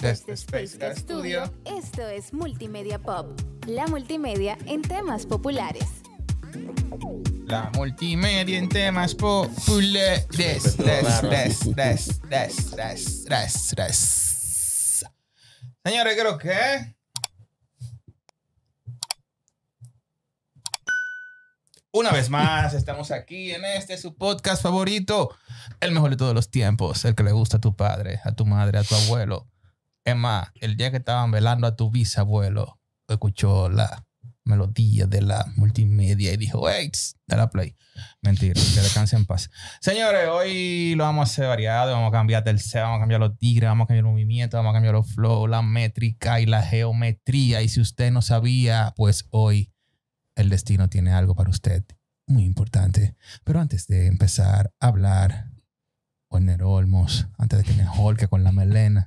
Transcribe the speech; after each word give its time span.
Desde 0.00 0.32
Space 0.32 0.78
Cat 0.78 0.96
Studio, 0.96 1.52
esto 1.66 2.08
es 2.08 2.32
Multimedia 2.32 2.98
Pop, 2.98 3.38
la 3.66 3.86
multimedia 3.86 4.56
en 4.64 4.80
temas 4.80 5.26
populares. 5.26 5.84
La 7.46 7.70
multimedia 7.74 8.56
en 8.56 8.70
temas 8.70 9.14
populares. 9.14 10.26
Des, 10.28 10.76
des, 10.78 11.20
des, 11.22 11.74
des, 11.74 12.20
des, 12.30 12.70
des, 12.78 13.24
des, 13.28 13.74
des. 13.76 15.04
Señores, 15.84 16.16
creo 16.16 16.38
que. 16.38 16.94
Una 21.92 22.12
vez 22.12 22.30
más, 22.30 22.72
estamos 22.72 23.10
aquí 23.10 23.50
en 23.50 23.66
este 23.66 23.98
su 23.98 24.16
podcast 24.16 24.62
favorito, 24.62 25.36
el 25.80 25.92
mejor 25.92 26.10
de 26.10 26.16
todos 26.16 26.34
los 26.34 26.50
tiempos, 26.50 27.04
el 27.04 27.14
que 27.14 27.22
le 27.22 27.32
gusta 27.32 27.58
a 27.58 27.60
tu 27.60 27.76
padre, 27.76 28.20
a 28.24 28.32
tu 28.32 28.46
madre, 28.46 28.78
a 28.78 28.84
tu 28.84 28.94
abuelo. 28.94 29.49
Es 30.10 30.16
más, 30.16 30.48
el 30.56 30.76
día 30.76 30.90
que 30.90 30.96
estaban 30.96 31.30
velando 31.30 31.66
a 31.66 31.76
tu 31.76 31.90
bisabuelo, 31.90 32.80
escuchó 33.08 33.68
la 33.68 34.04
melodía 34.44 35.06
de 35.06 35.22
la 35.22 35.46
multimedia 35.56 36.32
y 36.32 36.36
dijo, 36.36 36.60
wait, 36.60 36.96
la 37.26 37.48
play. 37.48 37.76
Mentira, 38.22 38.54
que 38.54 38.80
descanse 38.80 39.14
en 39.14 39.24
paz. 39.24 39.50
Señores, 39.80 40.28
hoy 40.28 40.94
lo 40.96 41.04
vamos 41.04 41.28
a 41.28 41.32
hacer 41.32 41.46
variado, 41.46 41.92
vamos 41.92 42.08
a 42.08 42.12
cambiar 42.12 42.42
tercera, 42.42 42.84
vamos 42.84 42.98
a 42.98 43.00
cambiar 43.02 43.20
los 43.20 43.38
tigres, 43.38 43.68
vamos 43.68 43.84
a 43.84 43.88
cambiar 43.88 44.06
el 44.06 44.10
movimiento, 44.10 44.56
vamos 44.56 44.70
a 44.70 44.74
cambiar 44.74 44.94
los 44.94 45.14
flow, 45.14 45.46
la 45.46 45.62
métrica 45.62 46.40
y 46.40 46.46
la 46.46 46.62
geometría. 46.62 47.62
Y 47.62 47.68
si 47.68 47.80
usted 47.80 48.10
no 48.10 48.20
sabía, 48.20 48.92
pues 48.96 49.26
hoy 49.30 49.72
el 50.34 50.48
destino 50.48 50.88
tiene 50.88 51.12
algo 51.12 51.34
para 51.36 51.50
usted 51.50 51.84
muy 52.26 52.44
importante. 52.44 53.16
Pero 53.44 53.60
antes 53.60 53.86
de 53.86 54.06
empezar 54.06 54.72
a 54.80 54.88
hablar, 54.88 55.50
Warner 56.30 56.62
Olmos, 56.62 57.28
antes 57.38 57.58
de 57.58 57.64
que 57.64 57.72
me 57.74 57.86
holque 57.98 58.28
con 58.28 58.44
la 58.44 58.52
melena. 58.52 59.06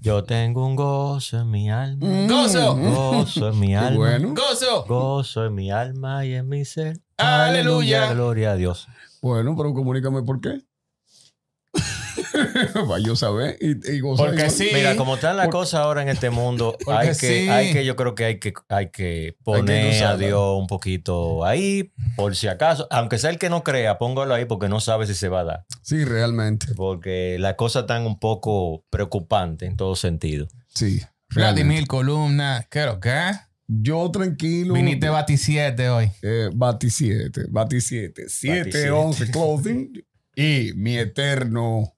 Yo 0.00 0.24
tengo 0.24 0.66
un 0.66 0.76
gozo 0.76 1.40
en 1.40 1.50
mi 1.50 1.70
alma. 1.70 2.06
¡Gozo! 2.28 2.76
Gozo 2.76 3.48
en 3.50 3.58
mi 3.60 3.74
alma. 3.76 3.96
bueno. 3.96 4.34
¡Gozo! 4.34 4.84
Gozo 4.86 5.46
en 5.46 5.54
mi 5.54 5.70
alma 5.70 6.24
y 6.24 6.34
en 6.34 6.48
mi 6.48 6.64
ser. 6.64 7.00
¡Aleluya! 7.16 8.12
Gloria 8.12 8.52
a 8.52 8.56
Dios. 8.56 8.86
Bueno, 9.22 9.54
pero 9.56 9.72
comunícame 9.72 10.22
por 10.22 10.40
qué. 10.40 10.60
Va 12.90 12.98
yo 12.98 13.12
a 13.12 13.16
saber 13.16 13.56
y, 13.60 13.92
y 13.92 14.00
gozar 14.00 14.26
Porque 14.26 14.50
sí. 14.50 14.70
Mira, 14.72 14.96
como 14.96 15.14
están 15.14 15.36
las 15.36 15.46
Por- 15.46 15.52
cosas 15.54 15.80
ahora 15.80 16.02
en 16.02 16.08
este 16.08 16.30
mundo, 16.30 16.76
Porque 16.84 16.98
hay 17.00 17.08
que, 17.08 17.14
sí. 17.14 17.48
hay 17.48 17.72
que, 17.72 17.84
yo 17.84 17.96
creo 17.96 18.14
que 18.14 18.24
hay 18.24 18.38
que, 18.38 18.52
hay 18.68 18.90
que 18.90 19.36
poner 19.44 20.02
a. 20.04 20.16
Dios 20.16 20.58
un 20.58 20.66
poquito 20.66 21.44
ahí, 21.44 21.92
por 22.16 22.36
si 22.36 22.48
acaso. 22.48 22.86
Aunque 22.90 23.18
sea 23.18 23.30
el 23.30 23.38
que 23.38 23.50
no 23.50 23.62
crea, 23.64 23.98
póngalo 23.98 24.34
ahí 24.34 24.44
porque 24.44 24.68
no 24.68 24.80
sabe 24.80 25.06
si 25.06 25.14
se 25.14 25.28
va 25.28 25.40
a 25.40 25.44
dar. 25.44 25.66
Sí, 25.82 26.04
realmente. 26.04 26.66
Porque 26.76 27.36
las 27.38 27.54
cosas 27.54 27.82
están 27.82 28.06
un 28.06 28.18
poco 28.18 28.84
preocupantes 28.90 29.68
en 29.68 29.76
todo 29.76 29.96
sentido. 29.96 30.48
Sí. 30.74 31.00
realmente. 31.28 31.64
Vladimir 31.64 31.86
Columna, 31.86 32.66
¿qué 32.70 32.84
lo 32.86 33.00
que? 33.00 33.30
Yo 33.66 34.10
tranquilo. 34.10 34.74
Viniste 34.74 35.08
Bati 35.08 35.36
7 35.38 35.88
hoy. 35.88 36.10
Eh, 36.22 36.50
Bati 36.54 36.90
7. 36.90 37.46
Bati 37.48 37.80
7. 37.80 38.24
7, 38.28 38.70
siete. 38.72 38.90
11 38.90 39.30
clothing. 39.30 39.92
Y 40.36 40.72
mi 40.74 40.98
eterno 40.98 41.94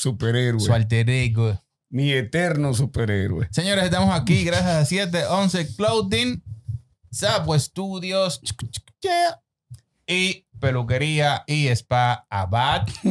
superhéroe. 0.00 0.60
Su 0.60 0.72
alter 0.72 1.08
ego. 1.10 1.60
Mi 1.90 2.12
eterno 2.12 2.72
superhéroe. 2.74 3.48
Señores, 3.50 3.84
estamos 3.84 4.14
aquí 4.18 4.44
gracias 4.44 4.70
a 4.74 4.84
711 4.84 5.76
Clothing, 5.76 6.42
Sapo 7.10 7.58
Studios 7.58 8.40
y 10.06 10.46
peluquería 10.60 11.42
y 11.46 11.68
spa 11.68 12.26
Abad. 12.30 12.86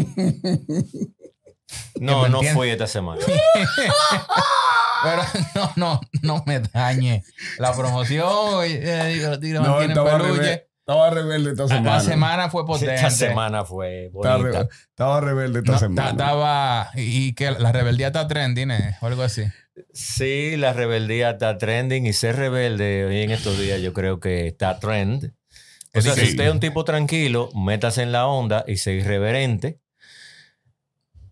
No, 2.00 2.28
no 2.28 2.42
fui 2.42 2.70
esta 2.70 2.88
semana. 2.88 3.22
Pero 5.04 5.22
no, 5.56 5.72
no, 5.76 6.02
no 6.24 6.44
me 6.48 6.60
dañe 6.60 7.24
la 7.60 7.74
promoción. 7.76 8.64
eh, 8.64 9.38
digo, 9.40 9.62
No, 9.62 9.80
estaba, 9.82 10.18
peluche. 10.18 10.34
rebelde, 10.42 10.69
estaba 10.90 11.10
rebelde 11.12 11.52
esta 11.52 11.68
semana. 11.68 11.92
La 11.96 12.00
semana 12.02 12.50
fue 12.50 12.66
potente. 12.66 12.96
Esta 12.96 13.10
semana 13.12 13.64
fue 13.66 14.06
Estaba, 14.08 14.38
bonita. 14.38 14.68
estaba 14.90 15.22
rebelde 15.22 15.60
esta 15.60 15.72
No, 15.74 15.80
semana. 15.80 16.04
ta- 16.04 16.10
Estaba. 16.12 16.90
Y 16.96 17.28
y 17.28 17.34
que 17.34 17.52
la 17.52 17.72
rebeldía 17.72 18.08
está 18.08 18.28
trending, 18.28 18.72
¿eh? 18.72 18.98
O 19.02 19.06
algo 19.08 19.22
así. 19.24 19.44
Sí, 19.94 20.58
la 20.58 20.74
rebeldía 20.74 21.30
está 21.32 21.58
trending 21.58 22.06
y 22.06 22.14
ser 22.14 22.36
rebelde 22.36 23.06
hoy 23.06 23.22
en 23.22 23.32
estos 23.32 23.58
días 23.60 23.82
yo 23.82 23.94
creo 23.94 24.20
que 24.20 24.48
está 24.48 24.80
trend. 24.80 25.32
O 25.96 26.02
sea, 26.02 26.14
Sí. 26.16 26.22
si 26.22 26.28
usted 26.32 26.46
es 26.48 26.52
un 26.52 26.60
tipo 26.60 26.84
tranquilo, 26.84 27.50
métase 27.56 28.04
en 28.04 28.12
la 28.12 28.28
onda 28.28 28.64
y 28.68 28.78
sea 28.78 28.94
irreverente. 28.94 29.80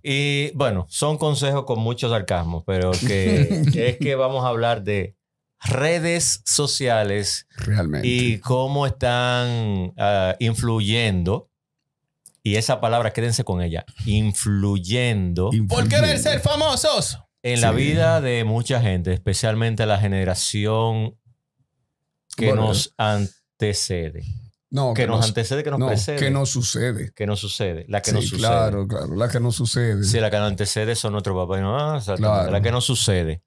Y 0.01 0.51
bueno, 0.56 0.85
son 0.89 1.18
consejos 1.18 1.66
con 1.66 1.79
mucho 1.79 2.09
sarcasmo, 2.09 2.63
pero 2.66 2.91
que 2.91 3.41
es 3.75 3.97
que 3.97 4.16
vamos 4.16 4.45
a 4.45 4.47
hablar 4.50 4.84
de 4.84 5.17
redes 5.63 6.41
sociales 6.45 7.47
Realmente. 7.57 8.07
y 8.07 8.40
cómo 8.40 8.85
están 8.88 9.94
ah, 9.97 10.35
influyendo. 10.40 11.50
Y 12.44 12.56
esa 12.56 12.79
palabra, 12.79 13.12
quédense 13.12 13.44
con 13.44 13.62
ella, 13.62 13.85
influyendo 14.06 15.50
Por 15.68 15.88
querer 15.90 16.18
ser 16.19 16.40
famosos. 16.40 17.19
en 17.44 17.62
la 17.62 17.72
Sí. 17.72 17.75
vida 17.78 18.22
de 18.22 18.44
mucha 18.45 18.81
gente, 18.81 19.13
especialmente 19.13 19.85
la 19.85 20.00
generación 20.00 21.18
que 22.35 22.47
Bueno. 22.47 22.68
nos 22.68 22.94
antecede. 22.97 24.24
No, 24.69 24.94
Que 24.94 25.07
nos 25.07 25.19
no- 25.22 25.25
antecede, 25.25 25.63
que 25.63 25.69
nos 25.72 25.79
no, 25.79 25.88
precede. 25.88 26.18
que 26.19 26.29
no 26.29 26.45
sucede. 26.45 27.12
Que 27.16 27.25
no 27.25 27.35
sucede. 27.38 27.85
La 27.88 28.01
que 28.01 28.09
sí, 28.12 28.16
no 28.16 28.22
sucede. 28.22 28.38
claro, 28.39 28.88
claro. 28.88 29.16
La 29.16 29.29
que 29.29 29.39
no 29.39 29.51
sucede. 29.51 30.03
Sí, 30.03 30.19
la 30.19 30.29
que 30.29 30.38
nos 30.38 30.47
antecede 30.50 30.95
son 30.95 31.13
nuestros 31.13 31.35
papás. 31.35 31.59
y 31.59 31.62
No, 31.62 31.78
Ah, 31.78 31.97
exactamente, 31.97 32.22
Claro. 32.39 32.51
La 32.51 32.62
que 32.62 32.72
no 32.72 32.81
sucede. 32.81 33.41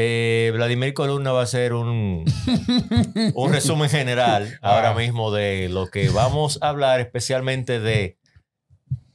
Eh, 0.00 0.52
Vladimir 0.54 0.94
Columna 0.94 1.32
va 1.32 1.40
a 1.40 1.42
hacer 1.42 1.72
un, 1.72 2.24
un 3.34 3.52
resumen 3.52 3.90
general 3.90 4.56
ahora 4.62 4.90
Ah. 4.90 4.94
mismo 4.94 5.32
de 5.32 5.68
lo 5.68 5.88
que 5.88 6.08
vamos 6.08 6.58
a 6.62 6.68
hablar, 6.68 7.00
especialmente 7.00 7.80
de, 7.80 8.16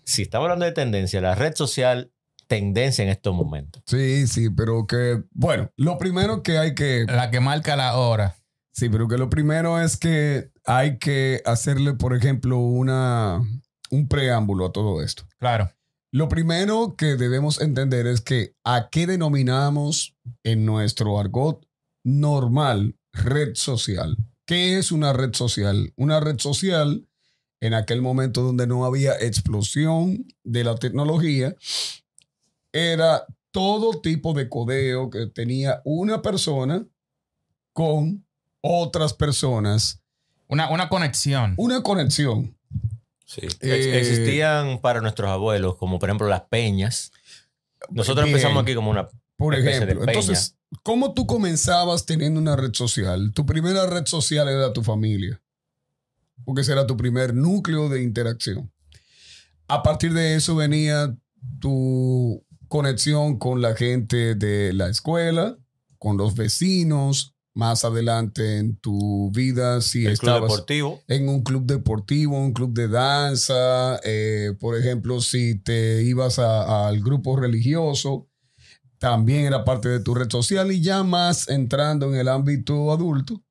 si 0.04 0.24
estamos 0.24 0.46
hablando 0.46 0.66
de 0.66 0.74
tendencia, 0.74 1.22
la 1.22 1.36
red 1.36 1.56
social, 1.56 2.12
tendencia 2.48 3.02
en 3.04 3.10
estos 3.10 3.34
momentos. 3.34 3.82
Sí, 3.88 4.28
sí, 4.28 4.50
pero 4.50 4.86
que, 4.86 5.24
bueno, 5.32 5.72
lo 5.78 5.98
primero 5.98 6.44
que 6.44 6.58
hay 6.58 6.76
que, 6.76 7.06
La 7.08 7.32
que 7.32 7.40
marca 7.40 7.78
la 7.78 7.96
hora. 7.98 8.36
sí, 8.74 8.90
pero 8.90 9.08
que 9.08 9.18
lo 9.18 9.30
primero 9.30 9.80
es 9.80 9.96
que 9.96 10.50
hay 10.66 10.98
que 10.98 11.42
hacerle, 11.46 11.94
por 11.94 12.14
ejemplo, 12.14 12.58
una, 12.58 13.40
un 13.90 14.08
preámbulo 14.10 14.66
a 14.66 14.72
todo 14.74 15.02
esto. 15.02 15.24
Claro. 15.40 15.72
Lo 16.13 16.29
primero 16.29 16.94
que 16.96 17.16
debemos 17.16 17.59
entender 17.59 18.06
es 18.06 18.22
que 18.22 18.53
a 18.63 18.90
qué 18.91 19.07
denominamos 19.07 20.16
en 20.44 20.63
nuestro 20.63 21.19
argot 21.19 21.66
normal 22.03 22.96
red 23.13 23.56
social. 23.56 24.16
¿Qué 24.46 24.78
es 24.78 24.91
una 24.91 25.12
red 25.13 25.34
social? 25.34 25.91
Una 25.96 26.19
red 26.19 26.38
social 26.38 27.07
en 27.62 27.73
aquel 27.73 28.03
momento 28.03 28.44
donde 28.44 28.68
no 28.68 28.85
había 28.85 29.13
explosión 29.13 30.28
de 30.44 30.63
la 30.63 30.75
tecnología 30.75 31.56
era 32.72 33.25
todo 33.50 34.00
tipo 34.00 34.35
de 34.35 34.50
codeo 34.50 35.09
que 35.09 35.25
tenía 35.25 35.81
una 35.84 36.22
persona 36.22 36.85
con 37.73 38.23
otras 38.62 39.13
personas, 39.16 40.03
Una, 40.47 40.69
una 40.69 40.90
conexión. 40.90 41.56
una 41.57 41.81
conexión. 41.81 42.56
Sí. 43.34 43.42
Eh, 43.62 43.98
Existían 44.00 44.80
para 44.82 45.02
nuestros 45.02 45.30
abuelos, 45.30 45.76
como 45.78 45.98
por 46.00 46.10
ejemplo 46.10 46.28
las 46.28 46.42
peñas. 46.42 47.12
Nosotros 47.90 48.26
Bien. 48.26 48.36
empezamos 48.36 48.64
aquí 48.64 48.76
como 48.76 48.92
una 48.92 49.08
Por 49.38 49.56
de 49.56 49.62
ejemplo, 49.62 50.00
peña. 50.02 50.12
entonces, 50.12 50.56
¿cómo 50.84 51.14
tú 51.14 51.26
comenzabas 51.26 52.06
teniendo 52.06 52.40
una 52.40 52.56
red 52.56 52.74
social? 52.74 53.32
Tu 53.34 53.46
primera 53.46 53.86
red 53.88 54.06
social 54.06 54.48
era 54.48 54.72
tu 54.72 54.84
familia, 54.84 55.41
porque 56.46 56.62
ese 56.62 56.74
era 56.74 56.85
tu 56.88 56.96
primer 56.96 57.34
núcleo 57.34 57.90
de 57.90 58.03
interacción. 58.03 58.72
A 59.68 59.82
partir 59.82 60.14
de 60.14 60.36
eso 60.36 60.56
venía 60.56 61.16
tu 61.59 62.46
conexión 62.68 63.38
con 63.40 63.62
la 63.62 63.76
gente 63.76 64.36
de 64.36 64.74
la 64.74 64.90
escuela, 64.90 65.58
con 65.97 66.18
los 66.18 66.36
vecinos, 66.36 67.34
más 67.53 67.85
adelante 67.85 68.58
en 68.58 68.78
tu 68.78 69.32
vida, 69.32 69.79
si 69.82 70.05
el 70.05 70.17
club 70.17 70.32
estabas 70.32 70.52
deportivo. 70.52 71.02
en 71.08 71.29
un 71.29 71.44
club 71.44 71.66
deportivo, 71.66 72.38
un 72.38 72.53
club 72.53 72.73
de 72.73 72.88
danza, 72.88 74.00
eh, 74.03 74.53
por 74.59 74.76
ejemplo, 74.76 75.22
si 75.22 75.59
te 75.59 76.03
ibas 76.03 76.40
al 76.40 77.00
grupo 77.02 77.35
religioso, 77.35 78.28
también 78.97 79.46
era 79.46 79.66
parte 79.66 79.90
de 79.90 80.00
tu 80.00 80.16
red 80.16 80.29
social 80.29 80.72
y 80.72 80.82
ya 80.82 81.03
más 81.03 81.47
entrando 81.47 82.08
en 82.08 82.20
el 82.20 82.28
ámbito 82.28 82.91
adulto, 82.91 83.44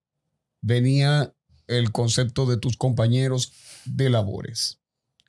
venía 0.60 1.34
el 1.69 1.93
concepto 1.93 2.46
de 2.46 2.56
tus 2.56 2.76
compañeros 2.76 3.52
de 3.84 4.10
labores 4.10 4.81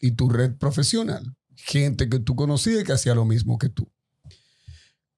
y 0.02 0.12
tu 0.12 0.30
red 0.30 0.56
profesional, 0.56 1.36
gente 1.56 2.10
que 2.10 2.20
tú 2.20 2.36
conocías 2.36 2.84
que 2.84 2.94
hacía 2.94 3.14
lo 3.14 3.26
mismo 3.26 3.58
que 3.58 3.70
tú. 3.70 3.92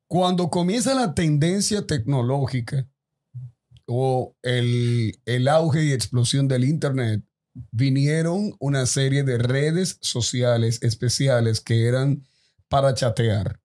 Cuando 0.08 0.50
comienza 0.50 0.94
la 0.94 1.14
tendencia 1.16 1.88
tecnológica 1.88 2.88
o 3.88 4.36
el, 4.42 5.20
el 5.26 5.48
auge 5.48 5.84
y 5.84 5.92
explosión 5.94 6.48
del 6.48 6.64
Internet, 6.64 7.24
vinieron 7.72 8.54
una 8.60 8.86
serie 8.86 9.24
de 9.24 9.38
redes 9.38 9.98
sociales 10.02 10.80
especiales 10.82 11.62
que 11.62 11.88
eran 11.88 12.26
para 12.68 12.94
chatear. 12.94 13.60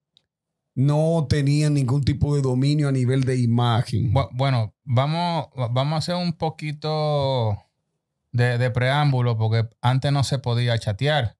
no 0.74 1.26
tenían 1.28 1.74
ningún 1.74 2.04
tipo 2.04 2.34
de 2.36 2.42
dominio 2.42 2.88
a 2.88 2.92
nivel 2.92 3.24
de 3.24 3.36
imagen. 3.38 4.12
Bu- 4.14 4.28
Bueno, 4.32 4.74
vamos, 4.84 5.48
vamos 5.72 5.94
a 5.94 5.96
hacer 5.98 6.14
un 6.14 6.32
poquito 6.34 7.58
de, 8.32 8.56
de 8.56 8.70
preámbulo 8.70 9.36
porque 9.36 9.68
antes 9.82 10.12
no 10.12 10.22
se 10.24 10.38
podía 10.38 10.78
chatear. 10.78 11.36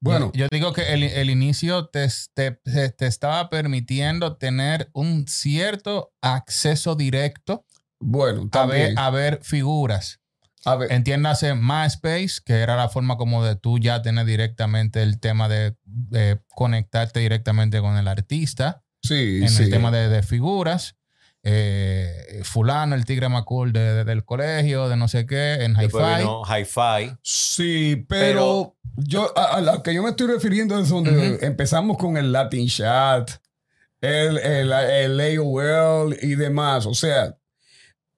Bueno, 0.00 0.30
yo, 0.32 0.44
yo 0.44 0.48
digo 0.52 0.72
que 0.72 0.92
el, 0.94 1.02
el 1.02 1.28
inicio 1.28 1.86
te, 1.88 2.06
te- 2.34 2.52
te 2.90 3.06
estaba 3.06 3.50
permitiendo 3.50 4.36
tener 4.36 4.88
un 4.94 5.26
cierto 5.26 6.12
acceso 6.22 6.94
directo 6.94 7.64
bueno, 8.00 8.40
a 8.40 8.42
ver, 8.42 8.50
también. 8.50 8.98
a 8.98 9.10
ver 9.10 9.40
figuras. 9.42 10.20
A 10.64 10.74
ver, 10.76 10.92
Entiéndase 10.92 11.54
MySpace, 11.54 12.40
que 12.44 12.54
era 12.54 12.76
la 12.76 12.88
forma 12.88 13.16
como 13.16 13.44
de 13.44 13.54
tú 13.56 13.78
ya 13.78 14.02
tener 14.02 14.26
directamente 14.26 15.02
el 15.02 15.20
tema 15.20 15.48
de, 15.48 15.76
de 15.84 16.40
conectarte 16.48 17.20
directamente 17.20 17.80
con 17.80 17.96
el 17.96 18.08
artista 18.08 18.82
sí, 19.02 19.40
en 19.42 19.48
sí. 19.48 19.62
el 19.64 19.70
tema 19.70 19.90
de, 19.90 20.08
de 20.08 20.22
figuras. 20.22 20.96
Eh, 21.44 22.40
fulano, 22.42 22.94
el 22.96 23.04
tigre 23.06 23.28
cool 23.46 23.72
de- 23.72 23.94
de- 23.94 24.04
del 24.04 24.24
colegio, 24.24 24.88
de 24.88 24.96
no 24.96 25.06
sé 25.08 25.24
qué, 25.24 25.64
en 25.64 25.72
hi-fi. 25.76 25.96
vino 26.18 26.42
Hi-Fi. 26.44 27.16
Sí, 27.22 28.04
pero, 28.08 28.76
yo 28.96 29.32
a, 29.38 29.56
a 29.56 29.60
la 29.60 29.82
que 29.82 29.94
yo 29.94 30.02
me 30.02 30.10
estoy 30.10 30.26
refiriendo 30.26 30.78
es 30.78 30.88
donde 30.88 31.38
empezamos 31.42 31.96
con 31.96 32.16
el 32.16 32.32
Latin 32.32 32.66
Chat, 32.68 33.30
el, 34.00 34.36
el, 34.38 34.72
el 34.72 35.38
AOL 35.38 36.16
y 36.20 36.34
demás. 36.34 36.84
O 36.84 36.94
sea, 36.94 37.37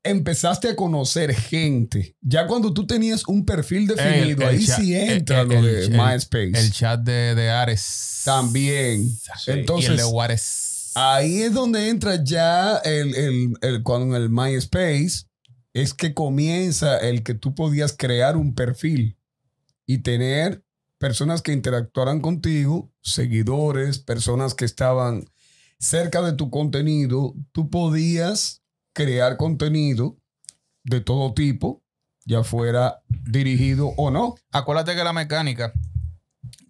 empezaste 0.02 0.68
a 0.68 0.76
conocer 0.76 1.34
gente. 1.34 2.16
Ya 2.20 2.46
cuando 2.46 2.72
tú 2.72 2.86
tenías 2.86 3.26
un 3.26 3.44
perfil 3.44 3.86
definido, 3.86 4.42
el 4.48 4.56
ahí 4.56 4.66
chat- 4.66 4.80
sí 4.80 4.94
entra 4.94 5.40
el- 5.42 5.48
lo 5.48 5.54
el- 5.58 5.64
de 5.64 5.84
el- 5.84 5.90
MySpace. 5.92 6.52
El 6.54 6.72
chat 6.72 7.00
de, 7.00 7.34
de 7.34 7.50
Ares. 7.50 8.22
También. 8.24 9.02
y 9.02 9.06
el 9.50 9.54
de 9.56 9.60
Entonces, 9.60 10.02
Juárez. 10.02 10.92
Ahí 10.94 11.42
es 11.42 11.52
donde 11.54 11.88
entra 11.88 12.22
ya 12.24 12.76
el, 12.78 13.14
el, 13.14 13.52
el- 13.60 13.82
cuando 13.82 14.16
en 14.16 14.22
el 14.22 14.30
MySpace 14.30 15.26
es 15.72 15.94
que 15.94 16.14
comienza 16.14 16.98
el 16.98 17.22
que 17.22 17.34
tú 17.34 17.54
podías 17.54 17.94
crear 17.96 18.36
un 18.36 18.54
perfil 18.54 19.16
y 19.86 19.98
tener 19.98 20.64
personas 20.98 21.42
que 21.42 21.52
interactuaran 21.52 22.20
contigo, 22.20 22.92
seguidores, 23.02 23.98
personas 23.98 24.54
que 24.54 24.64
estaban 24.64 25.24
cerca 25.78 26.22
de 26.22 26.32
tu 26.32 26.50
contenido. 26.50 27.34
Tú 27.52 27.70
podías 27.70 28.59
crear 28.92 29.36
contenido 29.36 30.16
de 30.84 31.00
todo 31.00 31.32
tipo, 31.34 31.82
ya 32.24 32.42
fuera 32.44 33.02
dirigido 33.08 33.88
o 33.96 34.10
no. 34.10 34.34
Acuérdate 34.52 34.94
que 34.94 35.04
la 35.04 35.12
mecánica 35.12 35.72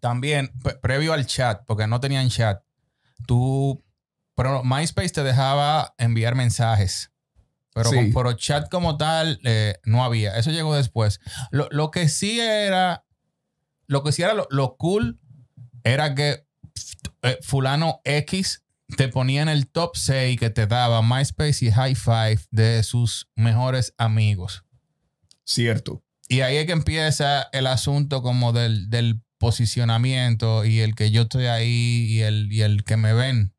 también, 0.00 0.50
pre- 0.62 0.76
previo 0.76 1.12
al 1.12 1.26
chat, 1.26 1.62
porque 1.66 1.86
no 1.86 2.00
tenían 2.00 2.28
chat, 2.28 2.62
tú, 3.26 3.82
pero 4.34 4.62
MySpace 4.64 5.10
te 5.10 5.22
dejaba 5.22 5.94
enviar 5.98 6.34
mensajes. 6.34 7.10
Pero, 7.72 7.90
Sí. 7.90 7.96
con, 7.96 8.12
pero 8.12 8.32
chat 8.32 8.68
como 8.68 8.96
tal 8.96 9.38
eh, 9.44 9.76
no 9.84 10.02
había. 10.04 10.36
Eso 10.36 10.50
llegó 10.50 10.74
después. 10.74 11.20
Lo, 11.50 11.68
lo 11.70 11.90
que 11.90 12.08
sí 12.08 12.40
era, 12.40 13.04
lo 13.86 14.02
que 14.02 14.10
sí 14.12 14.22
era 14.22 14.34
lo, 14.34 14.48
lo 14.50 14.76
cool 14.76 15.20
era 15.84 16.14
que 16.14 16.46
eh, 17.22 17.38
fulano 17.42 18.00
X 18.04 18.64
te 18.96 19.08
ponía 19.08 19.42
en 19.42 19.48
el 19.48 19.66
top 19.68 19.96
6 19.96 20.38
que 20.38 20.50
te 20.50 20.66
daba 20.66 21.02
MySpace 21.02 21.64
y 21.64 21.70
High 21.70 21.94
Five 21.94 22.40
de 22.50 22.82
sus 22.82 23.28
mejores 23.36 23.94
amigos. 23.98 24.64
Cierto. 25.44 26.02
Y 26.28 26.42
ahí 26.42 26.56
es 26.56 26.66
que 26.66 26.72
empieza 26.72 27.42
el 27.52 27.66
asunto 27.66 28.22
como 28.22 28.52
del, 28.52 28.88
del 28.90 29.20
posicionamiento 29.38 30.64
y 30.64 30.80
el 30.80 30.94
que 30.94 31.10
yo 31.10 31.22
estoy 31.22 31.46
ahí 31.46 32.06
y 32.08 32.20
el, 32.20 32.52
y 32.52 32.62
el 32.62 32.84
que 32.84 32.96
me 32.96 33.12
ven. 33.12 33.52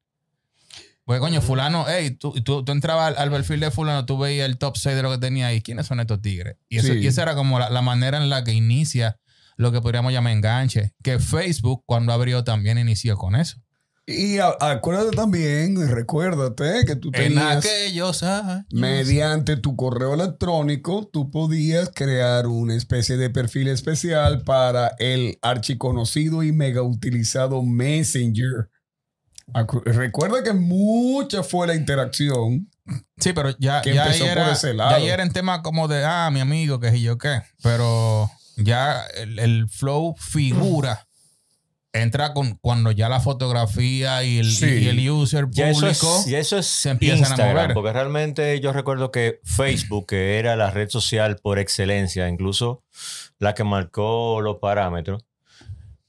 Pues 1.04 1.20
coño, 1.20 1.42
fulano, 1.42 1.86
hey, 1.88 2.12
tú, 2.12 2.34
tú, 2.44 2.64
tú 2.64 2.72
entrabas 2.72 3.08
al, 3.10 3.18
al 3.18 3.32
perfil 3.32 3.60
de 3.60 3.72
fulano, 3.72 4.06
tú 4.06 4.18
veías 4.18 4.46
el 4.48 4.58
top 4.58 4.78
6 4.78 4.96
de 4.96 5.02
lo 5.04 5.12
que 5.12 5.18
tenía 5.18 5.48
ahí. 5.48 5.62
¿Quiénes 5.62 5.88
son 5.88 6.00
estos 6.00 6.22
tigres? 6.22 6.56
Y, 6.70 6.78
eso- 6.78 6.94
Sí. 6.94 7.00
y 7.00 7.08
esa 7.08 7.24
era 7.24 7.36
como 7.36 7.60
la, 7.60 7.70
la 7.70 7.82
manera 7.82 8.18
en 8.18 8.30
la 8.30 8.44
que 8.44 8.54
inicia 8.54 9.20
lo 9.58 9.72
que 9.72 9.82
podríamos 9.82 10.14
llamar 10.14 10.34
enganche. 10.34 10.94
Que 11.04 11.20
Facebook, 11.20 11.84
cuando 11.86 12.14
abrió, 12.14 12.44
también 12.44 12.78
inició 12.78 13.18
con 13.18 13.36
eso. 13.36 13.62
Y 14.08 14.40
a- 14.40 14.56
acuérdate 14.60 15.16
también, 15.16 15.88
recuérdate 15.90 16.86
que 16.86 16.96
tú 16.96 17.10
En 17.14 17.36
tenías... 17.36 17.58
aquellos 17.58 18.24
años. 18.24 18.66
Mediante 18.72 19.58
tu 19.58 19.76
correo 19.76 20.16
electrónico, 20.16 21.08
tú 21.12 21.30
podías 21.32 21.92
crear 21.94 22.48
una 22.48 22.76
especie 22.76 23.16
de 23.18 23.30
perfil 23.30 23.68
especial 23.68 24.42
para 24.44 24.90
el 25.00 25.38
archiconocido 25.42 26.44
y 26.44 26.52
mega 26.52 26.82
utilizado 26.82 27.62
Messenger. 27.64 28.70
Acu- 29.54 29.84
Recuerda 29.86 30.44
que 30.44 30.54
mucha 30.54 31.44
fue 31.44 31.68
la 31.68 31.76
interacción. 31.76 32.70
Sí, 33.18 33.34
pero 33.34 33.56
ya, 33.60 33.82
Que 33.82 33.94
ya, 33.94 34.06
ahí 34.06 34.20
empezó 34.22 34.34
por 34.44 34.52
ese 34.52 34.68
ya 34.70 34.74
lado. 34.74 34.96
ahí 34.96 35.08
era 35.08 35.24
en 35.24 35.32
tema 35.32 35.62
como 35.62 35.88
de, 35.88 36.04
ah, 36.04 36.30
mi 36.32 36.40
amigo, 36.40 36.80
que 36.80 37.00
yo 37.00 37.18
qué. 37.18 37.42
Pero 37.62 38.30
ya 38.58 39.04
el, 39.16 39.40
el 39.40 39.70
flow 39.70 40.16
figura 40.18 41.08
entra 41.94 42.34
con 42.34 42.56
cuando 42.62 42.92
ya 42.92 43.10
la 43.10 43.20
fotografía 43.20 44.24
y 44.24 44.38
el, 44.40 44.50
Sí. 44.52 44.66
y 44.66 44.88
el 44.88 45.10
user 45.10 45.48
Ya 45.52 45.70
eso 45.70 45.82
público. 45.82 46.20
es, 46.20 46.26
ya 46.26 46.40
eso 46.40 46.58
es 46.58 46.66
se 46.68 46.90
empiezan 46.92 47.26
a 47.26 47.30
Instagram, 47.30 47.56
mover. 47.64 47.74
porque 47.74 47.94
realmente 47.94 48.60
yo 48.62 48.72
recuerdo 48.72 49.12
que 49.12 49.40
Facebook, 49.44 50.08
que 50.08 50.40
era 50.40 50.56
la 50.56 50.72
red 50.72 50.90
social 50.90 51.38
por 51.42 51.60
excelencia, 51.60 52.30
incluso 52.30 52.84
la 53.40 53.54
que 53.54 53.64
marcó 53.64 54.40
los 54.42 54.58
parámetros, 54.60 55.24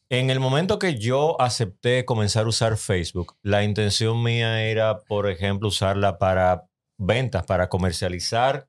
en 0.09 0.29
el 0.31 0.41
momento 0.41 0.79
que 0.79 0.99
yo 0.99 1.41
acepté 1.41 2.05
comenzar 2.05 2.45
a 2.45 2.49
usar 2.49 2.77
Facebook, 2.77 3.35
la 3.43 3.65
intención 3.65 4.23
mía 4.23 4.63
era, 4.63 5.01
por 5.01 5.29
ejemplo, 5.29 5.69
usarla 5.69 6.19
para 6.19 6.65
ventas, 6.99 7.45
para 7.47 7.69
comercializar, 7.71 8.69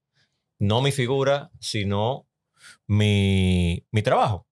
no 0.57 0.81
mi 0.81 0.91
figura, 0.93 1.51
sino 1.59 2.25
mi, 2.87 3.85
mi 3.91 4.01
trabajo. 4.01 4.47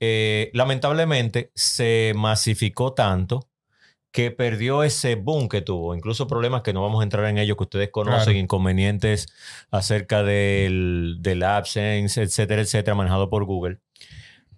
Eh, 0.00 0.50
lamentablemente 0.54 1.50
se 1.54 2.12
masificó 2.16 2.94
tanto 2.94 3.46
que 4.12 4.30
perdió 4.32 4.82
ese 4.82 5.14
boom 5.14 5.48
que 5.48 5.60
tuvo, 5.60 5.94
incluso 5.94 6.26
problemas 6.26 6.62
que 6.62 6.72
no 6.72 6.82
vamos 6.82 7.00
a 7.00 7.04
entrar 7.04 7.26
en 7.26 7.38
ellos, 7.38 7.56
que 7.56 7.62
ustedes 7.64 7.90
conocen, 7.90 8.24
Claro. 8.24 8.38
inconvenientes 8.38 9.28
acerca 9.70 10.22
del, 10.24 11.18
del 11.20 11.42
AdSense, 11.44 12.22
etcétera, 12.22 12.62
etcétera, 12.62 12.96
manejado 12.96 13.30
por 13.30 13.44
Google. 13.44 13.78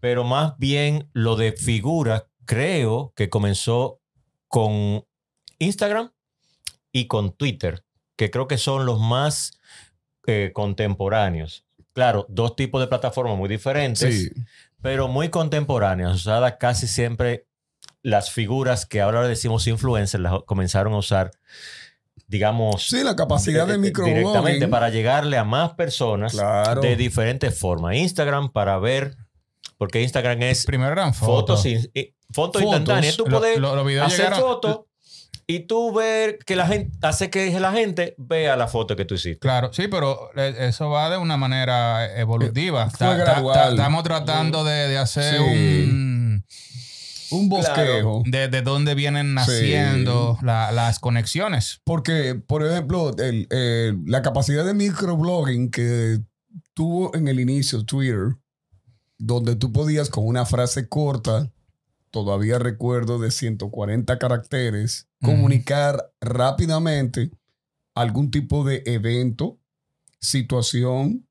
Pero 0.01 0.25
más 0.25 0.57
bien 0.59 1.11
lo 1.13 1.37
de 1.37 1.53
figuras, 1.53 2.25
creo 2.47 3.13
que 3.15 3.29
comenzó 3.29 4.01
con 4.49 5.05
Instagram 5.59 6.13
y 6.91 7.07
con 7.07 7.33
Twitter, 7.33 7.85
que 8.17 8.31
creo 8.31 8.49
que 8.49 8.59
son 8.59 8.87
los 8.87 9.01
más 9.01 9.61
eh, 10.27 10.51
contemporáneos. 10.55 11.65
Claro, 11.93 12.25
dos 12.31 12.57
tipos 12.57 12.81
de 12.81 12.87
plataformas 12.87 13.37
muy 13.37 13.51
diferentes 13.51 14.23
Sí. 14.23 14.31
Pero 14.83 15.09
muy 15.09 15.29
contemporáneas, 15.31 16.15
usadas 16.15 16.57
casi 16.59 16.87
siempre 16.87 17.47
las 18.03 18.31
figuras 18.33 18.85
que 18.85 19.01
ahora 19.01 19.23
le 19.23 19.29
decimos 19.29 19.67
influencers, 19.69 20.23
las 20.23 20.43
comenzaron 20.45 20.93
a 20.93 20.97
usar, 20.99 21.31
digamos, 22.27 22.83
Sí, 22.89 23.03
la 23.03 23.15
capacidad 23.17 23.67
de 23.67 23.75
eh, 23.75 23.79
microblogging. 23.79 24.19
directamente 24.19 24.69
para 24.69 24.89
llegarle 24.91 25.39
a 25.39 25.45
más 25.45 25.75
personas 25.75 26.33
Claro. 26.33 26.81
de 26.81 26.97
diferentes 26.97 27.57
formas. 27.59 27.95
Instagram 27.97 28.51
para 28.53 28.79
ver, 28.79 29.17
porque 29.79 30.03
Instagram 30.03 30.43
es 30.43 30.65
Primero 30.67 30.93
eran 30.93 31.15
fotos, 31.15 31.63
fotos. 31.63 31.67
y- 31.67 32.15
fotos 32.33 32.63
Fotos. 32.63 32.63
instantáneas. 32.63 33.17
Tú 33.17 33.25
Lo- 33.27 33.39
puedes 33.39 33.59
lo- 33.59 33.77
los 33.77 33.87
videos 33.87 34.07
hacer 34.07 34.19
llegaron- 34.27 34.41
fotos 34.41 34.81
y 35.47 35.61
tú 35.61 35.93
ver 35.93 36.39
que 36.47 36.57
la 36.57 36.67
gente, 36.67 36.97
hace 37.03 37.31
que 37.31 37.59
la 37.61 37.73
gente 37.73 38.15
vea 38.19 38.57
la 38.57 38.69
foto 38.69 38.97
que 38.97 39.05
tú 39.05 39.15
hiciste. 39.15 39.39
Claro, 39.39 39.73
sí, 39.73 39.89
pero 39.89 40.31
eh, 40.37 40.55
eso 40.61 40.89
va 40.91 41.11
de 41.11 41.17
una 41.19 41.37
manera 41.37 42.17
evolutiva. 42.19 42.89
Ta- 42.97 43.15
gradual. 43.17 43.55
ta- 43.55 43.71
Estamos 43.71 44.03
tratando 44.05 44.65
de, 44.65 44.89
de 44.89 44.99
hacer 44.99 45.35
Sí. 45.39 45.89
un... 45.91 46.45
Un 47.31 47.49
bosquejo. 47.49 48.23
De, 48.27 48.49
de 48.49 48.61
dónde 48.61 48.95
vienen 48.95 49.33
naciendo 49.33 50.37
la- 50.43 50.71
las 50.71 50.99
conexiones. 50.99 51.81
Porque, 51.85 52.35
por 52.35 52.63
ejemplo, 52.65 53.17
el- 53.17 53.47
eh, 53.51 53.95
la 54.05 54.21
capacidad 54.21 54.67
de 54.67 54.75
microblogging 54.75 55.71
que 55.71 56.19
tuvo 56.75 57.15
en 57.17 57.29
el 57.29 57.41
inicio 57.41 57.87
Twitter, 57.87 58.37
donde 59.17 59.57
tú 59.57 59.73
podías 59.73 60.11
con 60.11 60.27
una 60.27 60.45
frase 60.45 60.89
corta, 60.91 61.51
todavía 62.13 62.59
recuerdo 62.61 63.19
de 63.19 63.33
140 63.33 64.19
caracteres, 64.19 65.09
comunicar 65.21 66.13
rápidamente 66.21 67.31
algún 67.95 68.31
tipo 68.31 68.65
de 68.65 68.83
evento, 68.87 69.59
situación, 70.21 71.27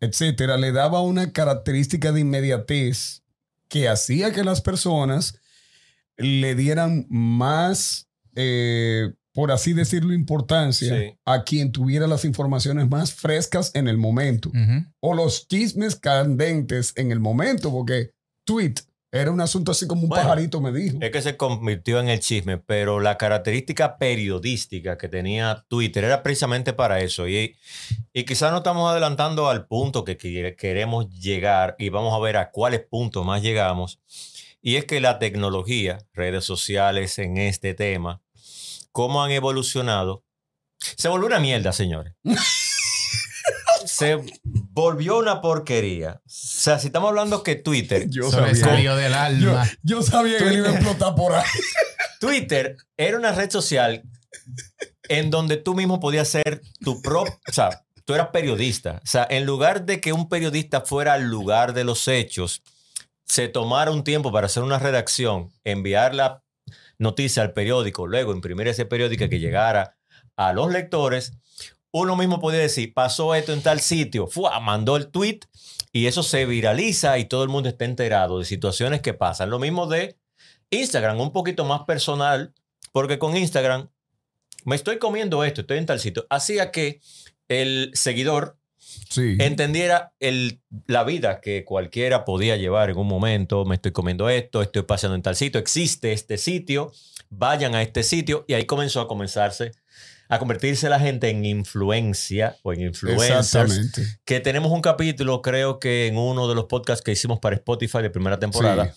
etcétera, 0.00 0.56
le 0.56 0.72
daba 0.72 1.02
una 1.02 1.32
característica 1.32 2.12
de 2.12 2.20
inmediatez 2.20 3.22
que 3.68 3.88
hacía 3.88 4.32
que 4.32 4.44
las 4.44 4.60
personas 4.62 5.34
le 6.16 6.54
dieran 6.54 7.06
más, 7.10 8.08
eh, 8.34 9.12
por 9.32 9.52
así 9.52 9.72
decirlo, 9.72 10.12
importancia 10.14 10.96
Sí. 10.96 11.14
a 11.24 11.44
quien 11.44 11.70
tuviera 11.72 12.06
las 12.06 12.24
informaciones 12.24 12.88
más 12.88 13.12
frescas 13.14 13.70
en 13.74 13.88
el 13.88 13.96
momento 13.98 14.50
o 15.00 15.14
los 15.14 15.46
chismes 15.48 15.96
candentes 15.96 16.92
en 16.96 17.10
el 17.12 17.20
momento, 17.20 17.70
porque 17.70 18.12
tweet 18.44 18.74
Era 19.12 19.32
un 19.32 19.40
asunto 19.40 19.72
así 19.72 19.88
como 19.88 20.02
un 20.02 20.08
Bueno, 20.08 20.22
pajarito 20.22 20.60
me 20.60 20.70
dijo. 20.70 20.98
Es 21.00 21.10
que 21.10 21.20
se 21.20 21.36
convirtió 21.36 21.98
en 21.98 22.08
el 22.08 22.20
chisme, 22.20 22.58
pero 22.58 23.00
la 23.00 23.18
característica 23.18 23.98
periodística 23.98 24.96
que 24.96 25.08
tenía 25.08 25.64
Twitter 25.68 26.04
era 26.04 26.22
precisamente 26.22 26.72
para 26.72 27.00
eso. 27.00 27.26
Y, 27.26 27.56
y 28.12 28.24
quizás 28.24 28.52
no 28.52 28.58
estamos 28.58 28.88
adelantando 28.88 29.48
al 29.48 29.66
punto 29.66 30.04
que, 30.04 30.16
que 30.16 30.54
queremos 30.56 31.10
llegar 31.10 31.74
y 31.78 31.88
vamos 31.88 32.14
a 32.14 32.20
ver 32.20 32.36
a 32.36 32.50
cuáles 32.50 32.80
puntos 32.80 33.26
más 33.26 33.42
llegamos. 33.42 34.00
Y 34.62 34.76
es 34.76 34.84
que 34.84 35.00
la 35.00 35.18
tecnología, 35.18 35.98
redes 36.12 36.44
sociales 36.44 37.18
en 37.18 37.36
este 37.38 37.74
tema, 37.74 38.22
cómo 38.92 39.24
han 39.24 39.32
evolucionado, 39.32 40.24
se 40.78 41.08
volvió 41.08 41.26
una 41.26 41.40
mierda, 41.40 41.72
señores. 41.72 42.14
se 44.00 44.18
volvió 44.72 45.18
una 45.18 45.42
porquería. 45.42 46.22
O 46.24 46.28
sea, 46.28 46.78
si 46.78 46.86
estamos 46.86 47.10
hablando 47.10 47.42
que 47.42 47.54
Twitter 47.54 48.08
Yo 48.08 48.30
sabía, 48.30 48.54
salió 48.54 48.96
del 48.96 49.12
alma. 49.12 49.70
yo 49.82 50.02
sabía 50.02 50.38
que 50.38 50.48
él 50.48 50.58
iba 50.58 50.70
a 50.70 50.72
explotar 50.72 51.14
por 51.14 51.34
ahí. 51.34 51.44
Twitter 52.18 52.78
era 52.96 53.18
una 53.18 53.32
red 53.32 53.50
social 53.50 54.02
en 55.08 55.30
donde 55.30 55.58
tú 55.58 55.74
mismo 55.74 56.00
podías 56.00 56.28
ser 56.28 56.62
tu 56.80 57.02
propio, 57.02 57.38
o 57.46 57.52
sea, 57.52 57.84
tú 58.06 58.14
eras 58.14 58.28
periodista. 58.28 59.00
O 59.04 59.06
sea, 59.06 59.26
en 59.28 59.44
lugar 59.44 59.84
de 59.84 60.00
que 60.00 60.14
un 60.14 60.28
periodista 60.30 60.80
fuera 60.80 61.12
al 61.14 61.28
lugar 61.28 61.74
de 61.74 61.84
los 61.84 62.08
hechos, 62.08 62.62
se 63.26 63.48
tomara 63.48 63.90
un 63.90 64.02
tiempo 64.02 64.32
para 64.32 64.46
hacer 64.46 64.62
una 64.62 64.78
redacción, 64.78 65.52
enviar 65.64 66.14
la 66.14 66.42
noticia 66.98 67.42
al 67.42 67.52
periódico, 67.52 68.06
luego 68.06 68.32
imprimir 68.32 68.68
ese 68.68 68.86
periódico 68.86 69.28
que 69.28 69.40
llegara 69.40 69.96
a 70.36 70.52
los 70.52 70.72
lectores, 70.72 71.32
uno 71.92 72.16
mismo 72.16 72.40
podía 72.40 72.60
decir, 72.60 72.94
pasó 72.94 73.34
esto 73.34 73.52
en 73.52 73.62
tal 73.62 73.80
sitio, 73.80 74.26
¡fua! 74.26 74.60
mandó 74.60 74.96
el 74.96 75.08
tweet 75.08 75.40
y 75.92 76.06
eso 76.06 76.22
se 76.22 76.46
viraliza 76.46 77.18
y 77.18 77.24
todo 77.24 77.42
el 77.42 77.48
mundo 77.48 77.68
está 77.68 77.84
enterado 77.84 78.38
de 78.38 78.44
situaciones 78.44 79.00
que 79.00 79.14
pasan. 79.14 79.50
Lo 79.50 79.58
mismo 79.58 79.86
de 79.86 80.16
Instagram, 80.70 81.20
un 81.20 81.32
poquito 81.32 81.64
más 81.64 81.82
personal, 81.82 82.54
porque 82.92 83.18
con 83.18 83.36
Instagram 83.36 83.88
me 84.64 84.76
estoy 84.76 84.98
comiendo 84.98 85.42
esto, 85.44 85.62
estoy 85.62 85.78
en 85.78 85.86
tal 85.86 86.00
sitio, 86.00 86.26
hacía 86.30 86.70
que 86.70 87.00
el 87.48 87.90
seguidor 87.94 88.56
Sí. 89.08 89.36
entendiera 89.38 90.14
el, 90.20 90.62
la 90.86 91.04
vida 91.04 91.40
que 91.40 91.64
cualquiera 91.64 92.24
podía 92.24 92.56
llevar 92.56 92.90
en 92.90 92.96
un 92.96 93.06
momento. 93.06 93.64
Me 93.64 93.76
estoy 93.76 93.92
comiendo 93.92 94.28
esto, 94.28 94.62
estoy 94.62 94.82
pasando 94.82 95.14
en 95.14 95.22
tal 95.22 95.36
sitio, 95.36 95.60
existe 95.60 96.12
este 96.12 96.38
sitio, 96.38 96.92
vayan 97.28 97.74
a 97.74 97.82
este 97.82 98.02
sitio. 98.02 98.44
Y 98.48 98.54
ahí 98.54 98.64
comenzó 98.64 99.00
a 99.00 99.06
comenzarse, 99.06 99.72
a 100.30 100.38
convertirse 100.38 100.88
la 100.88 100.98
gente 101.00 101.28
en 101.28 101.44
influencia 101.44 102.56
o 102.62 102.72
en 102.72 102.80
influencers. 102.82 103.30
Exactamente. 103.54 104.06
Que 104.24 104.40
tenemos 104.40 104.70
un 104.72 104.80
capítulo, 104.80 105.42
creo 105.42 105.78
que 105.80 106.06
en 106.06 106.16
uno 106.16 106.48
de 106.48 106.54
los 106.54 106.64
podcasts 106.64 107.04
que 107.04 107.12
hicimos 107.12 107.38
para 107.40 107.56
Spotify 107.56 107.98
de 108.00 108.10
primera 108.10 108.38
temporada, 108.38 108.94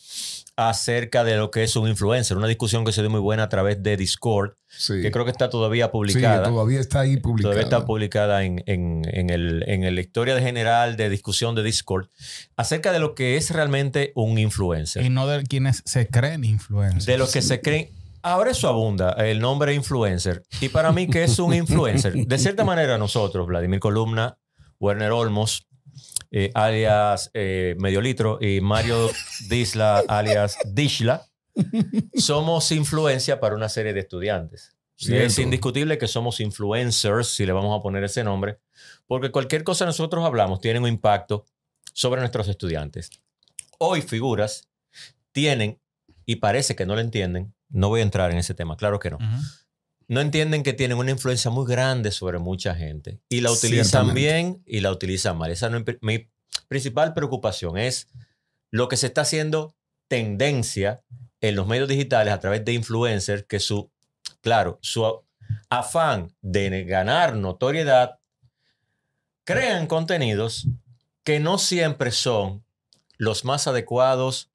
acerca 0.56 1.24
de 1.24 1.36
lo 1.36 1.50
que 1.50 1.64
es 1.64 1.76
un 1.76 1.90
influencer. 1.90 2.38
Una 2.38 2.46
discusión 2.48 2.86
que 2.86 2.92
se 2.92 3.02
dio 3.02 3.10
muy 3.10 3.20
buena 3.20 3.42
a 3.44 3.50
través 3.50 3.82
de 3.82 3.98
Discord, 3.98 4.52
Sí. 4.68 5.02
que 5.02 5.10
creo 5.12 5.26
que 5.26 5.32
está 5.32 5.50
todavía 5.50 5.86
Sí, 5.86 5.92
publicada. 5.92 6.44
todavía 6.44 6.80
está 6.80 7.00
ahí 7.02 7.18
publicado. 7.18 7.54
Todavía 7.54 7.64
está 7.64 7.86
publicada 7.88 8.44
en, 8.44 8.64
en, 8.68 9.02
en 9.12 9.32
el, 9.32 9.64
en 9.68 9.96
la 9.96 10.02
historia 10.02 10.36
de 10.36 10.42
general 10.42 10.96
de 10.96 11.10
discusión 11.10 11.56
de 11.56 11.64
Discord 11.64 12.10
acerca 12.56 12.92
de 12.92 13.00
lo 13.00 13.16
que 13.16 13.38
es 13.38 13.50
realmente 13.50 14.12
un 14.16 14.38
influencer. 14.38 15.04
Y 15.04 15.10
no 15.10 15.26
de 15.26 15.42
quienes 15.44 15.82
se 15.86 16.08
creen 16.08 16.44
influencers. 16.44 17.06
De 17.08 17.18
lo 17.18 17.28
que 17.28 17.42
se 17.42 17.60
creen. 17.60 17.90
Ahora 18.26 18.52
eso 18.52 18.70
abunda, 18.70 19.12
el 19.12 19.42
nombre 19.42 19.74
influencer. 19.74 20.44
Y 20.62 20.70
para 20.70 20.94
mí, 20.94 21.08
¿qué 21.08 21.26
es 21.26 21.40
un 21.40 21.54
influencer? 21.54 22.14
De 22.14 22.38
cierta 22.38 22.64
manera, 22.64 22.98
nosotros, 22.98 23.46
Vladimir 23.46 23.82
Columna, 23.82 24.38
Werner 24.80 25.12
Olmos, 25.12 25.68
eh, 26.32 26.50
alias 26.54 27.30
eh, 27.34 27.76
Medio 27.80 28.00
Litro, 28.00 28.40
y 28.42 28.62
Mario 28.62 29.10
Disla, 29.50 30.04
alias 30.08 30.58
Dishla, 30.66 31.28
somos 32.16 32.72
influencia 32.72 33.42
para 33.42 33.56
una 33.56 33.68
serie 33.68 33.92
de 33.94 34.00
estudiantes. 34.00 34.74
Y 34.98 35.16
es 35.16 35.38
indiscutible 35.38 35.98
que 35.98 36.08
somos 36.08 36.40
influencers, 36.40 37.28
si 37.28 37.46
le 37.46 37.52
vamos 37.52 37.78
a 37.78 37.84
poner 37.84 38.06
ese 38.06 38.24
nombre, 38.24 38.60
porque 39.06 39.32
cualquier 39.32 39.66
cosa 39.66 39.84
que 39.84 39.88
nosotros 39.88 40.24
hablamos 40.24 40.62
tiene 40.62 40.80
un 40.80 40.88
impacto 40.88 41.46
sobre 41.94 42.22
nuestros 42.22 42.48
estudiantes. 42.48 43.10
Hoy 43.80 44.02
figuras 44.02 44.70
tienen, 45.34 45.82
y 46.26 46.38
parece 46.38 46.76
que 46.76 46.86
no 46.86 46.96
lo 46.96 47.02
entienden, 47.02 47.54
no 47.74 47.90
voy 47.90 48.00
a 48.00 48.04
entrar 48.04 48.32
en 48.32 48.38
ese 48.38 48.54
tema, 48.54 48.78
claro 48.78 49.00
que 49.00 49.10
no, 49.10 49.18
no 50.08 50.22
entienden 50.22 50.64
que 50.64 50.74
tienen 50.74 50.98
una 50.98 51.12
influencia 51.12 51.52
muy 51.52 51.66
grande 51.66 52.12
sobre 52.12 52.40
mucha 52.40 52.76
gente 52.76 53.20
y 53.28 53.42
la 53.42 53.52
utilizan 53.52 54.14
bien 54.14 54.64
y 54.66 54.80
la 54.80 54.92
utilizan 54.92 55.38
mal. 55.38 55.52
Esa 55.52 55.70
no 55.70 55.78
es 55.78 55.84
mi 56.02 56.30
principal 56.68 57.14
preocupación 57.14 57.78
es 57.78 58.08
lo 58.70 58.88
que 58.88 58.98
se 58.98 59.08
está 59.08 59.22
haciendo 59.22 59.76
tendencia 60.08 61.04
en 61.42 61.56
los 61.56 61.68
medios 61.68 61.90
digitales 61.90 62.34
a 62.34 62.40
través 62.40 62.64
de 62.64 62.74
influencers 62.74 63.44
que 63.44 63.60
su, 63.60 63.92
claro, 64.42 64.80
su 64.82 65.24
afán 65.70 66.36
de 66.42 66.84
ganar 66.86 67.36
notoriedad 67.36 68.20
crean 69.44 69.88
contenidos 69.88 70.68
que 71.24 71.40
no 71.40 71.58
siempre 71.58 72.12
son 72.12 72.64
los 73.18 73.46
más 73.46 73.68
adecuados 73.68 74.53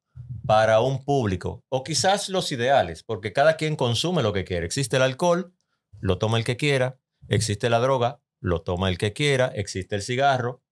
para 0.49 0.81
un 0.81 1.05
público 1.05 1.63
o 1.69 1.83
quizás 1.83 2.27
los 2.27 2.51
ideales, 2.51 3.03
porque 3.03 3.33
cada 3.33 3.55
quien 3.55 3.75
consume 3.75 4.23
lo 4.23 4.33
que 4.33 4.45
quiere. 4.45 4.65
Existe 4.65 4.95
el 4.95 5.03
alcohol, 5.03 5.53
lo 5.99 6.17
toma 6.17 6.39
el 6.39 6.43
que 6.43 6.57
quiera, 6.57 6.97
existe 7.27 7.69
la 7.69 7.77
droga, 7.77 8.19
lo 8.39 8.63
toma 8.63 8.89
el 8.89 8.97
que 8.97 9.13
quiera, 9.13 9.51
existe 9.53 9.95
el 9.95 10.01
cigarro. 10.01 10.63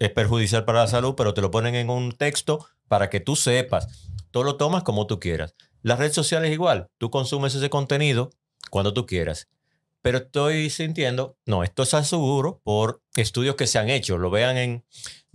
Es 0.00 0.10
perjudicial 0.10 0.64
para 0.64 0.80
la 0.80 0.86
salud, 0.88 1.14
pero 1.16 1.34
te 1.34 1.40
lo 1.40 1.52
ponen 1.52 1.76
en 1.76 1.88
un 1.88 2.10
texto 2.10 2.66
para 2.88 3.10
que 3.10 3.20
tú 3.20 3.36
sepas. 3.36 4.10
Tú 4.32 4.42
lo 4.42 4.56
tomas 4.56 4.82
como 4.82 5.06
tú 5.06 5.20
quieras. 5.20 5.54
Las 5.82 6.00
redes 6.00 6.14
sociales 6.14 6.50
igual, 6.50 6.90
tú 6.98 7.12
consumes 7.12 7.54
ese 7.54 7.70
contenido 7.70 8.30
cuando 8.72 8.92
tú 8.92 9.06
quieras. 9.06 9.46
Pero 10.02 10.18
estoy 10.18 10.70
sintiendo, 10.70 11.36
no, 11.46 11.62
esto 11.62 11.84
es 11.84 11.90
seguro 11.90 12.60
por 12.64 13.02
estudios 13.14 13.54
que 13.54 13.68
se 13.68 13.78
han 13.78 13.88
hecho. 13.88 14.18
Lo 14.18 14.30
vean 14.30 14.56
en, 14.56 14.84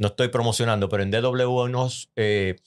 no 0.04 0.10
estoy 0.10 0.28
promocionando, 0.28 0.90
pero 0.90 1.02
en 1.02 1.12
DW 1.12 1.50
unos, 1.50 2.12
eh, 2.18 2.58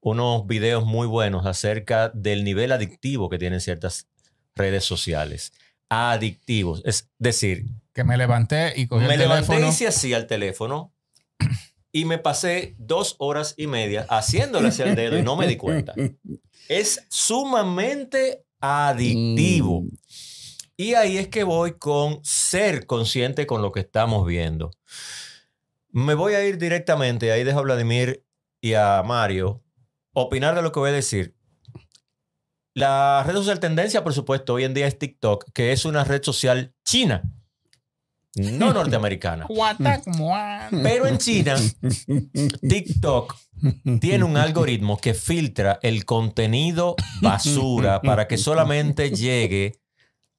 unos 0.00 0.46
videos 0.46 0.86
muy 0.86 1.06
buenos 1.06 1.44
acerca 1.44 2.08
del 2.08 2.42
nivel 2.42 2.72
adictivo 2.72 3.28
que 3.28 3.38
tienen 3.38 3.60
ciertas 3.60 4.08
redes 4.56 4.82
sociales. 4.84 5.52
Adictivos. 5.90 6.80
Es 6.86 7.10
decir, 7.18 7.66
Que 7.92 8.02
me 8.02 8.16
levanté 8.16 8.72
y 8.76 8.86
cogí 8.86 9.04
me 9.06 9.12
el 9.14 9.20
levanté 9.20 9.48
teléfono. 9.48 9.66
y 9.66 9.70
hice 9.70 9.86
así 9.88 10.14
al 10.14 10.26
teléfono 10.26 10.94
y 11.92 12.06
me 12.06 12.16
pasé 12.16 12.74
dos 12.78 13.14
horas 13.18 13.52
y 13.58 13.66
media 13.66 14.06
haciéndole 14.08 14.68
hacia 14.68 14.86
el 14.86 14.94
dedo 14.94 15.18
y 15.18 15.22
no 15.22 15.36
me 15.36 15.46
di 15.46 15.56
cuenta. 15.56 15.94
Es 16.68 17.04
sumamente 17.10 18.44
adictivo. 18.60 19.82
Mm. 19.82 19.88
Y 20.76 20.94
ahí 20.94 21.18
es 21.18 21.28
que 21.28 21.42
voy 21.44 21.72
con 21.72 22.20
ser 22.24 22.86
consciente 22.86 23.46
con 23.46 23.60
lo 23.60 23.70
que 23.72 23.80
estamos 23.80 24.24
viendo. 24.26 24.70
Me 25.92 26.14
voy 26.14 26.34
a 26.34 26.44
ir 26.46 26.58
directamente, 26.58 27.32
ahí 27.32 27.44
dejo 27.44 27.60
a 27.60 27.62
Vladimir 27.62 28.24
y 28.60 28.74
a 28.74 29.02
Mario 29.04 29.62
opinar 30.12 30.54
de 30.54 30.62
lo 30.62 30.72
que 30.72 30.80
voy 30.80 30.90
a 30.90 30.94
decir. 30.94 31.36
La 32.74 33.22
red 33.26 33.34
social 33.34 33.58
tendencia, 33.58 34.04
por 34.04 34.14
supuesto, 34.14 34.54
hoy 34.54 34.64
en 34.64 34.74
día 34.74 34.86
es 34.86 34.98
TikTok, 34.98 35.50
que 35.52 35.72
es 35.72 35.84
una 35.84 36.04
red 36.04 36.22
social 36.22 36.74
china, 36.84 37.22
no 38.36 38.72
norteamericana. 38.74 39.46
Pero 40.70 41.06
en 41.06 41.18
China, 41.18 41.56
TikTok 42.68 43.36
tiene 44.00 44.24
un 44.24 44.36
algoritmo 44.36 44.98
que 44.98 45.14
filtra 45.14 45.78
el 45.82 46.04
contenido 46.04 46.94
basura 47.20 48.00
para 48.00 48.28
que 48.28 48.38
solamente 48.38 49.10
llegue 49.10 49.80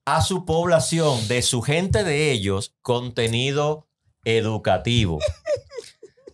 a 0.05 0.21
su 0.21 0.45
población, 0.45 1.27
de 1.27 1.41
su 1.41 1.61
gente 1.61 2.03
de 2.03 2.31
ellos, 2.31 2.75
contenido 2.81 3.87
educativo. 4.25 5.19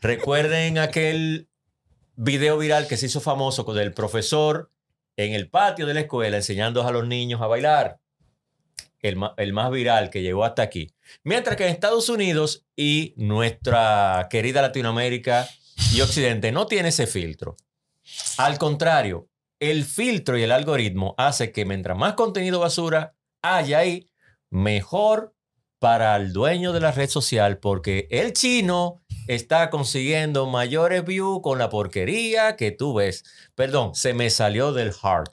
Recuerden 0.01 0.77
aquel 0.77 1.49
video 2.15 2.57
viral 2.57 2.87
que 2.87 2.97
se 2.97 3.07
hizo 3.07 3.21
famoso 3.21 3.65
con 3.65 3.77
el 3.77 3.93
profesor 3.93 4.71
en 5.17 5.33
el 5.33 5.49
patio 5.49 5.85
de 5.85 5.93
la 5.93 6.01
escuela 6.01 6.37
enseñando 6.37 6.85
a 6.85 6.91
los 6.91 7.07
niños 7.07 7.41
a 7.41 7.47
bailar. 7.47 7.99
El, 9.01 9.15
más 9.53 9.71
viral 9.71 10.09
que 10.09 10.21
llegó 10.21 10.43
hasta 10.43 10.63
aquí. 10.63 10.91
Mientras 11.23 11.55
que 11.55 11.63
en 11.63 11.69
Estados 11.69 12.09
Unidos 12.09 12.65
y 12.75 13.13
nuestra 13.15 14.27
querida 14.29 14.61
Latinoamérica 14.61 15.47
y 15.93 16.01
Occidente 16.01 16.51
no 16.51 16.65
tiene 16.65 16.89
ese 16.89 17.07
filtro. 17.07 17.55
Al 18.37 18.57
contrario, 18.57 19.29
el 19.59 19.85
filtro 19.85 20.37
y 20.37 20.43
el 20.43 20.51
algoritmo 20.51 21.15
hace 21.17 21.51
que 21.51 21.63
mientras 21.63 21.97
más 21.97 22.15
contenido 22.15 22.59
basura 22.59 23.15
haya 23.41 23.79
ahí, 23.79 24.09
mejor 24.49 25.36
para 25.79 26.15
el 26.15 26.33
dueño 26.33 26.73
de 26.73 26.79
la 26.79 26.91
red 26.91 27.09
social 27.09 27.57
porque 27.59 28.07
el 28.11 28.33
chino 28.33 29.01
está 29.27 29.69
consiguiendo 29.69 30.47
mayores 30.47 31.03
views 31.05 31.39
con 31.43 31.59
la 31.59 31.69
porquería 31.69 32.55
que 32.55 32.71
tú 32.71 32.93
ves. 32.95 33.23
Perdón, 33.55 33.93
se 33.93 34.13
me 34.13 34.29
salió 34.29 34.73
del 34.73 34.93
heart. 34.93 35.31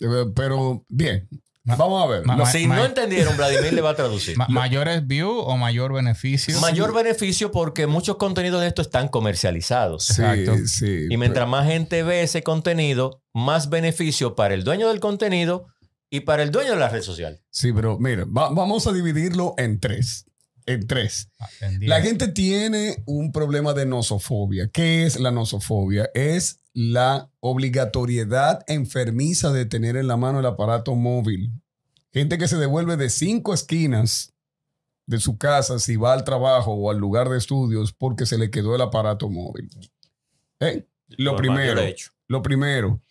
Eh, 0.00 0.26
Pero 0.34 0.84
bien, 0.88 1.28
Ma- 1.66 1.76
Vamos 1.76 2.04
a 2.04 2.06
ver. 2.06 2.26
ma- 2.26 2.36
Lo- 2.36 2.44
ma- 2.44 2.50
Si 2.50 2.66
ma- 2.66 2.76
no 2.76 2.84
entendieron, 2.84 3.38
Vladimir 3.38 3.72
le 3.72 3.80
va 3.80 3.90
a 3.90 3.96
traducir. 3.96 4.36
ma- 4.36 4.46
¿Mayores 4.50 5.06
view 5.06 5.30
o 5.30 5.56
mayor 5.56 5.94
beneficio? 5.94 6.60
Mayor 6.60 6.92
beneficio 6.92 7.50
porque 7.50 7.86
muchos 7.86 8.16
contenidos 8.16 8.60
de 8.60 8.66
esto 8.68 8.82
están 8.82 9.08
comercializados. 9.08 10.04
sí, 10.04 10.20
Exacto. 10.20 10.56
sí. 10.66 11.06
Y 11.08 11.16
mientras 11.16 11.48
más 11.48 11.66
gente 11.66 12.02
ve 12.02 12.22
ese 12.22 12.42
contenido, 12.42 13.22
más 13.32 13.70
beneficio 13.70 14.34
para 14.34 14.52
el 14.52 14.62
dueño 14.62 14.88
del 14.88 15.00
contenido 15.00 15.68
y 16.10 16.20
para 16.20 16.42
el 16.42 16.50
dueño 16.50 16.72
de 16.72 16.78
la 16.78 16.88
red 16.88 17.02
social. 17.02 17.40
Sí, 17.50 17.72
pero 17.72 17.98
mira, 17.98 18.24
va- 18.24 18.50
vamos 18.50 18.86
a 18.86 18.92
dividirlo 18.92 19.54
en 19.58 19.80
tres. 19.80 20.26
En 20.66 20.86
tres. 20.86 21.28
Ah. 21.38 21.48
La 21.80 22.00
gente 22.00 22.28
tiene 22.28 23.02
un 23.06 23.32
problema 23.32 23.74
de 23.74 23.84
nosofobia. 23.86 24.68
¿Qué 24.72 25.04
es 25.04 25.18
la 25.20 25.30
nosofobia? 25.30 26.08
Es 26.14 26.60
la 26.72 27.30
obligatoriedad 27.40 28.64
enfermiza 28.66 29.52
de 29.52 29.66
tener 29.66 29.96
en 29.96 30.06
la 30.06 30.16
mano 30.16 30.40
el 30.40 30.46
aparato 30.46 30.94
móvil. 30.94 31.52
Gente 32.12 32.38
que 32.38 32.48
se 32.48 32.56
devuelve 32.56 32.96
de 32.96 33.10
cinco 33.10 33.52
esquinas 33.52 34.32
de 35.06 35.20
su 35.20 35.36
casa 35.36 35.78
si 35.78 35.96
va 35.96 36.14
al 36.14 36.24
trabajo 36.24 36.72
o 36.72 36.90
al 36.90 36.96
lugar 36.98 37.28
de 37.28 37.36
estudios 37.36 37.92
porque 37.92 38.24
se 38.24 38.38
le 38.38 38.50
quedó 38.50 38.74
el 38.74 38.80
aparato 38.80 39.28
móvil. 39.28 39.68
¿Eh? 40.60 40.86
Lo 41.08 41.36
primero. 41.36 41.82
Lo 42.28 42.42
primero. 42.42 43.02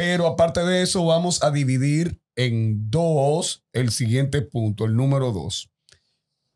Pero 0.00 0.26
aparte 0.26 0.64
de 0.64 0.80
eso, 0.80 1.04
vamos 1.04 1.42
a 1.42 1.50
dividir 1.50 2.22
en 2.34 2.90
dos 2.90 3.66
el 3.74 3.90
siguiente 3.90 4.40
punto, 4.40 4.86
el 4.86 4.96
número 4.96 5.30
dos. 5.30 5.70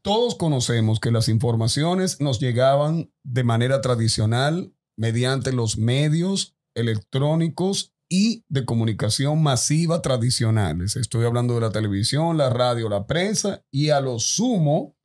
Todos 0.00 0.34
conocemos 0.34 0.98
que 0.98 1.10
las 1.10 1.28
informaciones 1.28 2.22
nos 2.22 2.40
llegaban 2.40 3.12
de 3.22 3.44
manera 3.44 3.82
tradicional 3.82 4.72
mediante 4.96 5.52
los 5.52 5.76
medios 5.76 6.56
electrónicos 6.74 7.92
y 8.08 8.46
de 8.48 8.64
comunicación 8.64 9.42
masiva 9.42 10.00
tradicionales. 10.00 10.96
Estoy 10.96 11.26
hablando 11.26 11.54
de 11.54 11.60
la 11.60 11.70
televisión, 11.70 12.38
la 12.38 12.48
radio, 12.48 12.88
la 12.88 13.06
prensa 13.06 13.62
y 13.70 13.90
a 13.90 14.00
lo 14.00 14.20
sumo, 14.20 14.96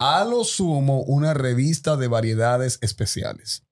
a 0.00 0.24
lo 0.24 0.42
sumo, 0.42 1.02
una 1.02 1.34
revista 1.34 1.96
de 1.96 2.08
variedades 2.08 2.80
especiales. 2.82 3.65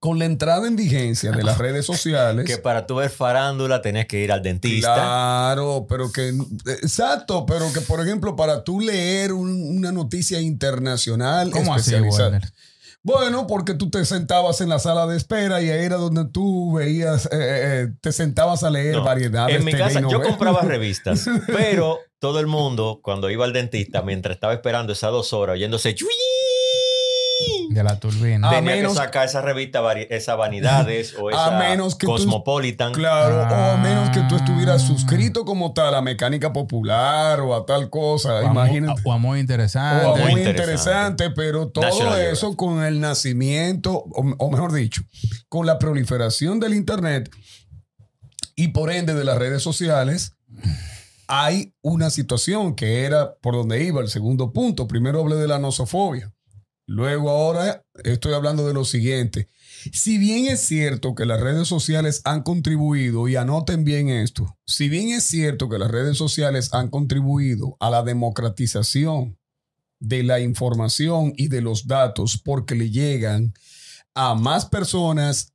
Con 0.00 0.18
la 0.18 0.24
entrada 0.24 0.66
en 0.66 0.76
vigencia 0.76 1.30
de 1.30 1.42
las 1.42 1.58
redes 1.58 1.84
sociales. 1.86 2.46
Que 2.46 2.56
para 2.56 2.86
tú 2.86 2.96
ver 2.96 3.10
farándula 3.10 3.82
tenés 3.82 4.06
que 4.06 4.18
ir 4.24 4.32
al 4.32 4.42
dentista. 4.42 4.94
Claro, 4.94 5.86
pero 5.88 6.10
que. 6.10 6.30
Exacto, 6.82 7.44
pero 7.46 7.70
que, 7.72 7.80
por 7.82 8.00
ejemplo, 8.00 8.34
para 8.34 8.64
tú 8.64 8.80
leer 8.80 9.32
un- 9.34 9.76
una 9.76 9.92
noticia 9.92 10.40
internacional 10.40 11.50
¿Cómo 11.50 11.74
así, 11.74 11.90
especializada. 11.90 12.30
Werner? 12.30 12.50
Bueno, 13.02 13.46
porque 13.46 13.72
tú 13.74 13.88
te 13.88 14.04
sentabas 14.04 14.60
en 14.60 14.68
la 14.68 14.78
sala 14.78 15.06
de 15.06 15.16
espera 15.16 15.62
y 15.62 15.70
ahí 15.70 15.84
era 15.86 15.96
donde 15.96 16.26
tú 16.26 16.74
veías, 16.74 17.26
eh, 17.26 17.28
eh, 17.32 17.88
te 18.02 18.12
sentabas 18.12 18.62
a 18.62 18.68
leer 18.68 18.94
No, 18.96 19.04
variedades. 19.04 19.56
En 19.56 19.64
mi 19.64 19.72
casa 19.72 20.00
yo 20.00 20.22
compraba 20.22 20.60
revistas, 20.60 21.24
pero 21.46 21.98
todo 22.18 22.40
el 22.40 22.46
mundo 22.46 23.00
cuando 23.02 23.30
iba 23.30 23.46
al 23.46 23.54
dentista, 23.54 24.02
mientras 24.02 24.34
estaba 24.34 24.52
esperando 24.52 24.92
esas 24.92 25.12
dos 25.12 25.32
horas 25.32 25.54
oyéndose 25.54 25.94
"Chui", 25.94 26.08
De 27.72 27.84
la 27.84 28.00
turbina. 28.00 28.48
A 28.48 28.50
tenía 28.50 28.74
menos- 28.74 28.94
que 28.94 28.98
sacar 28.98 29.26
esa 29.26 29.42
revista, 29.42 29.80
esa 30.10 30.34
Vanidades 30.34 31.14
o 31.16 31.28
A 31.28 31.30
esa 31.30 31.50
menos 31.58 31.94
que 31.94 32.04
tú- 32.06 32.12
Cosmopolitan. 32.14 32.92
Claro, 32.92 33.42
o 33.42 33.44
a 33.44 33.76
menos 33.76 34.10
que 34.10 34.20
tú 34.28 34.34
estuvieras 34.34 34.82
Ah. 34.82 34.86
suscrito 34.88 35.44
como 35.44 35.72
tal 35.72 35.94
a 35.94 36.02
Mecánica 36.02 36.52
Popular 36.52 37.38
o 37.40 37.54
a 37.54 37.64
tal 37.66 37.88
cosa. 37.88 38.34
o, 38.34 38.36
a 38.38 38.40
muy, 38.42 38.50
Imagínate. 38.50 39.00
o 39.04 39.12
a 39.12 39.18
muy 39.18 39.38
interesante. 39.38 40.04
O 40.04 40.16
muy 40.16 40.20
muy 40.32 40.40
interesante. 40.40 40.62
interesante, 40.62 41.30
pero 41.30 41.68
todo 41.68 41.84
National 41.84 42.20
eso 42.22 42.56
con 42.56 42.82
el 42.82 42.98
nacimiento, 42.98 43.92
o, 43.92 44.34
o 44.38 44.50
mejor 44.50 44.72
dicho, 44.72 45.02
con 45.48 45.64
la 45.64 45.78
proliferación 45.78 46.58
del 46.58 46.74
Internet 46.74 47.30
y 48.56 48.68
por 48.68 48.90
ende 48.90 49.14
de 49.14 49.24
las 49.24 49.38
redes 49.38 49.62
sociales, 49.62 50.32
hay 51.28 51.72
una 51.82 52.10
situación 52.10 52.74
que 52.74 53.04
era 53.04 53.34
por 53.36 53.54
donde 53.54 53.84
iba 53.84 54.00
el 54.00 54.08
segundo 54.08 54.52
punto. 54.52 54.88
Primero 54.88 55.20
hablé 55.20 55.36
de 55.36 55.46
la 55.46 55.60
nosofobia. 55.60 56.32
Luego 56.90 57.30
ahora 57.30 57.84
estoy 58.02 58.32
hablando 58.32 58.66
de 58.66 58.74
lo 58.74 58.84
siguiente. 58.84 59.46
Si 59.92 60.18
bien 60.18 60.46
es 60.46 60.58
cierto 60.58 61.14
que 61.14 61.24
las 61.24 61.40
redes 61.40 61.68
sociales 61.68 62.20
han 62.24 62.42
contribuido, 62.42 63.28
y 63.28 63.36
anoten 63.36 63.84
bien 63.84 64.08
esto, 64.08 64.58
si 64.66 64.88
bien 64.88 65.10
es 65.10 65.22
cierto 65.22 65.68
que 65.68 65.78
las 65.78 65.88
redes 65.88 66.18
sociales 66.18 66.74
han 66.74 66.90
contribuido 66.90 67.76
a 67.78 67.90
la 67.90 68.02
democratización 68.02 69.38
de 70.00 70.24
la 70.24 70.40
información 70.40 71.32
y 71.36 71.46
de 71.46 71.60
los 71.60 71.86
datos 71.86 72.36
porque 72.44 72.74
le 72.74 72.90
llegan 72.90 73.54
a 74.14 74.34
más 74.34 74.66
personas 74.66 75.54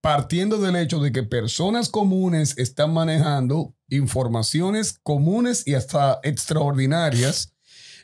partiendo 0.00 0.58
del 0.58 0.74
hecho 0.74 0.98
de 0.98 1.12
que 1.12 1.22
personas 1.22 1.88
comunes 1.88 2.58
están 2.58 2.92
manejando 2.92 3.76
informaciones 3.88 4.98
comunes 5.04 5.62
y 5.64 5.74
hasta 5.74 6.18
extraordinarias, 6.24 7.54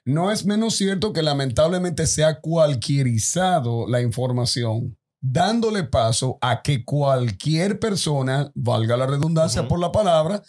no 0.07 0.31
es 0.31 0.47
menos 0.47 0.77
cierto 0.77 1.13
que 1.13 1.23
lamentablemente 1.23 2.07
se 2.07 2.25
ha 2.25 2.41
cualquierizado 2.41 3.89
la 3.89 4.01
información, 4.01 4.97
dándole 5.21 5.83
paso 5.83 6.39
a 6.41 6.63
que 6.63 6.85
cualquier 6.85 7.81
persona, 7.81 8.53
valga 8.55 8.97
la 8.97 9.07
redundancia 9.07 9.67
por 9.67 9.81
la 9.81 9.91
palabra, 9.91 10.43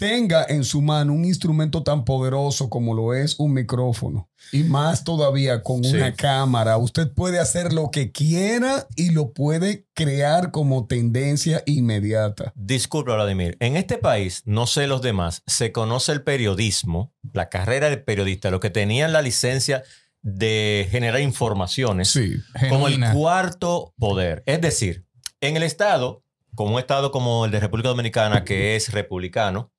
tenga 0.00 0.46
en 0.48 0.64
su 0.64 0.80
mano 0.80 1.12
un 1.12 1.26
instrumento 1.26 1.82
tan 1.82 2.06
poderoso 2.06 2.70
como 2.70 2.94
lo 2.94 3.12
es 3.12 3.38
un 3.38 3.52
micrófono 3.52 4.30
y 4.50 4.62
más 4.62 5.04
todavía 5.04 5.62
con 5.62 5.84
Sí. 5.84 5.94
una 5.94 6.14
cámara, 6.14 6.78
usted 6.78 7.12
puede 7.12 7.38
hacer 7.38 7.74
lo 7.74 7.90
que 7.90 8.10
quiera 8.10 8.88
y 8.96 9.10
lo 9.10 9.32
puede 9.34 9.84
crear 9.92 10.52
como 10.52 10.86
tendencia 10.86 11.62
inmediata. 11.66 12.54
Disculpa, 12.56 13.14
Vladimir. 13.14 13.58
En 13.60 13.76
este 13.76 13.98
país, 13.98 14.40
no 14.46 14.66
sé 14.66 14.86
los 14.86 15.02
demás, 15.02 15.42
se 15.46 15.70
conoce 15.70 16.12
el 16.12 16.22
periodismo, 16.22 17.12
la 17.34 17.50
carrera 17.50 17.90
de 17.90 17.98
periodista, 17.98 18.50
los 18.50 18.60
que 18.60 18.70
tenían 18.70 19.12
la 19.12 19.20
licencia 19.20 19.82
de 20.22 20.88
generar 20.90 21.20
informaciones, 21.20 22.08
Sí. 22.08 22.36
como 22.70 22.88
el 22.88 22.98
cuarto 23.12 23.92
poder. 23.98 24.42
Es 24.46 24.62
decir, 24.62 25.04
en 25.42 25.58
el 25.58 25.62
Estado, 25.62 26.22
como 26.54 26.74
un 26.74 26.80
Estado 26.80 27.12
como 27.12 27.44
el 27.44 27.50
de 27.50 27.60
República 27.60 27.90
Dominicana, 27.90 28.44
que 28.44 28.76
es 28.76 28.92
republicano, 28.92 29.70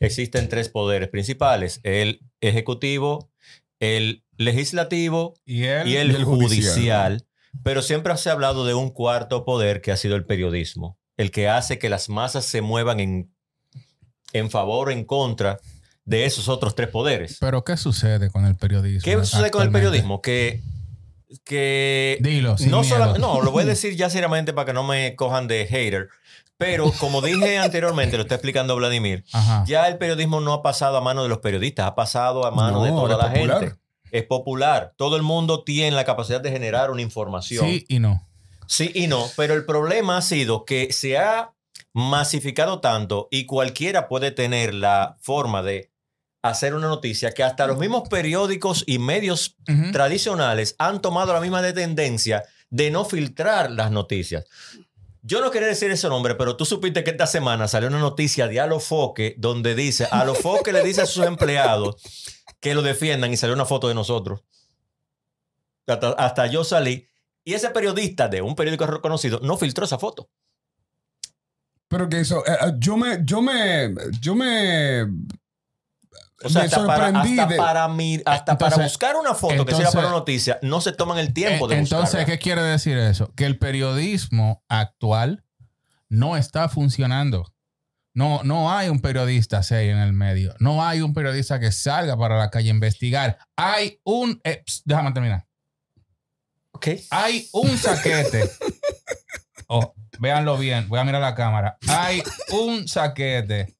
existen 0.00 0.48
tres 0.48 0.68
poderes 0.68 1.08
principales: 1.08 1.80
el 1.82 2.20
ejecutivo, 2.40 3.30
el 3.80 4.24
legislativo 4.36 5.34
Y 5.44 5.64
el, 5.64 5.88
y 5.88 5.96
el 5.96 6.24
judicial. 6.24 6.74
judicial. 6.74 7.24
Pero 7.64 7.82
siempre 7.82 8.16
se 8.16 8.28
ha 8.28 8.32
hablado 8.32 8.64
de 8.66 8.74
un 8.74 8.90
cuarto 8.90 9.44
poder 9.44 9.80
que 9.80 9.90
ha 9.90 9.96
sido 9.96 10.16
el 10.16 10.24
periodismo, 10.24 10.98
el 11.16 11.30
que 11.30 11.48
hace 11.48 11.78
que 11.78 11.88
las 11.88 12.08
masas 12.08 12.44
se 12.44 12.60
muevan 12.60 13.00
en, 13.00 13.32
en 14.32 14.50
favor 14.50 14.88
o 14.88 14.90
en 14.92 15.04
contra 15.04 15.58
de 16.04 16.24
esos 16.24 16.48
otros 16.48 16.74
tres 16.74 16.88
poderes. 16.88 17.38
Pero 17.40 17.64
¿qué 17.64 17.76
sucede 17.76 18.30
con 18.30 18.44
el 18.44 18.56
periodismo? 18.56 19.02
¿Qué 19.04 19.16
sucede 19.24 19.50
con 19.50 19.62
el 19.62 19.72
periodismo? 19.72 20.22
Que, 20.22 20.62
que 21.44 22.18
Dilo, 22.20 22.56
sin 22.56 22.70
no, 22.70 22.82
miedo. 22.82 23.18
no, 23.18 23.42
lo 23.42 23.50
voy 23.50 23.64
a 23.64 23.66
decir 23.74 23.96
ya 23.96 24.08
seriamente 24.10 24.52
para 24.52 24.66
que 24.66 24.72
no 24.72 24.84
me 24.84 25.16
cojan 25.16 25.48
de 25.48 25.66
hater. 25.66 26.08
Pero 26.58 26.92
como 26.98 27.22
dije 27.22 27.56
anteriormente, 27.58 28.16
lo 28.16 28.24
está 28.24 28.34
explicando 28.34 28.74
Vladimir, 28.76 29.24
Ajá. 29.32 29.64
ya 29.66 29.86
el 29.88 29.96
periodismo 29.96 30.40
no 30.40 30.52
ha 30.52 30.62
pasado 30.62 30.96
a 30.96 31.00
mano 31.00 31.22
de 31.22 31.28
los 31.28 31.38
periodistas, 31.38 31.86
ha 31.86 31.94
pasado 31.94 32.44
a 32.44 32.50
mano 32.50 32.78
No, 32.78 32.84
de 32.84 32.90
toda 32.90 33.16
la 33.16 33.32
popular. 33.32 33.60
gente. 33.60 33.76
Es 34.10 34.24
popular. 34.24 34.94
Todo 34.96 35.16
el 35.16 35.22
mundo 35.22 35.62
tiene 35.64 35.94
la 35.94 36.04
capacidad 36.04 36.40
de 36.40 36.50
generar 36.50 36.90
una 36.90 37.02
información. 37.02 37.64
Sí 37.64 37.84
y 37.88 38.00
no. 38.00 38.26
Sí 38.66 38.90
y 38.94 39.06
no, 39.06 39.24
pero 39.36 39.54
el 39.54 39.64
problema 39.64 40.16
ha 40.18 40.22
sido 40.22 40.64
que 40.64 40.92
se 40.92 41.16
ha 41.18 41.52
masificado 41.94 42.80
tanto 42.80 43.28
y 43.30 43.46
cualquiera 43.46 44.08
puede 44.08 44.30
tener 44.30 44.74
la 44.74 45.16
forma 45.20 45.62
de 45.62 45.90
hacer 46.42 46.74
una 46.74 46.88
noticia 46.88 47.32
que 47.32 47.42
hasta 47.44 47.66
los 47.66 47.78
mismos 47.78 48.08
periódicos 48.08 48.84
y 48.86 48.98
medios 48.98 49.56
tradicionales 49.92 50.74
han 50.78 51.00
tomado 51.00 51.32
la 51.32 51.40
misma 51.40 51.62
de 51.62 51.72
tendencia 51.72 52.44
de 52.70 52.90
no 52.90 53.04
filtrar 53.04 53.70
las 53.70 53.90
noticias. 53.90 54.44
Yo 55.22 55.40
no 55.40 55.50
quería 55.50 55.68
decir 55.68 55.90
ese 55.90 56.08
nombre, 56.08 56.34
pero 56.34 56.56
tú 56.56 56.64
supiste 56.64 57.04
que 57.04 57.10
esta 57.10 57.26
semana 57.26 57.68
salió 57.68 57.88
una 57.88 57.98
noticia 57.98 58.46
de 58.46 58.60
Alofoque 58.60 59.34
donde 59.38 59.74
dice, 59.74 60.06
Alofoque 60.10 60.72
le 60.72 60.82
dice 60.82 61.02
a 61.02 61.06
sus 61.06 61.24
empleados 61.24 61.96
que 62.60 62.74
lo 62.74 62.82
defiendan 62.82 63.32
y 63.32 63.36
salió 63.36 63.54
una 63.54 63.64
foto 63.64 63.88
de 63.88 63.94
nosotros. 63.94 64.44
Hasta, 65.86 66.10
hasta 66.10 66.46
yo 66.46 66.64
salí. 66.64 67.08
Y 67.44 67.54
ese 67.54 67.70
periodista 67.70 68.28
de 68.28 68.42
un 68.42 68.54
periódico 68.54 68.86
reconocido 68.86 69.40
no 69.42 69.56
filtró 69.56 69.84
esa 69.84 69.98
foto. 69.98 70.28
Pero 71.88 72.08
que 72.08 72.20
eso, 72.20 72.44
eh, 72.46 72.52
eh, 72.60 72.72
yo 72.78 72.96
me, 72.96 73.20
yo 73.24 73.40
me, 73.40 73.94
yo 74.20 74.34
me, 74.34 75.06
O 76.44 76.48
sea, 76.48 76.60
me 76.62 76.66
hasta, 76.66 76.86
para, 76.86 77.04
sorprendí 77.06 77.38
hasta, 77.40 77.52
de- 77.52 77.56
para, 77.58 77.88
mir- 77.88 78.22
hasta 78.24 78.56
para 78.58 78.68
Entonces- 78.74 78.92
buscar 78.92 79.16
una 79.16 79.34
foto 79.34 79.64
que 79.64 79.72
sea 79.72 79.78
entonces- 79.80 79.94
para 79.94 80.06
una 80.08 80.16
noticia, 80.18 80.58
no 80.62 80.80
se 80.80 80.92
toman 80.92 81.18
el 81.18 81.32
tiempo 81.32 81.66
de 81.66 81.74
Eh, 81.74 81.78
Entonces, 81.78 82.10
buscarla. 82.10 82.26
¿qué 82.26 82.38
quiere 82.38 82.62
decir 82.62 82.96
eso? 82.96 83.32
Que 83.34 83.44
el 83.46 83.58
periodismo 83.58 84.62
actual 84.68 85.44
no 86.08 86.36
está 86.36 86.68
funcionando. 86.68 87.52
No, 88.14 88.42
no 88.44 88.72
hay 88.72 88.88
un 88.88 89.00
periodista 89.00 89.62
serio 89.62 89.92
en 89.92 89.98
el 89.98 90.12
medio. 90.12 90.54
No 90.60 90.84
hay 90.84 91.00
un 91.02 91.12
periodista 91.12 91.60
que 91.60 91.70
salga 91.72 92.16
para 92.16 92.38
la 92.38 92.50
calle 92.50 92.68
a 92.68 92.72
investigar. 92.74 93.38
Hay 93.56 94.00
un... 94.04 94.40
eh, 94.44 94.64
déjame 94.84 95.12
terminar. 95.12 95.46
Ok. 96.72 96.88
Hay 97.10 97.48
un 97.52 97.76
saquete. 97.78 98.48
Oh, 99.70 99.92
véanlo 100.18 100.56
bien. 100.56 100.88
Voy 100.88 100.98
a 100.98 101.04
mirar 101.04 101.20
la 101.20 101.34
cámara. 101.34 101.76
Hay 101.88 102.22
un 102.52 102.88
saquete 102.88 103.76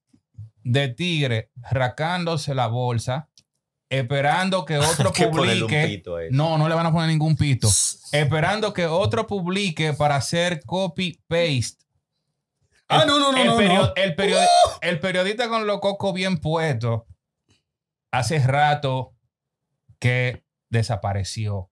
de 0.70 0.88
tigre 0.88 1.50
racándose 1.70 2.54
la 2.54 2.66
bolsa, 2.66 3.28
esperando 3.90 4.64
que 4.64 4.78
otro 4.78 5.12
que 5.12 5.26
publique. 5.28 6.02
No, 6.30 6.58
no 6.58 6.68
le 6.68 6.74
van 6.74 6.86
a 6.86 6.92
poner 6.92 7.08
ningún 7.08 7.36
pito. 7.36 7.68
Esperando 8.12 8.72
que 8.72 8.86
otro 8.86 9.26
publique 9.26 9.92
para 9.94 10.16
hacer 10.16 10.60
copy-paste. 10.64 11.84
Ah, 12.90 13.04
no, 13.06 13.18
no, 13.18 13.32
no, 13.32 13.38
el, 13.38 13.46
no, 13.46 13.56
perio- 13.58 13.86
no. 13.86 13.92
el 13.96 14.14
perio- 14.16 14.38
el 14.80 14.98
periodista 15.00 15.48
con 15.48 15.66
los 15.66 15.80
cocos 15.80 16.14
bien 16.14 16.38
puestos 16.38 17.02
hace 18.10 18.38
rato 18.38 19.14
que 19.98 20.44
desapareció. 20.70 21.70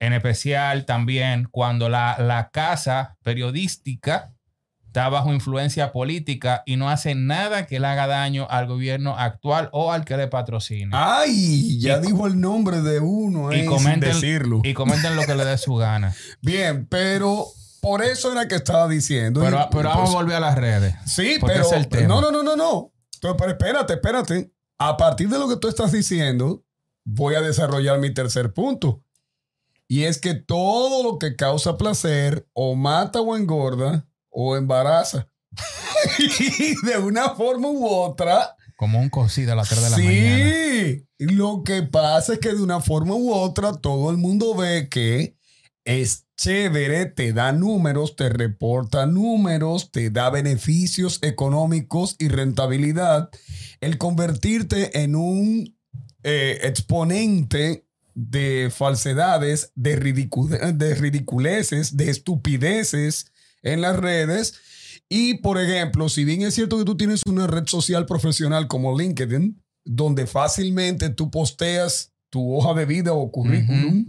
En 0.00 0.12
especial 0.12 0.84
también 0.84 1.48
cuando 1.50 1.88
la, 1.88 2.16
la 2.18 2.50
casa 2.50 3.16
periodística 3.22 4.33
está 4.94 5.08
bajo 5.08 5.32
influencia 5.32 5.90
política 5.90 6.62
y 6.66 6.76
no 6.76 6.88
hace 6.88 7.16
nada 7.16 7.66
que 7.66 7.80
le 7.80 7.86
haga 7.88 8.06
daño 8.06 8.46
al 8.48 8.68
gobierno 8.68 9.18
actual 9.18 9.68
o 9.72 9.90
al 9.90 10.04
que 10.04 10.16
le 10.16 10.28
patrocine. 10.28 10.90
Ay, 10.92 11.80
ya 11.80 11.98
Y- 11.98 12.02
dijo 12.02 12.28
el 12.28 12.40
nombre 12.40 12.80
de 12.80 13.00
uno, 13.00 13.52
y 13.52 13.56
eh, 13.56 13.60
sin 13.62 13.70
comenten- 13.72 14.12
decirlo. 14.14 14.60
Y 14.62 14.72
comenten 14.72 15.16
lo 15.16 15.22
que 15.24 15.34
le 15.34 15.44
dé 15.44 15.58
su 15.58 15.74
gana. 15.78 16.14
Bien, 16.42 16.86
pero 16.86 17.44
por 17.80 18.04
eso 18.04 18.30
era 18.30 18.46
que 18.46 18.54
estaba 18.54 18.86
diciendo. 18.86 19.40
Pero, 19.40 19.62
Y- 19.62 19.66
pero 19.72 19.88
vamos 19.88 20.10
a 20.10 20.12
volver 20.14 20.36
a 20.36 20.40
las 20.40 20.54
redes. 20.54 20.94
Sí, 21.06 21.38
pero 21.44 21.62
es 21.64 21.72
el 21.72 21.88
tema. 21.88 22.06
no, 22.06 22.20
no, 22.20 22.30
no, 22.30 22.44
no, 22.44 22.54
no. 22.54 22.92
Pero 23.20 23.48
espérate, 23.48 23.94
espérate. 23.94 24.52
A 24.78 24.96
partir 24.96 25.28
de 25.28 25.40
lo 25.40 25.48
que 25.48 25.56
tú 25.56 25.66
estás 25.66 25.90
diciendo, 25.90 26.62
voy 27.04 27.34
a 27.34 27.40
desarrollar 27.40 27.98
mi 27.98 28.14
tercer 28.14 28.52
punto. 28.52 29.02
Y 29.88 30.04
es 30.04 30.20
que 30.20 30.34
todo 30.34 31.02
lo 31.02 31.18
que 31.18 31.34
causa 31.34 31.76
placer 31.78 32.48
o 32.52 32.76
mata 32.76 33.20
o 33.20 33.36
engorda 33.36 34.06
o 34.34 34.56
embaraza. 34.56 35.28
y 36.18 36.74
de 36.86 36.98
una 36.98 37.30
forma 37.30 37.68
u 37.68 37.86
otra, 37.86 38.56
Como 38.76 39.00
un 39.00 39.08
cocido 39.08 39.52
a 39.52 39.56
las 39.56 39.68
3 39.68 39.82
de 39.84 39.90
la 39.90 39.96
mañana. 39.96 40.52
sí. 40.52 41.06
Lo 41.18 41.62
que 41.64 41.82
pasa 41.82 42.34
es 42.34 42.38
que 42.40 42.52
de 42.52 42.60
una 42.62 42.80
forma 42.80 43.14
u 43.14 43.32
otra 43.32 43.72
todo 43.72 44.10
el 44.10 44.18
mundo 44.18 44.54
ve 44.54 44.88
que 44.90 45.36
es 45.84 46.26
chévere, 46.36 47.06
te 47.06 47.32
da 47.32 47.52
números, 47.52 48.16
te 48.16 48.28
reporta 48.28 49.06
números, 49.06 49.92
te 49.92 50.10
da 50.10 50.28
beneficios 50.30 51.20
económicos 51.22 52.16
y 52.18 52.28
rentabilidad. 52.28 53.30
El 53.80 53.96
convertirte 53.98 55.02
en 55.02 55.14
un 55.14 55.76
eh, 56.24 56.58
exponente 56.64 57.86
de 58.14 58.70
falsedades, 58.74 59.72
de, 59.76 59.98
ridicu- 60.00 60.48
de 60.74 60.94
ridiculeces, 60.96 61.96
de 61.96 62.10
estupideces 62.10 63.30
en 63.64 63.80
las 63.80 63.96
redes. 63.96 64.54
Y, 65.08 65.38
por 65.38 65.58
ejemplo, 65.58 66.08
si 66.08 66.24
bien 66.24 66.42
es 66.42 66.54
cierto 66.54 66.78
que 66.78 66.84
tú 66.84 66.96
tienes 66.96 67.22
una 67.26 67.46
red 67.46 67.66
social 67.66 68.06
profesional 68.06 68.68
como 68.68 68.96
LinkedIn, 68.96 69.60
donde 69.84 70.26
fácilmente 70.26 71.10
tú 71.10 71.30
posteas 71.30 72.12
tu 72.30 72.54
hoja 72.54 72.74
de 72.74 72.86
vida 72.86 73.12
o 73.12 73.30
currículum 73.30 74.06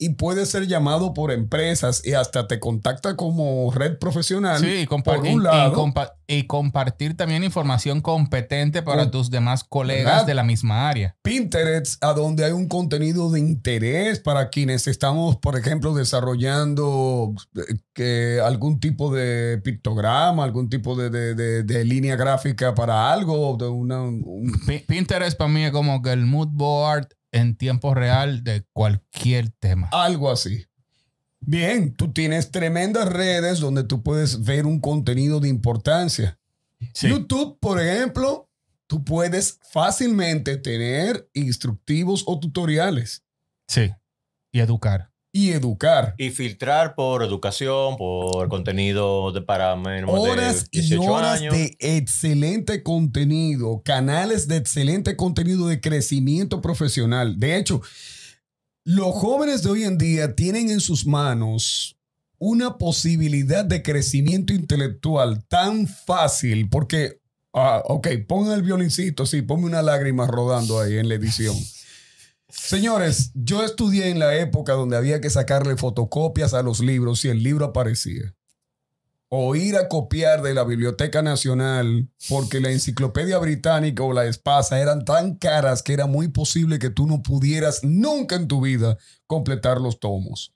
y 0.00 0.10
puedes 0.10 0.48
ser 0.50 0.66
llamado 0.68 1.12
por 1.12 1.32
empresas 1.32 2.02
y 2.06 2.12
hasta 2.14 2.46
te 2.46 2.60
contacta 2.60 3.16
como 3.16 3.70
red 3.72 3.98
profesional. 3.98 4.60
Sí, 4.60 4.86
por 4.86 5.18
un 5.18 5.26
y 5.26 5.36
lado. 5.40 5.74
compa- 5.74 6.12
y 6.30 6.46
compartir 6.46 7.16
también 7.16 7.42
información 7.42 8.00
competente 8.02 8.82
para 8.82 9.04
Con- 9.04 9.10
tus 9.12 9.30
demás 9.30 9.64
colegas 9.64 10.04
¿Verdad? 10.12 10.26
de 10.26 10.34
la 10.34 10.44
misma 10.44 10.88
área. 10.88 11.16
Pinterest, 11.22 12.02
a 12.04 12.12
donde 12.12 12.44
hay 12.44 12.52
un 12.52 12.68
contenido 12.68 13.30
de 13.30 13.40
interés 13.40 14.20
para 14.20 14.50
quienes 14.50 14.86
estamos, 14.86 15.36
por 15.38 15.58
ejemplo, 15.58 15.94
desarrollando 15.94 17.34
eh, 17.56 17.60
que 17.94 18.40
algún 18.44 18.78
tipo 18.80 19.12
de 19.12 19.58
pictograma, 19.64 20.44
algún 20.44 20.68
tipo 20.68 20.94
de, 20.96 21.10
de- 21.10 21.34
de- 21.34 21.62
de 21.62 21.84
línea 21.84 22.14
gráfica 22.16 22.74
para 22.74 23.12
algo, 23.12 23.56
de 23.58 23.66
una, 23.68 24.02
un- 24.02 24.52
Pi- 24.66 24.84
Pinterest 24.86 25.36
para 25.36 25.48
mí 25.50 25.64
es 25.64 25.72
como 25.72 26.02
que 26.02 26.12
el 26.12 26.24
mood 26.26 26.48
board 26.52 27.08
en 27.32 27.56
tiempo 27.56 27.94
real 27.94 28.42
de 28.44 28.64
cualquier 28.72 29.50
tema. 29.50 29.88
algo 29.92 30.30
así. 30.30 30.64
Bien, 31.40 31.94
tú 31.94 32.12
tienes 32.12 32.50
tremendas 32.50 33.08
redes 33.08 33.60
donde 33.60 33.84
tú 33.84 34.02
puedes 34.02 34.42
ver 34.44 34.66
un 34.66 34.80
contenido 34.80 35.38
de 35.40 35.48
importancia. 35.48 36.38
Sí. 36.94 37.08
YouTube, 37.08 37.58
por 37.60 37.80
ejemplo, 37.80 38.48
tú 38.86 39.04
puedes 39.04 39.58
fácilmente 39.70 40.56
tener 40.56 41.28
instructivos 41.34 42.24
o 42.26 42.38
tutoriales 42.40 43.24
Sí. 43.68 43.92
Y 44.50 44.60
educar. 44.60 45.07
Y 45.32 45.50
educar. 45.50 46.14
Y 46.18 46.30
filtrar 46.30 46.94
por 46.94 47.22
educación, 47.22 47.96
por 47.96 48.48
contenido 48.48 49.32
de 49.32 49.42
para 49.42 49.76
menores 49.76 50.30
horas 50.30 50.70
de 50.70 50.78
y 50.78 50.80
18 50.80 51.12
horas 51.12 51.40
años. 51.40 51.54
de 51.54 51.76
excelente 51.80 52.82
contenido, 52.82 53.82
canales 53.84 54.48
de 54.48 54.56
excelente 54.56 55.16
contenido 55.16 55.68
de 55.68 55.80
crecimiento 55.80 56.60
profesional. 56.60 57.38
De 57.38 57.56
hecho, 57.56 57.82
los 58.84 59.14
jóvenes 59.14 59.62
de 59.62 59.70
hoy 59.70 59.84
en 59.84 59.98
día 59.98 60.34
tienen 60.34 60.70
en 60.70 60.80
sus 60.80 61.06
manos 61.06 61.98
una 62.38 62.78
posibilidad 62.78 63.64
de 63.64 63.82
crecimiento 63.82 64.52
intelectual 64.52 65.44
tan 65.48 65.86
fácil 65.86 66.68
porque, 66.70 67.20
ah, 67.52 67.82
ok, 67.84 68.08
pongan 68.26 68.54
el 68.54 68.62
violincito, 68.62 69.26
sí, 69.26 69.42
ponme 69.42 69.66
una 69.66 69.82
lágrima 69.82 70.26
rodando 70.26 70.80
ahí 70.80 70.96
en 70.96 71.08
la 71.08 71.16
edición. 71.16 71.56
Señores, 72.48 73.30
yo 73.34 73.62
estudié 73.62 74.08
en 74.08 74.18
la 74.18 74.34
época 74.36 74.72
donde 74.72 74.96
había 74.96 75.20
que 75.20 75.28
sacarle 75.28 75.76
fotocopias 75.76 76.54
a 76.54 76.62
los 76.62 76.80
libros 76.80 77.20
si 77.20 77.28
el 77.28 77.42
libro 77.42 77.66
aparecía. 77.66 78.34
O 79.28 79.54
ir 79.54 79.76
a 79.76 79.88
copiar 79.88 80.40
de 80.40 80.54
la 80.54 80.64
Biblioteca 80.64 81.20
Nacional 81.20 82.08
porque 82.30 82.60
la 82.60 82.70
enciclopedia 82.70 83.36
británica 83.36 84.02
o 84.02 84.14
la 84.14 84.24
espasa 84.24 84.80
eran 84.80 85.04
tan 85.04 85.36
caras 85.36 85.82
que 85.82 85.92
era 85.92 86.06
muy 86.06 86.28
posible 86.28 86.78
que 86.78 86.88
tú 86.88 87.06
no 87.06 87.22
pudieras 87.22 87.84
nunca 87.84 88.36
en 88.36 88.48
tu 88.48 88.62
vida 88.62 88.96
completar 89.26 89.82
los 89.82 90.00
tomos. 90.00 90.54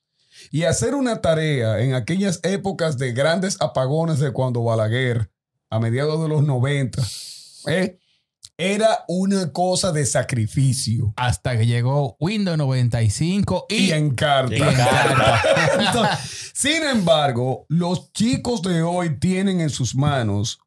Y 0.51 0.63
hacer 0.63 0.95
una 0.95 1.21
tarea 1.21 1.81
en 1.81 1.93
aquellas 1.93 2.41
épocas 2.43 2.97
de 2.97 3.13
grandes 3.13 3.59
apagones 3.61 4.19
de 4.19 4.33
cuando 4.33 4.65
Balaguer, 4.65 5.31
a 5.69 5.79
mediados 5.79 6.23
de 6.23 6.29
los 6.31 6.43
90, 6.43 7.03
¿eh? 7.67 7.99
Era 8.71 9.05
una 9.09 9.53
cosa 9.53 9.93
de 9.93 10.07
sacrificio. 10.07 11.13
Hasta 11.17 11.57
que 11.59 11.67
llegó 11.67 12.17
Windows 12.21 12.59
95 12.59 13.67
y, 13.69 13.75
Y 13.75 13.93
en 13.93 14.15
carta. 14.15 14.55
Y 14.57 14.61
en 14.63 14.75
carta. 14.75 15.43
Entonces, 15.87 16.51
Sin 16.55 16.83
embargo, 16.85 17.67
los 17.69 18.13
chicos 18.13 18.63
de 18.63 18.83
hoy 18.83 19.19
tienen 19.19 19.61
en 19.61 19.71
sus 19.71 19.95
manos 19.95 20.59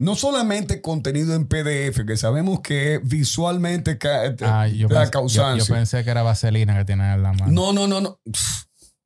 no 0.00 0.14
solamente 0.14 0.80
contenido 0.80 1.34
en 1.34 1.48
PDF, 1.48 2.06
que 2.06 2.16
sabemos 2.16 2.60
que 2.60 3.00
visualmente 3.02 3.98
ca- 3.98 4.32
Ay, 4.42 4.78
yo, 4.78 4.86
da 4.86 5.00
pensé, 5.00 5.06
yo- 5.06 5.10
causancia. 5.10 5.64
yo 5.64 5.74
pensé 5.74 6.04
que 6.04 6.10
era 6.10 6.22
vaselina 6.22 6.76
que 6.78 6.84
tenía 6.84 7.14
en 7.14 7.22
la 7.24 7.32
mano. 7.32 7.50
No, 7.50 7.72
no, 7.72 7.88
no, 7.88 8.00
no. 8.00 8.20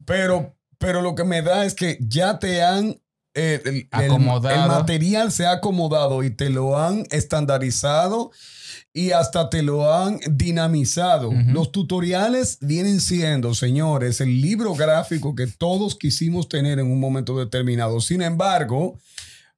Pero, 0.05 0.57
pero 0.79 1.01
lo 1.01 1.15
que 1.15 1.25
me 1.25 1.43
da 1.43 1.65
es 1.65 1.75
que 1.75 1.97
ya 2.01 2.39
te 2.39 2.63
han. 2.63 3.01
Eh, 3.35 3.61
el, 3.65 3.75
el- 3.77 3.89
Acomodado. 3.91 4.63
el 4.63 4.69
material 4.69 5.33
se 5.33 5.47
ha 5.47 5.53
acomodado 5.53 6.23
y 6.23 6.31
te 6.31 6.51
lo 6.51 6.79
han 6.79 7.05
estandarizado 7.11 8.31
y 8.95 9.13
hasta 9.13 9.49
te 9.49 9.63
lo 9.63 9.93
han 9.95 10.19
dinamizado. 10.31 11.33
Los 11.47 11.73
tutoriales 11.73 12.59
vienen 12.61 13.01
siendo, 13.01 13.55
señores, 13.55 14.21
el 14.21 14.41
libro 14.43 14.75
gráfico 14.75 15.35
que 15.35 15.47
todos 15.47 15.97
quisimos 15.97 16.49
tener 16.49 16.79
en 16.79 16.91
un 16.91 17.01
momento 17.01 17.39
determinado. 17.39 18.01
Sin 18.03 18.21
embargo, 18.21 18.99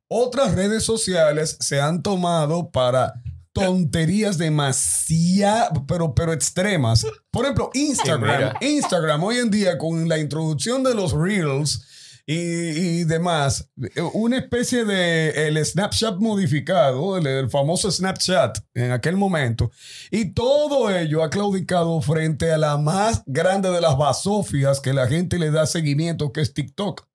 otras 0.06 0.52
redes 0.54 0.84
sociales 0.84 1.56
se 1.58 1.80
han 1.80 2.02
tomado 2.02 2.70
para 2.70 3.14
tonterías 3.52 4.38
demasiado, 4.38 5.84
pero, 5.86 6.14
pero 6.14 6.32
extremas. 6.32 7.04
Por 7.30 7.44
ejemplo, 7.44 7.70
Instagram. 7.74 8.54
Instagram 8.60 9.22
hoy 9.24 9.38
en 9.38 9.50
día 9.50 9.78
con 9.78 10.08
la 10.08 10.18
introducción 10.18 10.82
de 10.84 10.94
los 10.94 11.12
Reels 11.12 11.84
y, 12.26 13.04
demás, 13.04 13.70
una 14.14 14.38
especie 14.38 14.84
de 14.84 15.46
el 15.46 15.62
Snapchat 15.62 16.18
modificado, 16.18 17.18
el, 17.18 17.26
el 17.26 17.50
famoso 17.50 17.90
Snapchat 17.90 18.58
en 18.72 18.92
aquel 18.92 19.16
momento. 19.16 19.70
Y 20.10 20.32
todo 20.32 20.90
ello 20.90 21.22
ha 21.22 21.28
claudicado 21.28 22.00
frente 22.00 22.50
a 22.50 22.58
la 22.58 22.78
más 22.78 23.22
grande 23.26 23.70
de 23.70 23.80
las 23.80 23.98
basofias 23.98 24.80
que 24.80 24.94
la 24.94 25.06
gente 25.06 25.38
le 25.38 25.50
da 25.50 25.66
seguimiento, 25.66 26.32
que 26.32 26.40
es 26.40 26.54
TikTok. 26.54 27.06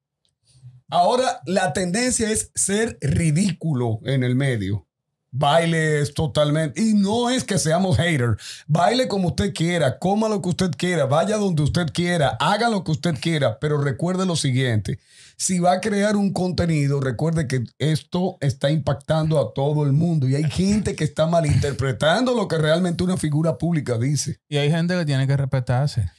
Ahora 0.89 1.41
la 1.45 1.74
tendencia 1.74 2.30
es 2.32 2.52
ser 2.54 2.98
ridículo 3.02 4.00
en 4.04 4.24
el 4.24 4.36
medio. 4.36 4.88
Baile 5.32 6.02
es 6.02 6.13
totalmente. 6.13 6.82
Y 6.82 6.94
no 6.94 7.30
es 7.30 7.44
que 7.44 7.58
seamos 7.60 7.98
haters. 7.98 8.42
Baile 8.68 9.08
como 9.08 9.28
usted 9.30 9.54
quiera, 9.54 10.00
coma 10.00 10.28
lo 10.28 10.42
que 10.42 10.50
usted 10.50 10.72
quiera, 10.78 11.06
vaya 11.06 11.38
donde 11.38 11.62
usted 11.63 11.88
quiera, 11.94 12.36
haga 12.39 12.70
lo 12.70 12.84
que 12.84 12.92
usted 12.92 13.15
quiera. 13.20 13.60
Pero 13.60 13.80
recuerde 13.80 14.26
lo 14.26 14.36
siguiente: 14.36 14.98
si 15.38 15.60
va 15.60 15.74
a 15.74 15.82
crear 15.82 16.15
un 16.15 16.34
contenido, 16.34 17.00
recuerde 17.00 17.48
que 17.48 17.63
esto 17.78 18.38
está 18.42 18.72
impactando 18.72 19.39
a 19.39 19.54
todo 19.54 19.84
el 19.86 19.94
mundo. 19.94 20.28
Y 20.28 20.36
hay 20.36 20.50
gente 20.50 20.96
que 20.96 21.04
está 21.04 21.28
malinterpretando 21.28 22.34
lo 22.34 22.48
que 22.48 22.58
realmente 22.58 23.04
una 23.04 23.18
figura 23.18 23.58
pública 23.58 23.98
dice. 23.98 24.39
Y 24.50 24.58
hay 24.58 24.72
gente 24.72 24.96
que 24.98 25.06
tiene 25.06 25.28
que 25.28 25.38
respetarse. 25.38 26.10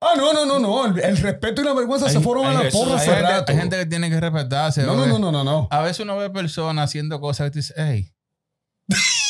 Ah, 0.00 0.14
no, 0.16 0.32
no, 0.32 0.44
no, 0.44 0.58
no. 0.58 0.84
El, 0.86 0.98
el 0.98 1.16
respeto 1.18 1.62
y 1.62 1.64
la 1.64 1.74
vergüenza 1.74 2.06
Hay- 2.08 2.12
se 2.12 2.18
fueron 2.20 2.44
a 2.46 2.54
la 2.54 2.62
eso, 2.66 2.76
porra 2.76 2.94
Hay 2.94 2.98
hace 2.98 3.10
gente, 3.12 3.22
rato. 3.22 3.52
hay 3.52 3.58
gente 3.58 3.76
que 3.76 3.86
tiene 3.86 4.10
que 4.10 4.18
respetarse. 4.20 4.82
No, 4.82 4.96
no, 4.96 5.06
no, 5.06 5.20
no, 5.20 5.30
no, 5.30 5.44
no. 5.44 5.68
A 5.70 5.80
veces 5.80 6.00
uno 6.00 6.16
ve 6.16 6.28
personas 6.28 6.86
haciendo 6.90 7.20
cosas 7.20 7.46
que 7.46 7.50
tú 7.52 7.58
dices, 7.60 7.76
hey, 7.78 8.12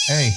Ey, 0.08 0.34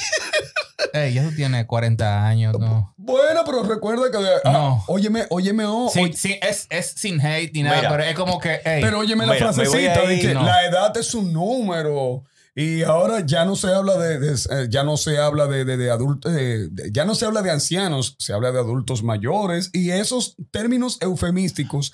ey, 0.94 1.14
ya 1.14 1.24
tú 1.24 1.36
tienes 1.36 1.66
40 1.66 2.28
años, 2.28 2.56
¿no? 2.60 2.94
Bueno, 2.98 3.42
pero 3.46 3.64
recuerda 3.64 4.12
que. 4.12 4.18
ah, 4.44 4.52
No. 4.52 4.84
Óyeme, 4.88 5.26
óyeme, 5.30 5.66
oh, 5.66 5.90
Sí, 5.92 6.02
oye- 6.02 6.14
sí, 6.16 6.40
es, 6.42 6.68
es 6.70 6.94
sin 6.96 7.20
hate 7.20 7.52
ni 7.54 7.64
nada, 7.64 7.78
Mira. 7.78 7.90
pero 7.90 8.04
es 8.04 8.16
como 8.16 8.40
que, 8.40 8.62
ey, 8.66 8.82
pero 8.82 9.00
óyeme 9.00 9.26
la 9.26 9.34
Mira, 9.34 9.52
me 9.52 9.64
voy 9.66 9.66
frasecita 9.66 10.08
de 10.08 10.20
que 10.20 10.34
no. 10.34 10.44
la 10.44 10.66
edad 10.66 10.96
es 10.98 11.14
un 11.14 11.34
número. 11.34 12.24
Y 12.58 12.84
ahora 12.84 13.20
ya 13.26 13.44
no 13.44 13.58
se 13.58 13.68
habla 13.68 13.98
de, 13.98 14.18
de- 14.18 14.34
eh, 14.34 14.68
ya 14.70 14.84
no 14.84 14.96
se 14.96 15.18
habla 15.18 15.46
de, 15.48 15.66
de, 15.66 15.76
de 15.76 15.92
adultos, 15.92 16.32
eh, 16.38 16.70
ya 16.92 17.04
no 17.04 17.14
se 17.14 17.26
habla 17.26 17.42
de 17.42 17.52
ancianos, 17.52 18.16
se 18.18 18.32
habla 18.32 18.54
de 18.54 18.60
adultos 18.60 19.04
mayores 19.04 19.72
y 19.74 19.90
esos 19.92 20.38
términos 20.52 20.98
eufemísticos 21.02 21.92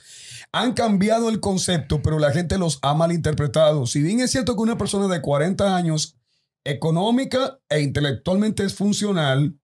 han 0.51 0.73
cambiado 0.73 1.29
el 1.29 1.39
concepto, 1.39 2.03
pero 2.03 2.19
la 2.19 2.31
gente 2.31 2.59
los 2.59 2.77
ha 2.83 2.93
malinterpretado. 2.93 3.87
Si 3.87 4.03
bien 4.03 4.19
es 4.19 4.29
cierto 4.31 4.55
que 4.55 4.61
una 4.61 4.77
persona 4.77 5.07
de 5.11 5.19
40 5.21 5.75
años 5.75 6.15
económica 6.63 7.59
e 7.69 7.81
intelectualmente 7.81 8.63
es 8.63 8.73
funcional, 8.75 9.55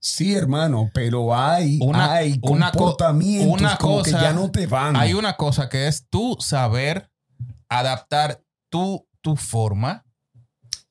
sí, 0.00 0.34
hermano, 0.34 0.90
pero 0.92 1.34
hay, 1.34 1.78
Una- 1.80 2.12
hay 2.12 2.38
una 2.42 2.70
comportamientos 2.72 3.60
una 3.60 3.76
como 3.78 4.02
que 4.02 4.10
cosa- 4.12 4.22
ya 4.22 4.32
no 4.32 4.50
te 4.50 4.66
van. 4.66 4.96
hay 4.96 5.14
una 5.14 5.36
cosa 5.36 5.68
que 5.68 5.86
es 5.88 6.06
tú 6.08 6.36
saber 6.40 7.10
adaptar 7.68 8.42
tu, 8.68 9.06
tu 9.20 9.36
forma 9.36 10.04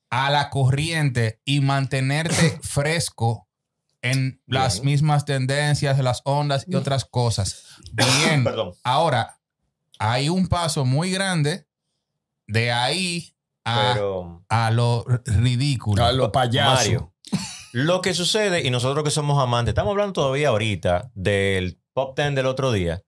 a 0.09 0.29
la 0.29 0.49
corriente 0.49 1.39
y 1.45 1.61
mantenerte 1.61 2.59
fresco 2.63 3.47
en 4.01 4.41
las 4.47 4.75
Bien. 4.81 4.85
mismas 4.87 5.25
tendencias, 5.25 5.99
las 5.99 6.21
ondas 6.25 6.65
y 6.67 6.75
otras 6.75 7.05
cosas. 7.05 7.65
Bien. 7.93 8.43
Perdón. 8.43 8.73
Ahora, 8.83 9.39
hay 9.99 10.27
un 10.29 10.47
paso 10.47 10.85
muy 10.85 11.11
grande 11.11 11.67
de 12.47 12.71
ahí 12.71 13.35
a, 13.65 13.91
Pero, 13.93 14.43
a 14.49 14.71
lo 14.71 15.05
ridículo. 15.25 16.03
A 16.03 16.11
lo 16.11 16.31
payaso. 16.31 16.75
Mario, 16.75 17.13
lo 17.73 18.01
que 18.01 18.13
sucede, 18.13 18.65
y 18.65 18.69
nosotros 18.69 19.03
que 19.03 19.11
somos 19.11 19.41
amantes, 19.41 19.71
estamos 19.71 19.91
hablando 19.91 20.13
todavía 20.13 20.49
ahorita 20.49 21.11
del 21.15 21.79
Pop 21.93 22.15
Ten 22.15 22.35
del 22.35 22.45
otro 22.47 22.71
día, 22.71 23.01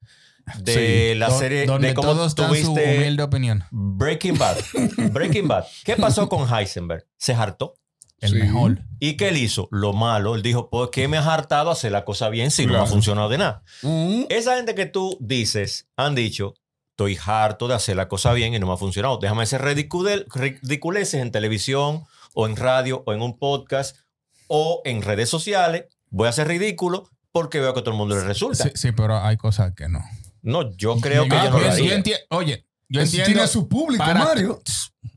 de 0.60 1.12
Sí, 1.14 1.20
la 1.20 1.30
Don- 1.30 1.40
serie, 1.40 1.66
donde 1.66 1.90
de 1.90 1.94
cómo 1.94 2.10
todos 2.14 2.36
dan 2.36 2.48
su 2.48 2.48
tuviste 2.48 2.96
humilde 2.98 3.24
opinión. 3.24 3.64
Breaking 3.72 4.38
Bad. 4.38 4.58
Breaking 5.12 5.48
Bad. 5.48 5.66
¿Qué 5.84 5.96
pasó 5.96 6.30
con 6.30 6.48
Heisenberg? 6.54 7.06
Se 7.18 7.34
hartó. 7.34 7.76
El 8.20 8.30
Sí. 8.30 8.36
mejor. 8.38 8.80
¿Y 9.02 9.18
qué 9.18 9.30
él 9.30 9.38
hizo? 9.38 9.68
Lo 9.70 9.92
malo. 9.92 10.36
Él 10.36 10.42
dijo, 10.44 10.70
¿por 10.70 10.92
qué 10.92 11.10
me 11.10 11.18
has 11.18 11.28
hartado 11.28 11.70
a 11.70 11.74
hacer 11.74 11.92
la 11.92 12.06
cosa 12.06 12.30
bien 12.30 12.52
si 12.52 12.66
no 12.66 12.82
ha 12.82 12.86
funcionado 12.86 13.28
de 13.28 13.38
nada? 13.38 13.64
Mm. 13.82 14.24
Esa 14.30 14.56
gente 14.56 14.76
que 14.76 14.86
tú 14.86 15.18
dices, 15.20 15.90
han 15.98 16.16
dicho, 16.16 16.54
estoy 16.94 17.18
harto 17.26 17.68
de 17.68 17.74
hacer 17.74 17.96
la 17.96 18.08
cosa 18.08 18.34
bien 18.34 18.54
y 18.54 18.60
no 18.60 18.68
me 18.68 18.74
ha 18.74 18.78
funcionado. 18.78 19.18
Déjame 19.18 19.44
hacer 19.44 19.62
ridicule- 19.62 20.26
ridiculeces 20.62 21.16
en 21.22 21.32
televisión 21.32 22.04
o 22.36 22.48
en 22.48 22.56
radio 22.56 23.04
o 23.08 23.14
en 23.14 23.22
un 23.24 23.38
podcast 23.40 23.98
o 24.48 24.82
en 24.86 25.02
redes 25.02 25.28
sociales. 25.30 25.86
Voy 26.12 26.28
a 26.28 26.30
hacer 26.30 26.48
ridículo 26.48 27.10
porque 27.32 27.60
veo 27.60 27.74
que 27.74 27.80
a 27.80 27.84
todo 27.84 27.94
el 27.94 27.98
mundo 27.98 28.16
le 28.16 28.24
resulta. 28.24 28.66
Sí, 28.66 28.70
sí, 28.76 28.92
pero 28.92 29.18
hay 29.20 29.38
cosas 29.38 29.74
que 29.76 29.90
no. 29.90 30.00
No, 30.44 30.76
yo 30.78 30.98
creo 30.98 31.24
que 31.28 31.36
Ah, 31.36 31.46
yo 31.46 31.50
no 31.52 31.58
lo 31.60 31.64
yo 31.66 31.70
Oye, 32.30 32.66
yo 32.90 33.02
entiendo. 33.02 33.26
tiene 33.26 33.48
su 33.48 33.68
público, 33.68 34.04
para- 34.04 34.24
Mario. 34.24 34.62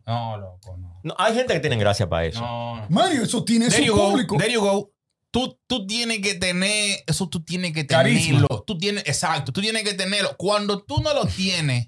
No, 0.06 0.38
loco, 0.38 0.76
no. 0.78 0.98
No, 1.02 1.14
hay 1.18 1.34
gente 1.34 1.52
que 1.52 1.60
tiene 1.60 1.76
gracia 1.76 2.08
para 2.08 2.24
eso. 2.24 2.40
No. 2.40 2.86
Mario, 2.88 3.22
eso 3.24 3.44
tiene 3.44 3.68
There 3.68 3.80
su 3.82 3.86
you 3.88 3.94
go. 3.96 4.08
público. 4.10 4.36
There 4.38 4.50
you 4.52 4.60
go. 4.62 4.90
Tú, 5.38 5.58
tú 5.66 5.86
tienes 5.86 6.20
que 6.20 6.34
tener, 6.34 7.04
eso 7.06 7.28
tú 7.28 7.44
tienes 7.44 7.74
que 7.74 7.86
Carisma. 7.86 8.20
tenerlo. 8.38 8.64
Tú 8.66 8.78
tienes, 8.78 9.02
exacto, 9.06 9.52
tú 9.52 9.60
tienes 9.60 9.82
que 9.84 9.92
tenerlo. 9.92 10.34
Cuando 10.38 10.82
tú 10.82 11.02
no 11.02 11.12
lo 11.12 11.26
tienes, 11.26 11.84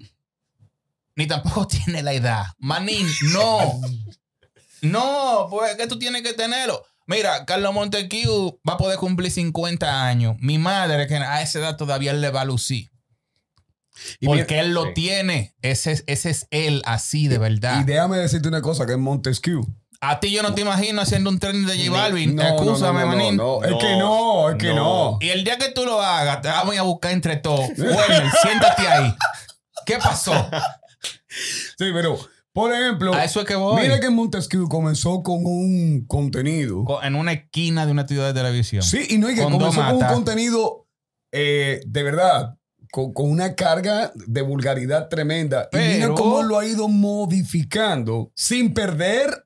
ni 1.15 1.25
tampoco 1.25 1.65
tienes 1.67 2.03
la 2.03 2.13
edad. 2.13 2.45
Manín, 2.59 3.07
no. 3.33 3.81
No, 4.81 5.47
pues 5.49 5.75
que 5.75 5.87
tú 5.87 5.97
tienes 5.99 6.21
que 6.21 6.33
tenerlo. 6.33 6.85
Mira, 7.05 7.43
Carlos 7.45 7.73
Montesquieu 7.73 8.59
va 8.67 8.73
a 8.73 8.77
poder 8.77 8.97
cumplir 8.97 9.31
50 9.31 10.05
años. 10.05 10.37
Mi 10.39 10.57
madre, 10.57 11.05
que 11.07 11.15
a 11.15 11.41
esa 11.41 11.59
edad 11.59 11.75
todavía 11.75 12.11
él 12.11 12.21
le 12.21 12.29
va 12.29 12.41
a 12.41 12.45
lucir. 12.45 12.89
Y 14.21 14.27
mira- 14.27 14.37
Porque 14.43 14.59
él 14.59 14.73
lo 14.73 14.83
Sí. 14.85 14.89
tiene. 14.95 15.53
Ese, 15.61 15.91
es- 15.91 16.03
ese 16.07 16.29
es 16.29 16.47
él 16.51 16.81
así 16.85 17.27
de 17.27 17.39
verdad. 17.39 17.81
Y 17.81 17.83
déjame 17.83 18.17
decirte 18.19 18.47
una 18.47 18.61
cosa, 18.61 18.85
que 18.85 18.93
es 18.93 18.97
Montesquieu. 18.99 19.65
A 20.01 20.19
ti 20.21 20.31
yo 20.31 20.41
no 20.43 20.53
te 20.55 20.61
imagino 20.61 21.01
haciendo 21.01 21.29
un 21.29 21.39
tren 21.39 21.65
de 21.65 21.77
J 21.77 21.91
Balvin. 21.91 22.35
No, 22.35 22.43
Excúsame, 22.43 23.01
no, 23.01 23.05
no, 23.07 23.15
manín. 23.17 23.35
no, 23.37 23.63
Es 23.63 23.71
No, 23.71 23.77
que 23.79 23.95
no, 23.97 24.49
es 24.49 24.55
que 24.57 24.67
no. 24.69 24.75
no. 24.75 25.17
Y 25.19 25.29
el 25.29 25.43
día 25.43 25.57
que 25.57 25.69
tú 25.71 25.85
lo 25.85 26.01
hagas, 26.01 26.41
te 26.41 26.47
vamos 26.47 26.77
a 26.77 26.83
buscar 26.83 27.11
entre 27.11 27.35
todos. 27.37 27.67
Werner, 27.77 28.31
siéntate 28.41 28.87
ahí. 28.87 29.13
¿Qué 29.85 29.97
pasó? 29.97 30.31
Sí, 31.77 31.85
pero, 31.93 32.17
por 32.53 32.71
ejemplo, 32.73 33.13
A 33.13 33.23
eso 33.25 33.41
es 33.41 33.45
que 33.45 33.55
voy. 33.55 33.81
mira 33.81 33.99
que 33.99 34.09
Montesquieu 34.09 34.67
comenzó 34.69 35.21
con 35.21 35.45
un 35.45 36.05
contenido. 36.07 36.83
Co- 36.85 37.03
En 37.03 37.15
una 37.15 37.33
esquina 37.33 37.85
de 37.85 37.91
una 37.91 38.03
actividad 38.03 38.27
de 38.27 38.33
televisión. 38.33 38.83
Sí, 38.83 39.05
y 39.09 39.17
no, 39.17 39.29
y 39.29 39.35
que 39.35 39.43
Con 39.43 39.53
comenzó 39.53 39.81
con 39.83 39.95
un 39.97 40.03
contenido 40.05 40.87
eh, 41.33 41.81
de 41.85 42.03
verdad, 42.03 42.55
con, 42.91 43.13
con 43.13 43.29
una 43.29 43.53
carga 43.55 44.11
de 44.15 44.41
vulgaridad 44.41 45.09
tremenda. 45.09 45.67
y 45.73 45.77
mira 45.77 45.93
Pero- 45.99 46.15
cómo 46.15 46.41
lo 46.43 46.57
ha 46.57 46.65
ido 46.65 46.87
modificando 46.87 48.31
sin 48.35 48.73
perder 48.73 49.45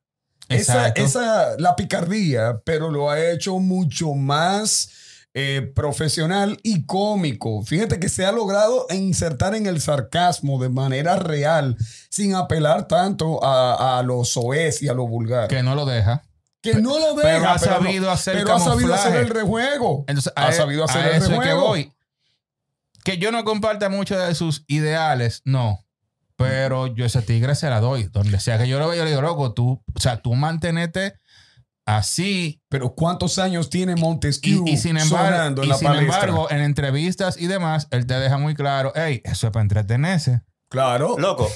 esa, 0.54 0.88
esa, 0.89 1.58
la 1.58 1.76
picardía, 1.76 2.60
pero 2.63 2.89
lo 2.92 3.10
ha 3.10 3.20
hecho 3.32 3.60
mucho 3.60 4.13
más 4.13 4.89
eh, 5.34 5.72
profesional 5.76 6.60
y 6.63 6.86
cómico. 6.86 7.63
Fíjate 7.63 8.00
que 8.00 8.08
se 8.10 8.26
ha 8.26 8.32
logrado 8.32 8.86
insertar 8.92 9.56
en 9.56 9.66
el 9.66 9.82
sarcasmo 9.82 10.62
de 10.62 10.70
manera 10.70 11.16
real, 11.16 11.76
sin 12.10 12.36
apelar 12.36 12.88
tanto 12.88 13.44
a, 13.44 13.98
a 14.00 14.04
lo 14.04 14.24
soez 14.26 14.82
y 14.84 14.89
a 14.89 14.94
lo 14.94 15.08
vulgar. 15.08 15.48
Que, 15.48 15.58
Que 15.58 15.63
no 15.63 15.74
lo 15.76 15.86
deja. 15.86 16.24
no 16.82 17.00
lo 17.00 17.16
deja, 17.16 17.22
Pero 17.30 17.50
ha 17.50 17.58
sabido 17.60 18.12
hacer 18.12 18.36
pero 18.38 18.54
ha 18.54 18.60
sabido 18.60 18.94
hacer 18.94 19.16
el 19.16 19.30
rejuego. 19.30 20.06
Entonces, 20.08 20.32
ha 20.36 20.48
a, 20.48 20.54
sabido 20.54 20.84
hacer 20.84 21.02
a 21.02 21.10
el 21.10 21.16
eso 21.16 21.26
es 21.26 21.39
que 21.39 21.46
rejuego. 21.46 21.68
voy. 21.68 21.92
Que 23.04 23.18
yo 23.18 23.32
no 23.32 23.44
comparta 23.44 23.89
mucho 23.89 24.18
de 24.18 24.34
sus 24.36 24.63
ideales, 24.68 25.42
no. 25.44 25.84
Pero 26.50 26.88
yo 26.88 27.06
ese 27.06 27.22
tigre 27.22 27.56
se 27.56 27.70
la 27.70 27.80
doy. 27.80 28.04
Donde 28.12 28.40
sea 28.40 28.58
que 28.58 28.68
yo 28.68 28.80
lo 28.80 28.88
vea, 28.88 28.98
yo 28.98 29.04
le 29.04 29.10
digo, 29.12 29.22
loco, 29.22 29.54
tú, 29.54 29.84
o 29.94 30.00
sea, 30.00 30.22
tú 30.22 30.34
mantenete 30.36 31.14
así. 31.86 32.62
Pero 32.70 32.94
¿cuántos 32.96 33.40
años 33.40 33.70
tiene 33.70 33.96
Montesquieu 33.96 34.64
Y, 34.68 34.72
y 34.72 34.78
sin 34.78 34.98
embargo, 34.98 35.26
sonando 35.32 35.62
en 35.64 35.68
y 35.68 35.70
la 35.72 35.78
sin 35.78 35.92
embargo, 35.94 36.50
en 36.52 36.62
entrevistas 36.62 37.38
y 37.40 37.48
demás, 37.48 37.88
él 37.92 38.06
te 38.08 38.14
deja 38.16 38.38
muy 38.38 38.56
claro, 38.56 38.92
hey, 38.96 39.22
eso 39.24 39.48
es 39.48 39.54
para 39.54 39.64
entretenerse. 39.64 40.42
claro. 40.70 41.16
Loco, 41.18 41.50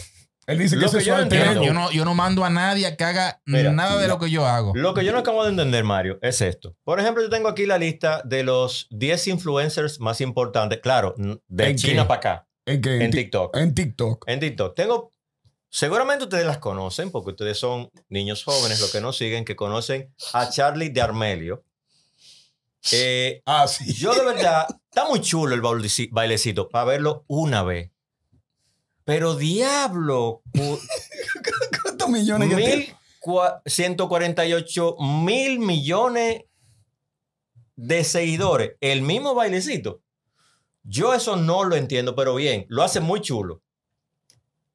Él 0.47 0.59
dice 0.59 0.75
que 0.75 0.81
Lo 0.81 0.87
eso 0.87 0.97
que 0.97 1.01
es 1.01 1.05
yo 1.05 1.13
no 1.13 1.17
Yo, 1.19 1.23
entiendo. 1.23 1.51
ego. 1.51 1.63
yo 1.65 1.73
no, 1.73 1.91
yo 1.91 2.05
no 2.05 2.13
mando 2.15 2.45
a 2.45 2.49
nadie 2.49 2.87
a 2.87 2.95
que 2.95 3.03
haga 3.03 3.41
Mira, 3.45 3.71
nada 3.73 3.97
de 4.01 4.07
lo 4.07 4.17
que 4.19 4.29
yo 4.29 4.45
hago. 4.47 4.73
Lo 4.75 4.93
que 4.93 5.03
yo 5.03 5.11
no 5.11 5.19
acabo 5.19 5.43
de 5.43 5.49
entender, 5.49 5.83
Mario, 5.83 6.19
es 6.21 6.39
esto. 6.41 6.75
Por 6.85 6.99
ejemplo, 7.01 7.21
yo 7.23 7.29
tengo 7.29 7.49
aquí 7.49 7.65
la 7.65 7.77
lista 7.77 8.21
de 8.23 8.43
los 8.43 8.87
10 8.91 9.27
influencers 9.27 9.99
más 9.99 10.21
importantes, 10.21 10.79
claro, 10.81 11.15
de 11.47 11.69
¿En 11.69 11.75
China 11.77 12.03
qué? 12.03 12.07
para 12.07 12.17
acá, 12.19 12.46
¿En, 12.67 13.11
TikTok. 13.11 13.55
En 13.57 13.73
TikTok. 13.73 14.23
En 14.27 14.39
TikTok. 14.39 14.75
Tengo, 14.75 15.11
seguramente 15.69 16.25
ustedes 16.25 16.45
las 16.45 16.57
conocen, 16.57 17.11
porque 17.11 17.31
ustedes 17.31 17.57
son 17.57 17.89
niños 18.09 18.43
jóvenes, 18.43 18.79
los 18.81 18.91
que 18.91 19.01
nos 19.01 19.17
siguen, 19.17 19.45
que 19.45 19.55
conocen 19.55 20.13
a 20.33 20.49
Charlie 20.49 20.89
de 20.89 21.01
Armelio. 21.01 21.63
Eh, 22.91 23.41
Ah, 23.45 23.67
sí. 23.67 23.93
yo 23.93 24.13
de 24.13 24.23
verdad, 24.25 24.67
está 24.89 25.07
muy 25.07 25.21
chulo 25.21 25.55
el 25.55 25.61
baileci- 25.61 26.09
bailecito 26.11 26.69
para 26.69 26.85
verlo 26.85 27.23
una 27.27 27.63
vez. 27.63 27.91
Pero 29.05 29.35
diablo, 29.35 30.41
cu- 30.53 30.79
¿Cuántos 31.81 32.09
millones 32.09 32.49
mil 32.49 32.57
tiene? 32.57 32.95
cua- 33.21 33.61
148 33.65 34.95
mil 34.99 35.59
millones 35.59 36.41
de 37.77 38.03
seguidores. 38.03 38.71
El 38.81 39.01
mismo 39.03 39.33
bailecito. 39.33 40.01
Yo 40.89 41.13
eso 41.13 41.35
no 41.35 41.63
lo 41.65 41.75
entiendo, 41.75 42.15
pero 42.15 42.33
bien, 42.35 42.65
lo 42.69 42.81
hace 42.83 42.99
muy 43.01 43.19
chulo. 43.21 43.61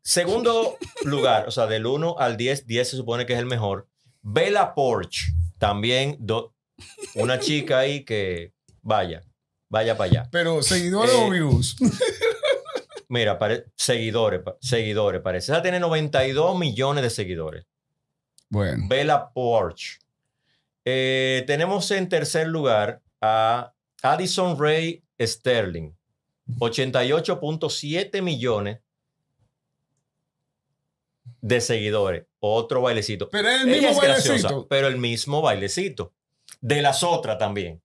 Segundo 0.03 0.77
lugar, 1.05 1.47
o 1.49 1.51
sea, 1.51 1.67
del 1.67 1.87
1 1.87 2.17
al 2.19 2.37
10, 2.37 2.67
10 2.67 2.91
se 2.91 2.97
supone 2.97 3.25
que 3.27 3.33
es 3.33 3.39
el 3.39 3.47
mejor. 3.47 3.87
Bella 4.21 4.75
Porch, 4.75 5.33
también 5.59 6.17
do- 6.21 6.53
una 7.15 7.39
chica 7.39 7.79
ahí 7.81 8.05
que 8.05 8.53
vaya, 8.83 9.23
vaya 9.69 9.97
para 9.97 10.11
allá. 10.11 10.29
Pero 10.31 10.63
seguidores 10.63 11.13
Eh, 11.15 11.19
o 11.27 11.31
views. 11.31 11.77
Mira, 13.09 13.39
pare- 13.39 13.67
seguidores, 13.77 14.41
seguidores, 14.61 15.21
parece. 15.23 15.53
Esa 15.53 15.63
tiene 15.63 15.79
92 15.81 16.59
millones 16.59 17.03
de 17.05 17.11
seguidores. 17.11 17.65
Bueno. 18.49 18.87
Bella 18.89 19.31
Porch. 19.33 19.99
Eh, 20.85 21.45
tenemos 21.47 21.91
en 21.91 22.09
tercer 22.09 22.49
lugar 22.49 23.01
a 23.21 23.73
Addison 24.03 24.59
Ray 24.59 25.03
Sterling. 25.21 25.93
88.7 26.59 28.23
millones 28.23 28.79
de 31.41 31.61
seguidores. 31.61 32.25
Otro 32.41 32.81
bailecito. 32.83 33.29
Pero 33.31 33.49
es 33.49 33.61
el 33.63 33.67
mismo 33.69 33.89
es 33.89 34.01
graciosa, 34.01 34.29
bailecito. 34.49 34.69
pero 34.69 34.87
el 34.89 34.99
mismo 34.99 35.43
bailecito. 35.43 36.13
De 36.61 36.83
las 36.83 37.03
otras 37.03 37.39
también. 37.39 37.83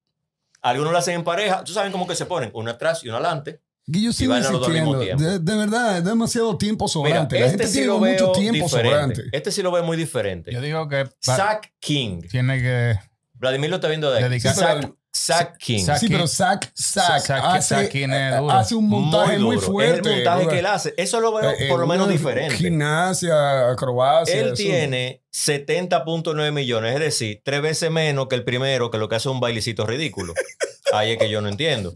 Algunos 0.62 0.92
lo 0.92 0.98
hacen 0.98 1.16
en 1.16 1.24
pareja. 1.24 1.64
Tú 1.64 1.74
saben 1.74 1.92
cómo 1.92 2.08
que 2.08 2.16
se 2.16 2.26
ponen, 2.26 2.52
una 2.54 2.72
atrás 2.72 3.04
y 3.04 3.10
una 3.10 3.18
adelante. 3.18 3.62
Al 3.88 3.94
mismo 3.94 4.36
insistiendo. 4.36 5.00
De, 5.00 5.40
de 5.40 5.56
verdad, 5.58 5.98
es 6.00 6.04
demasiado 6.04 6.58
tiempo 6.58 6.86
Mira, 6.86 6.92
sobrante. 6.94 7.40
La 7.40 7.46
este 7.46 7.58
gente 7.58 7.68
sí 7.68 7.74
tiene 7.74 7.88
lo 7.88 8.00
mucho 8.00 8.10
veo 8.26 8.32
tiempo 8.34 8.66
diferente. 8.66 8.90
sobrante. 8.92 9.24
Este 9.32 9.52
sí 9.52 9.62
lo 9.64 9.72
veo 9.72 9.84
muy 9.84 9.96
diferente. 9.98 10.52
Yo 10.52 10.60
digo 10.62 10.88
que 10.90 11.08
Zack 11.24 11.74
King. 11.80 12.22
tiene 12.30 12.62
que. 12.62 13.00
Vladimir 13.36 13.70
lo 13.70 13.78
está 13.78 13.88
viendo 13.88 14.12
de 14.12 14.18
aquí. 14.20 14.26
Dedicar- 14.30 14.56
Zack, 14.56 14.94
Zack 15.16 15.58
King. 15.58 15.84
Zack- 15.84 15.98
Sí, 16.00 16.08
King- 16.08 16.14
pero 16.16 16.28
Zack, 16.28 16.72
Zack, 16.76 17.22
Zack- 17.26 17.42
hace, 17.44 17.76
Zack 17.76 17.90
King 17.90 18.10
es 18.10 18.34
eh, 18.34 18.38
duro. 18.38 18.52
hace 18.52 18.76
un 18.76 18.88
montaje 18.88 19.40
muy, 19.40 19.58
fuerte. 19.58 20.00
Es 20.02 20.06
el 20.18 20.24
montaje 20.26 20.48
que 20.48 20.60
él 20.60 20.66
hace. 20.68 20.94
Eso 20.96 21.20
lo 21.20 21.34
veo 21.34 21.50
Eh, 21.52 21.68
por 21.70 21.80
lo 21.80 21.88
menos 21.88 22.08
diferente. 22.08 22.56
Gimnasia, 22.56 23.70
acrobacia. 23.72 24.36
Él 24.36 24.48
eso. 24.48 24.56
tiene 24.56 25.24
70.9 25.32 26.52
millones, 26.52 26.94
es 26.96 27.00
decir, 27.00 27.42
tres 27.44 27.62
veces 27.62 27.90
menos 27.92 28.28
que 28.28 28.36
el 28.36 28.44
primero, 28.44 28.92
que 28.92 28.98
lo 29.00 29.10
que 29.10 29.16
hace 29.16 29.30
un 29.30 29.40
bailecito 29.40 29.86
ridículo. 29.86 30.34
Ahí 30.94 31.12
es 31.14 31.18
que 31.18 31.30
yo 31.30 31.42
no 31.42 31.50
entiendo. 31.50 31.96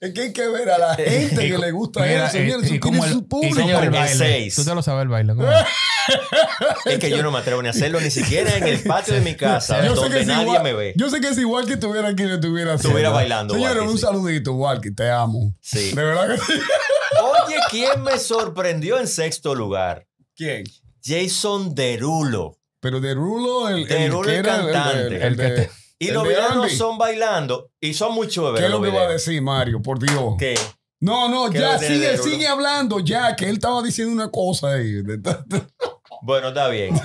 Es 0.00 0.12
que 0.14 0.22
hay 0.22 0.32
que 0.32 0.48
ver 0.48 0.70
a 0.70 0.78
la 0.78 0.94
gente 0.96 1.46
Y 1.46 1.50
que 1.50 1.58
le 1.58 1.70
gusta 1.70 2.00
mira, 2.00 2.26
eso. 2.28 2.38
y- 2.38 2.40
Señores, 2.40 2.70
y 2.72 2.78
como 2.80 2.92
tiene 3.02 3.06
el- 3.08 3.12
su 3.12 3.18
y 3.18 3.22
público. 3.22 3.60
como 3.60 3.78
el 3.80 3.90
baile. 3.90 4.14
seis. 4.14 4.54
Tú 4.56 4.64
te 4.64 4.74
lo 4.74 4.82
sabes 4.82 5.02
el 5.02 5.08
baile. 5.08 5.34
¿cómo? 5.34 5.46
Es 6.86 6.98
que 6.98 7.10
yo 7.10 7.22
no 7.22 7.30
me 7.30 7.38
atrevo 7.38 7.62
ni 7.62 7.68
a 7.68 7.70
hacerlo 7.70 8.00
ni 8.00 8.10
siquiera 8.10 8.56
en 8.56 8.64
el 8.68 8.82
patio 8.82 9.14
de 9.14 9.20
mi 9.20 9.34
casa, 9.36 9.84
Yo 9.84 9.94
donde 9.94 10.24
nadie 10.26 10.42
igual, 10.42 10.62
me 10.62 10.72
ve. 10.72 10.92
yo 10.96 11.08
sé 11.10 11.20
que 11.20 11.28
es 11.28 11.38
igual 11.38 11.66
que 11.66 11.74
estuviera 11.74 12.08
aquí 12.08 12.22
y 12.22 12.26
lo 12.26 12.34
estuviera 12.34 12.74
haciendo. 12.74 12.88
Estuviera 12.90 13.10
bailando, 13.10 13.54
Señores, 13.54 13.76
Walkie, 13.78 13.90
un 13.92 13.98
sí. 13.98 14.02
saludito, 14.04 14.52
Walkie, 14.54 14.94
te 14.94 15.10
amo. 15.10 15.54
Sí. 15.60 15.92
De 15.92 16.04
verdad 16.04 16.28
que 16.34 16.38
sí. 16.38 16.52
Oye, 17.46 17.56
¿quién 17.70 18.02
me 18.02 18.18
sorprendió 18.18 18.98
en 18.98 19.06
sexto 19.08 19.54
lugar? 19.54 20.06
¿Quién? 20.36 20.64
Jason 21.04 21.74
Derulo. 21.74 22.58
Pero 22.80 23.00
de 23.00 23.14
Rulo, 23.14 23.68
el, 23.68 23.86
Derulo, 23.86 24.28
el 24.28 24.34
era 24.36 24.56
cantante. 24.60 25.06
el 25.16 25.22
El 25.22 25.36
de- 25.36 25.70
Y 25.98 26.08
El 26.08 26.14
los 26.14 26.24
de 26.24 26.28
videos 26.30 26.72
son 26.72 26.98
bailando 26.98 27.70
y 27.80 27.94
son 27.94 28.12
muy 28.14 28.28
chéveres. 28.28 28.60
¿Qué 28.60 28.66
es 28.66 28.70
lo 28.70 28.82
que 28.82 28.90
va 28.90 29.02
a 29.02 29.08
decir 29.08 29.40
Mario? 29.40 29.80
Por 29.80 29.98
Dios. 29.98 30.34
¿Qué? 30.38 30.54
No, 31.00 31.28
no, 31.28 31.50
¿Qué 31.50 31.60
ya 31.60 31.78
sigue, 31.78 31.98
Derulo? 32.10 32.22
sigue 32.24 32.46
hablando, 32.46 33.00
ya, 33.00 33.36
que 33.36 33.46
él 33.48 33.54
estaba 33.56 33.82
diciendo 33.82 34.12
una 34.12 34.30
cosa 34.30 34.72
ahí. 34.74 35.02
Bueno, 36.24 36.48
está 36.48 36.68
bien. 36.68 36.94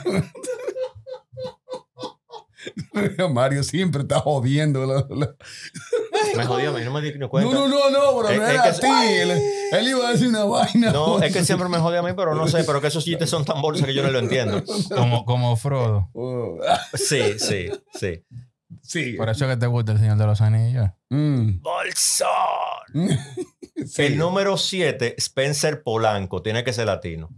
Mario 3.34 3.63
siempre 3.63 4.01
está 4.01 4.19
jodiendo. 4.19 4.86
la- 4.86 5.05
la- 5.10 5.36
Me 6.36 6.45
jodió, 6.45 6.71
me- 6.73 6.84
no 6.86 6.91
me 6.91 7.01
di 7.01 7.17
No, 7.17 7.29
cuenta. 7.29 7.53
no, 7.53 7.67
no, 7.67 7.89
no, 7.89 8.17
pero 8.17 8.29
Es- 8.29 8.38
no 8.39 8.45
es 8.47 8.53
era 8.53 8.63
a 8.63 8.73
ti. 8.73 8.88
Él, 8.88 9.32
él 9.71 9.88
iba 9.88 10.08
a 10.08 10.12
decir 10.12 10.27
una 10.27 10.43
vaina. 10.45 10.91
No, 10.91 11.21
es 11.21 11.34
que 11.34 11.43
siempre 11.45 11.69
me 11.69 11.77
jode 11.79 11.97
a 11.97 12.01
mí, 12.01 12.12
pero 12.15 12.36
no 12.36 12.47
sé, 12.47 12.63
pero 12.63 12.82
que 12.82 12.88
esos 12.88 13.03
chistes 13.03 13.29
son 13.29 13.45
tan 13.45 13.62
bolsas 13.62 13.86
que 13.86 13.93
yo 13.93 14.03
no 14.03 14.12
lo 14.12 14.19
entiendo. 14.19 14.63
Como, 14.95 15.25
como 15.25 15.55
Frodo. 15.55 16.10
Oh, 16.13 16.58
Sí, 16.93 17.39
sí, 17.39 17.69
sí. 17.93 18.23
sí. 18.82 19.13
Por 19.13 19.29
eso 19.29 19.47
que 19.47 19.58
te 19.58 19.67
gusta 19.67 19.93
el 19.93 19.99
Señor 19.99 20.17
de 20.17 20.25
los 20.25 20.41
Anillos. 20.41 20.89
Mm. 21.10 21.62
¡Bolsón! 21.62 22.29
Sí. 23.88 24.01
El 24.03 24.17
número 24.17 24.58
7, 24.58 25.15
Spencer 25.19 25.84
Polanco, 25.84 26.41
tiene 26.41 26.65
que 26.65 26.73
ser 26.73 26.88
latino. 26.88 27.29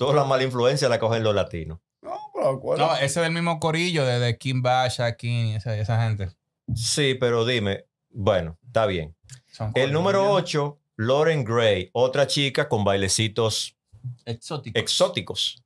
Toda 0.00 0.14
la 0.14 0.24
mala 0.24 0.42
influencia 0.44 0.88
la 0.88 0.98
cogen 0.98 1.22
los 1.22 1.34
latinos. 1.34 1.78
No, 2.00 2.16
pero 2.34 2.58
¿cuál? 2.58 2.78
No, 2.78 2.94
ese 2.94 3.04
es 3.04 3.14
del 3.16 3.32
mismo 3.32 3.60
corillo 3.60 4.06
de, 4.06 4.18
de 4.18 4.38
Kim 4.38 4.62
Basha, 4.62 5.14
Kim, 5.16 5.54
esa, 5.56 5.76
esa 5.76 6.02
gente. 6.02 6.30
Sí, 6.74 7.14
pero 7.20 7.44
dime, 7.44 7.84
bueno, 8.08 8.58
está 8.66 8.86
bien. 8.86 9.14
El 9.74 9.92
número 9.92 10.32
8, 10.32 10.78
Lauren 10.96 11.44
Gray, 11.44 11.90
otra 11.92 12.26
chica 12.26 12.66
con 12.68 12.82
bailecitos 12.82 13.76
Exótico. 14.24 14.78
exóticos. 14.78 15.62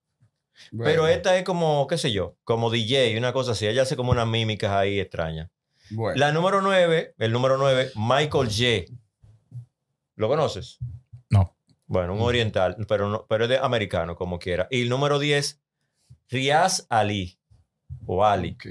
Bueno, 0.73 0.91
Pero 0.91 1.07
esta 1.07 1.37
es 1.37 1.45
como, 1.45 1.87
qué 1.87 1.97
sé 1.97 2.11
yo, 2.11 2.37
como 2.43 2.71
DJ, 2.71 3.17
una 3.19 3.33
cosa 3.33 3.53
así. 3.53 3.67
Ella 3.69 3.83
hace 3.83 3.95
como 3.95 4.11
unas 4.11 4.27
mímicas 4.27 4.73
ahí 4.73 4.99
extrañas. 4.99 5.49
bueno. 5.91 6.19
La 6.19 6.33
número 6.33 6.61
9, 6.61 7.15
el 7.19 7.31
número 7.33 7.57
9, 7.57 7.93
Michael 7.95 8.49
J. 8.49 8.93
¿Lo 10.17 10.27
conoces? 10.29 10.79
No. 11.87 11.95
Bueno, 11.95 12.15
un 12.15 12.21
oriental, 12.21 12.77
pero, 12.89 13.09
no, 13.09 13.27
pero 13.29 13.45
es 13.45 13.51
de 13.51 13.59
americano, 13.59 14.17
como 14.17 14.39
quiera. 14.39 14.67
Y 14.71 14.83
el 14.83 14.89
número 14.89 15.19
10, 15.19 15.61
Riaz 16.31 16.87
Ali. 16.89 17.39
O 18.07 18.25
Ali, 18.25 18.53
Ok. 18.53 18.67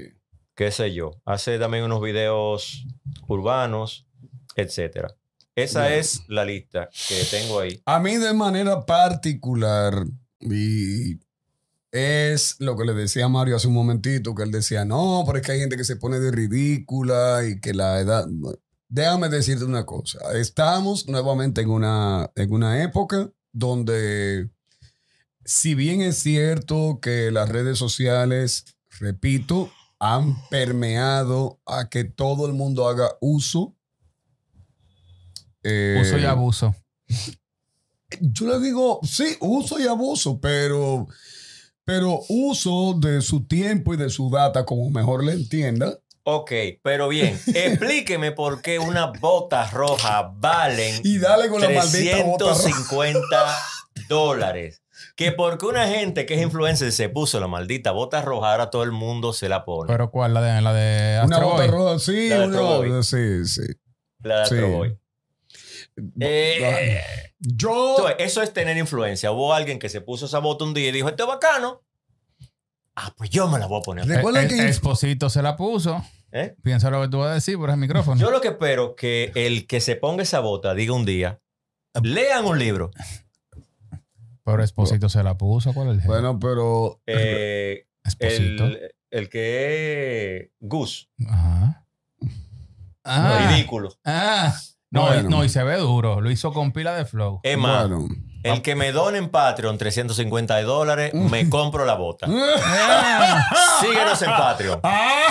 qué 0.56 0.72
sé 0.72 0.94
yo. 0.94 1.12
Hace 1.26 1.58
también 1.60 1.84
unos 1.84 2.02
videos 2.02 2.86
urbanos, 3.28 4.06
etcétera. 4.56 5.16
Esa 5.56 5.94
es 5.94 6.24
la 6.28 6.44
lista 6.46 6.90
que 7.08 7.24
tengo 7.30 7.60
ahí. 7.60 7.80
A 7.86 8.00
mí 8.00 8.18
de 8.18 8.34
manera 8.34 8.86
particular, 8.86 9.94
y 10.40 11.20
es 11.92 12.56
lo 12.60 12.76
que 12.76 12.86
le 12.86 12.94
decía 12.94 13.28
Mario 13.28 13.56
hace 13.56 13.68
un 13.68 13.76
momentito, 13.76 14.34
que 14.34 14.42
él 14.44 14.52
decía, 14.52 14.84
no, 14.84 15.24
pero 15.28 15.38
es 15.38 15.46
que 15.46 15.52
hay 15.52 15.60
gente 15.60 15.78
que 15.78 15.84
se 15.84 15.96
pone 15.96 16.20
de 16.20 16.32
ridícula 16.32 17.42
y 17.48 17.60
que 17.62 17.74
la 17.76 18.00
edad... 18.00 18.26
Déjame 18.94 19.28
decirte 19.28 19.66
una 19.66 19.88
cosa, 19.88 20.20
estamos 20.36 21.08
nuevamente 21.08 21.62
en 21.62 21.72
una, 21.72 22.30
en 22.36 22.54
una 22.54 22.84
época 22.84 23.32
donde, 23.52 24.52
si 25.44 25.74
bien 25.74 26.04
es 26.04 26.18
cierto 26.20 27.00
que 27.02 27.32
las 27.32 27.50
redes 27.50 27.80
sociales, 27.80 28.66
repito, 29.00 29.72
han 29.98 30.36
permeado 30.50 31.60
a 31.66 31.90
que 31.90 32.04
todo 32.04 32.46
el 32.46 32.54
mundo 32.54 32.88
haga 32.88 33.10
uso. 33.20 33.76
eh, 35.64 35.98
Uso 36.00 36.20
y 36.20 36.26
abuso. 36.26 36.76
yo 38.22 38.46
le 38.46 38.60
digo, 38.60 39.00
sí, 39.02 39.38
uso 39.40 39.80
y 39.80 39.88
abuso, 39.88 40.40
pero, 40.40 41.08
pero 41.84 42.20
uso 42.30 42.94
de 43.00 43.24
su 43.24 43.48
tiempo 43.48 43.96
y 43.96 43.98
de 43.98 44.12
su 44.12 44.30
data 44.30 44.64
como 44.66 44.88
mejor 44.92 45.24
le 45.24 45.34
entienda. 45.34 45.98
Ok, 46.26 46.52
pero 46.82 47.10
bien, 47.10 47.40
explíqueme 47.54 48.32
por 48.32 48.62
qué 48.62 48.80
unas 48.80 49.20
botas 49.20 49.74
rojas 49.74 50.24
valen 50.36 51.02
Y 51.04 51.18
dale 51.20 51.50
con 51.50 51.62
la 51.62 51.70
maldita 51.70 52.24
bota 52.24 52.46
roja. 52.46 52.62
350 52.64 53.56
dólares. 54.08 54.82
Que 55.16 55.32
porque 55.32 55.66
una 55.66 55.88
gente 55.88 56.26
que 56.26 56.36
es 56.36 56.42
influencer 56.42 56.92
se 56.92 57.10
puso 57.10 57.40
la 57.40 57.48
maldita 57.48 57.92
bota 57.92 58.22
roja, 58.22 58.52
ahora 58.52 58.70
todo 58.70 58.84
el 58.84 58.92
mundo 58.92 59.34
se 59.34 59.50
la 59.50 59.66
pone. 59.66 59.92
Pero 59.92 60.10
¿cuál? 60.12 60.34
La 60.34 60.42
de, 60.42 60.62
la 60.62 60.74
de 60.74 61.22
Una 61.26 61.36
Astro 61.36 61.50
bota 61.52 61.62
Boy? 61.64 61.72
roja, 61.72 62.00
sí, 62.00 62.30
La 62.30 62.40
de 62.40 62.48
una- 62.48 62.62
Boy. 62.62 63.04
sí, 63.04 63.46
sí. 63.46 63.62
la 64.24 64.40
de 64.40 64.46
sí. 64.48 64.56
Astro 64.56 64.70
Boy. 64.70 64.98
Eh, 66.20 67.02
Yo, 67.40 67.96
entonces, 67.98 68.16
eso 68.20 68.42
es 68.42 68.54
tener 68.54 68.78
influencia. 68.78 69.32
Hubo 69.32 69.54
alguien 69.54 69.78
que 69.78 69.90
se 69.90 70.02
puso 70.02 70.26
esa 70.26 70.40
bota 70.40 70.64
un 70.64 70.74
día 70.74 70.90
y 70.90 70.92
dijo, 70.92 71.10
esto 71.10 71.24
es 71.24 71.28
bacano. 71.30 71.83
Ah, 72.96 73.14
pues 73.18 73.30
yo 73.30 73.48
me 73.48 73.58
la 73.60 73.66
voy 73.68 73.80
a 73.80 73.82
poner. 73.84 74.06
Recuerda 74.08 74.42
El- 74.42 74.48
que- 74.50 74.60
el 74.60 74.68
Esposito 74.68 75.30
se 75.30 75.42
la 75.42 75.56
puso. 75.56 76.04
¿Eh? 76.32 76.56
Piensa 76.64 76.90
lo 76.90 77.02
que 77.02 77.08
tú 77.10 77.20
vas 77.20 77.30
a 77.32 77.34
decir 77.36 77.58
por 77.58 77.70
el 77.70 77.78
micrófono. 77.78 78.20
Yo 78.20 78.32
lo 78.32 78.42
que 78.42 78.50
espero 78.50 78.96
que 78.96 79.32
el 79.36 79.68
que 79.68 79.80
se 79.82 79.96
ponga 79.96 80.24
esa 80.24 80.40
bota 80.40 80.74
diga 80.74 80.94
un 80.94 81.06
día, 81.06 81.40
lean 82.02 82.46
un 82.46 82.58
libro. 82.60 82.92
Pero 84.44 84.64
Esposito 84.64 85.10
se 85.10 85.24
la 85.24 85.38
puso. 85.38 85.74
¿Cuál 85.74 85.96
es 85.96 86.02
el 86.02 86.08
bueno, 86.08 86.40
pero 86.40 87.02
Eh, 87.06 87.86
Esposito. 88.04 88.66
el, 88.66 88.80
el 89.12 89.30
que 89.30 90.38
es 90.38 90.50
Gus. 90.60 91.10
Ajá. 91.30 91.86
Ah, 93.04 93.50
Ridículo. 93.52 93.94
ah. 94.06 94.54
No, 94.90 95.08
Bueno. 95.08 95.28
y, 95.28 95.32
no, 95.32 95.44
y 95.46 95.50
se 95.50 95.64
ve 95.64 95.78
duro. 95.78 96.22
Lo 96.22 96.30
hizo 96.30 96.54
con 96.54 96.72
pila 96.72 96.96
de 96.96 97.06
flow. 97.06 97.40
Es 97.44 97.58
más, 97.58 97.90
bueno. 97.90 98.08
El 98.44 98.62
que 98.62 98.76
me 98.76 98.92
done 98.92 99.18
en 99.18 99.30
Patreon 99.30 99.78
350 99.78 100.62
dólares, 100.64 101.14
me 101.14 101.50
compro 101.50 101.86
la 101.86 101.96
bota. 101.96 102.28
Ah, 102.66 103.80
Síguenos 103.82 104.22
en 104.22 104.30
Patreon. 104.30 104.80
Ah, 104.84 105.28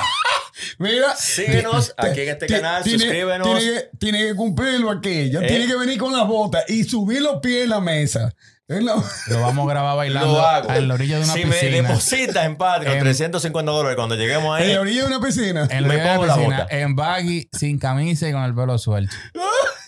mira. 0.79 1.15
Síguenos 1.17 1.95
aquí 1.97 2.21
en 2.23 2.29
este 2.31 2.47
canal, 2.47 2.83
tiene- 2.83 2.99
suscríbenos. 3.05 3.47
Tiene 3.49 3.61
que, 3.73 3.91
tiene 3.99 4.19
que 4.27 4.35
cumplirlo 4.35 4.91
aquí. 4.91 5.31
Ya 5.31 5.41
Eh. 5.41 5.47
tiene 5.47 5.67
que 5.67 5.77
venir 5.77 5.99
con 5.99 6.13
las 6.13 6.27
botas 6.27 6.65
y 6.69 6.85
subir 6.85 7.23
los 7.23 7.41
pies 7.41 7.65
en 7.65 7.71
la 7.71 7.81
mesa. 7.81 8.33
Es 8.69 8.83
la- 8.83 8.95
Lo 9.29 9.41
vamos 9.41 9.67
a 9.67 9.71
grabar 9.71 9.97
bailando 9.97 10.33
Lo 10.35 10.41
hago. 10.47 10.71
en 10.73 10.89
la 10.89 10.95
orilla 10.95 11.19
de 11.19 11.25
una 11.25 11.33
si 11.35 11.45
me 11.45 11.57
piscina. 11.57 11.89
depositas 11.89 12.45
en 12.47 12.57
Patreon 12.57 12.97
En- 12.97 13.03
350 13.03 13.73
dólares 13.73 13.97
cuando 13.97 14.15
lleguemos 14.15 14.59
En 14.61 14.65
ahí, 14.67 14.75
la 14.75 14.81
orilla 14.81 15.01
de 15.03 15.07
una 15.09 15.21
piscina. 15.21 15.67
En 15.71 15.83
la 15.83 15.89
Me 15.89 15.99
pongo 15.99 16.27
la 16.27 16.27
la 16.29 16.35
piscina, 16.37 16.63
bota. 16.63 16.77
en 16.79 16.97
baggy, 16.97 17.49
sin 17.53 17.79
camisa 17.79 18.29
y 18.29 18.33
con 18.33 18.43
el 18.45 18.55
pelo 18.55 18.79
suelto. 18.79 19.15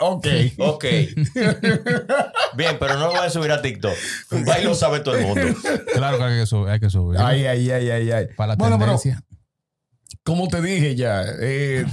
Ok. 0.00 0.26
ok. 0.58 0.84
Bien, 2.56 2.76
pero 2.78 2.94
no 2.94 3.06
lo 3.06 3.10
voy 3.10 3.26
a 3.26 3.30
subir 3.30 3.50
a 3.52 3.60
TikTok. 3.62 3.94
Ahí 4.52 4.64
lo 4.64 4.74
sabe 4.74 5.00
todo 5.00 5.16
el 5.16 5.24
mundo. 5.26 5.42
Claro 5.94 6.18
que 6.18 6.24
hay 6.24 6.40
que 6.40 6.46
subir. 6.46 6.68
Hay 6.70 6.80
que 6.80 6.90
subir. 6.90 7.20
Ay, 7.20 7.46
ay, 7.46 7.70
ay, 7.70 7.90
ay, 7.90 8.10
ay. 8.10 8.26
Para 8.36 8.48
la 8.52 8.56
Bueno, 8.56 8.78
pero 8.78 8.96
tendencia. 8.98 9.22
como 10.24 10.48
te 10.48 10.60
dije 10.62 10.94
ya, 10.94 11.24
eh, 11.40 11.84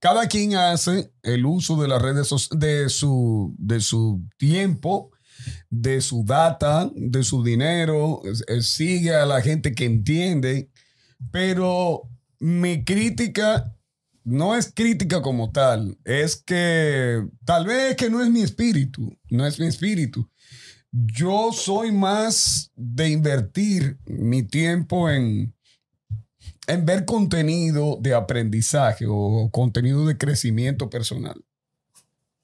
cada 0.00 0.26
quien 0.28 0.54
hace 0.56 1.10
el 1.22 1.44
uso 1.46 1.80
de 1.80 1.88
las 1.88 2.00
redes 2.02 2.28
de 2.56 2.88
su, 2.88 3.54
de 3.58 3.80
su 3.80 4.22
tiempo, 4.36 5.10
de 5.70 6.00
su 6.00 6.24
data, 6.24 6.90
de 6.94 7.22
su 7.22 7.42
dinero, 7.44 8.20
eh, 8.48 8.62
sigue 8.62 9.14
a 9.14 9.26
la 9.26 9.40
gente 9.42 9.74
que 9.74 9.84
entiende, 9.84 10.70
pero 11.30 12.02
mi 12.40 12.84
crítica 12.84 13.74
no 14.24 14.56
es 14.56 14.72
crítica 14.72 15.22
como 15.22 15.50
tal, 15.50 15.96
es 16.04 16.36
que 16.36 17.26
tal 17.44 17.66
vez 17.66 17.96
que 17.96 18.10
no 18.10 18.22
es 18.22 18.30
mi 18.30 18.42
espíritu, 18.42 19.16
no 19.30 19.46
es 19.46 19.58
mi 19.58 19.66
espíritu. 19.66 20.28
Yo 20.90 21.50
soy 21.52 21.92
más 21.92 22.72
de 22.74 23.10
invertir 23.10 23.98
mi 24.06 24.42
tiempo 24.42 25.10
en, 25.10 25.54
en 26.66 26.86
ver 26.86 27.04
contenido 27.04 27.98
de 28.00 28.14
aprendizaje 28.14 29.06
o 29.08 29.50
contenido 29.50 30.06
de 30.06 30.16
crecimiento 30.16 30.88
personal. 30.88 31.44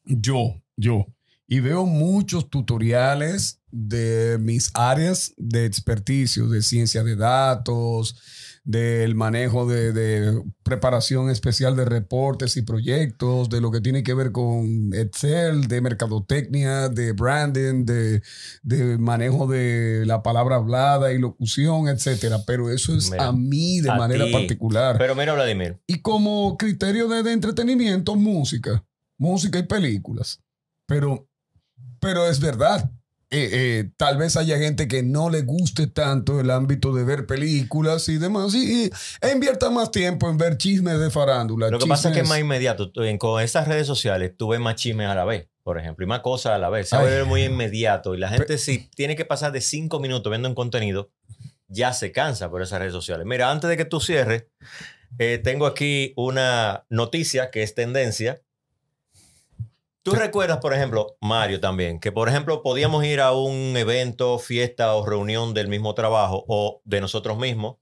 Yo, 0.04 0.62
yo. 0.76 1.06
Y 1.46 1.60
veo 1.60 1.84
muchos 1.86 2.48
tutoriales 2.48 3.60
de 3.70 4.38
mis 4.40 4.70
áreas 4.74 5.34
de 5.36 5.66
experticio, 5.66 6.48
de 6.48 6.62
ciencia 6.62 7.02
de 7.02 7.16
datos, 7.16 8.16
del 8.66 9.14
manejo 9.14 9.66
de, 9.66 9.92
de 9.92 10.42
preparación 10.62 11.28
especial 11.28 11.76
de 11.76 11.84
reportes 11.84 12.56
y 12.56 12.62
proyectos, 12.62 13.50
de 13.50 13.60
lo 13.60 13.70
que 13.70 13.82
tiene 13.82 14.02
que 14.02 14.14
ver 14.14 14.32
con 14.32 14.90
Excel, 14.94 15.68
de 15.68 15.82
mercadotecnia, 15.82 16.88
de 16.88 17.12
branding, 17.12 17.84
de, 17.84 18.22
de 18.62 18.96
manejo 18.96 19.46
de 19.46 20.04
la 20.06 20.22
palabra 20.22 20.56
hablada 20.56 21.12
y 21.12 21.18
locución, 21.18 21.88
etcétera. 21.88 22.38
Pero 22.46 22.70
eso 22.70 22.96
es 22.96 23.10
Mira, 23.10 23.26
a 23.26 23.32
mí 23.32 23.80
de 23.80 23.90
a 23.90 23.96
manera 23.96 24.24
ti. 24.24 24.32
particular. 24.32 24.96
Pero 24.96 25.14
mira, 25.14 25.34
Vladimir, 25.34 25.78
Y 25.86 26.00
como 26.00 26.56
criterio 26.56 27.06
de, 27.08 27.22
de 27.22 27.32
entretenimiento, 27.32 28.16
música. 28.16 28.82
Música 29.18 29.58
y 29.58 29.64
películas. 29.64 30.40
Pero, 30.86 31.28
pero 32.00 32.26
es 32.26 32.40
verdad. 32.40 32.90
Eh, 33.34 33.48
eh, 33.52 33.90
tal 33.96 34.16
vez 34.16 34.36
haya 34.36 34.58
gente 34.58 34.86
que 34.86 35.02
no 35.02 35.28
le 35.30 35.42
guste 35.42 35.86
tanto 35.86 36.38
el 36.40 36.50
ámbito 36.50 36.94
de 36.94 37.04
ver 37.04 37.26
películas 37.26 38.08
y 38.08 38.18
demás. 38.18 38.54
Y, 38.54 38.84
y- 38.86 38.90
e 39.20 39.32
invierta 39.32 39.70
más 39.70 39.90
tiempo 39.90 40.28
en 40.30 40.38
ver 40.38 40.56
chismes 40.56 40.98
de 41.00 41.10
farándula. 41.10 41.68
lo 41.70 41.78
que 41.78 41.86
pasa 41.86 42.08
es 42.10 42.14
que 42.14 42.20
es 42.22 42.28
más 42.28 42.38
inmediato. 42.38 42.92
Con 43.18 43.42
esas 43.42 43.66
redes 43.68 43.86
sociales, 43.86 44.32
tú 44.36 44.48
ves 44.48 44.60
más 44.60 44.76
chismes 44.76 45.08
a 45.08 45.14
la 45.14 45.24
vez, 45.24 45.48
por 45.62 45.78
ejemplo, 45.78 46.04
y 46.04 46.08
más 46.08 46.20
cosas 46.20 46.52
a 46.52 46.58
la 46.58 46.68
vez. 46.70 46.88
Se 46.88 46.96
vuelve 46.98 47.24
muy 47.24 47.42
inmediato. 47.44 48.14
Y 48.14 48.18
la 48.18 48.28
gente, 48.28 48.56
si 48.58 48.88
tiene 48.94 49.16
que 49.16 49.24
pasar 49.24 49.52
de 49.52 49.60
cinco 49.60 50.00
minutos 50.00 50.30
viendo 50.30 50.48
un 50.48 50.54
contenido, 50.54 51.10
ya 51.68 51.92
se 51.92 52.12
cansa 52.12 52.50
por 52.50 52.62
esas 52.62 52.78
redes 52.78 52.92
sociales. 52.92 53.26
Mira, 53.26 53.50
antes 53.50 53.68
de 53.68 53.76
que 53.76 53.84
tú 53.84 54.00
cierres, 54.00 54.44
eh, 55.18 55.40
tengo 55.42 55.66
aquí 55.66 56.12
una 56.16 56.84
noticia 56.90 57.50
que 57.50 57.62
es 57.62 57.74
tendencia. 57.74 58.42
Tú 60.04 60.12
recuerdas, 60.12 60.58
por 60.58 60.74
ejemplo, 60.74 61.16
Mario 61.22 61.60
también, 61.60 61.98
que 61.98 62.12
por 62.12 62.28
ejemplo 62.28 62.62
podíamos 62.62 63.04
ir 63.06 63.22
a 63.22 63.32
un 63.32 63.74
evento, 63.74 64.38
fiesta 64.38 64.94
o 64.94 65.06
reunión 65.06 65.54
del 65.54 65.68
mismo 65.68 65.94
trabajo 65.94 66.44
o 66.46 66.82
de 66.84 67.00
nosotros 67.00 67.38
mismos, 67.38 67.76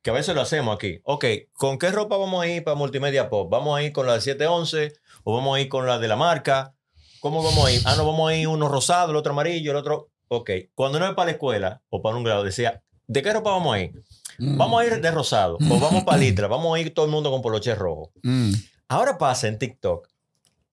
que 0.00 0.10
a 0.10 0.12
veces 0.12 0.36
lo 0.36 0.40
hacemos 0.40 0.76
aquí. 0.76 1.00
Ok, 1.02 1.24
¿con 1.52 1.80
qué 1.80 1.90
ropa 1.90 2.16
vamos 2.16 2.44
a 2.44 2.46
ir 2.46 2.62
para 2.62 2.76
Multimedia 2.76 3.28
Pop? 3.28 3.50
¿Vamos 3.50 3.76
a 3.76 3.82
ir 3.82 3.90
con 3.92 4.06
la 4.06 4.14
de 4.14 4.20
711 4.20 4.92
o 5.24 5.34
vamos 5.34 5.56
a 5.56 5.60
ir 5.60 5.68
con 5.68 5.84
la 5.84 5.98
de 5.98 6.06
la 6.06 6.14
marca? 6.14 6.76
¿Cómo 7.18 7.42
vamos 7.42 7.66
a 7.66 7.72
ir? 7.72 7.82
Ah, 7.86 7.94
no, 7.96 8.06
vamos 8.06 8.30
a 8.30 8.36
ir 8.36 8.46
uno 8.46 8.68
rosado, 8.68 9.10
el 9.10 9.16
otro 9.16 9.32
amarillo, 9.32 9.72
el 9.72 9.76
otro... 9.78 10.10
Ok, 10.28 10.50
cuando 10.76 11.00
no 11.00 11.06
es 11.08 11.14
para 11.14 11.26
la 11.26 11.32
escuela 11.32 11.82
o 11.90 12.00
para 12.00 12.16
un 12.16 12.22
grado, 12.22 12.44
decía, 12.44 12.84
¿de 13.08 13.20
qué 13.20 13.32
ropa 13.32 13.50
vamos 13.50 13.74
a 13.74 13.80
ir? 13.80 14.00
Mm, 14.38 14.56
Vamos 14.58 14.80
a 14.80 14.86
ir 14.86 15.00
de 15.00 15.10
rosado 15.10 15.56
o 15.56 15.78
vamos 15.80 16.04
para 16.04 16.18
Litra, 16.22 16.46
vamos 16.46 16.76
a 16.76 16.80
ir 16.80 16.94
todo 16.94 17.06
el 17.06 17.10
mundo 17.10 17.32
con 17.32 17.42
poloche 17.42 17.74
rojo. 17.74 18.12
mm. 18.22 18.52
Ahora 18.88 19.18
pasa 19.18 19.48
en 19.48 19.58
TikTok 19.58 20.08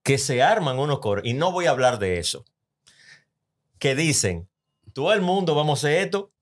que 0.02 0.18
se 0.18 0.42
arman 0.42 0.78
unos 0.78 0.98
coros, 1.00 1.24
y 1.24 1.34
no 1.34 1.52
voy 1.52 1.66
a 1.66 1.70
hablar 1.70 1.98
de 1.98 2.18
eso, 2.18 2.44
que 3.78 3.94
dicen, 3.94 4.48
todo 4.92 5.12
el 5.12 5.20
mundo 5.22 5.54
vamos 5.54 5.78
a 5.84 5.88
hacer 5.88 6.02
esto 6.04 6.32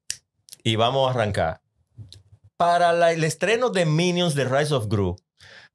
y 0.63 0.77
vamos 0.77 1.07
a 1.07 1.11
arrancar. 1.11 1.61
Para 2.57 2.93
la- 2.93 3.13
el 3.13 3.25
estreno 3.25 3.71
de 3.71 3.87
Minions 3.87 4.35
de 4.35 4.45
Rise 4.45 4.75
of 4.75 4.87
Gru, 4.89 5.17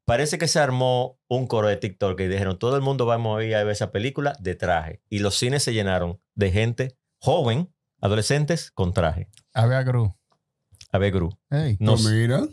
parece 0.04 0.38
que 0.38 0.46
se 0.46 0.60
armó 0.60 1.18
un 1.28 1.46
coro 1.48 1.68
de 1.68 1.76
TikTok 1.76 2.16
que 2.16 2.28
dijeron, 2.28 2.58
todo 2.58 2.76
el 2.76 2.82
mundo 2.82 3.06
vamos 3.06 3.40
a 3.40 3.44
ir 3.44 3.54
a 3.56 3.64
ver 3.64 3.72
esa 3.72 3.90
película 3.90 4.36
de 4.38 4.54
traje. 4.54 5.00
Y 5.08 5.18
los 5.18 5.36
cines 5.36 5.64
se 5.64 5.72
llenaron 5.72 6.20
de 6.34 6.52
gente 6.52 6.96
joven, 7.18 7.72
adolescentes, 8.00 8.70
con 8.70 8.92
traje. 8.92 9.28
Había 9.52 9.82
Gru. 9.82 10.14
A 10.92 10.98
ver 10.98 11.12
Gru. 11.12 11.30
No 11.80 11.92
Pues 11.94 12.04
mira. 12.04 12.46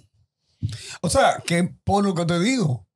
O 1.01 1.09
sea, 1.09 1.43
que 1.45 1.75
por 1.84 2.03
lo 2.03 2.15
que 2.15 2.25
te 2.25 2.39
digo, 2.39 2.88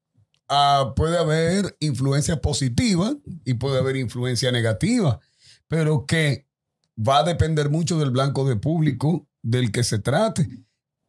ah, 0.49 0.93
puede 0.95 1.17
haber 1.17 1.75
influencia 1.79 2.41
positiva 2.41 3.15
y 3.45 3.55
puede 3.55 3.79
haber 3.79 3.95
influencia 3.95 4.51
negativa, 4.51 5.19
pero 5.67 6.05
que 6.05 6.47
va 6.97 7.19
a 7.19 7.23
depender 7.23 7.69
mucho 7.69 7.99
del 7.99 8.11
blanco 8.11 8.47
de 8.47 8.55
público 8.55 9.27
del 9.41 9.71
que 9.71 9.83
se 9.83 9.99
trate. 9.99 10.47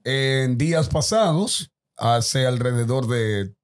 En 0.04 0.58
días 0.58 0.88
pasados, 0.88 1.72
hace 1.96 2.46
alrededor 2.46 3.06
de 3.08 3.54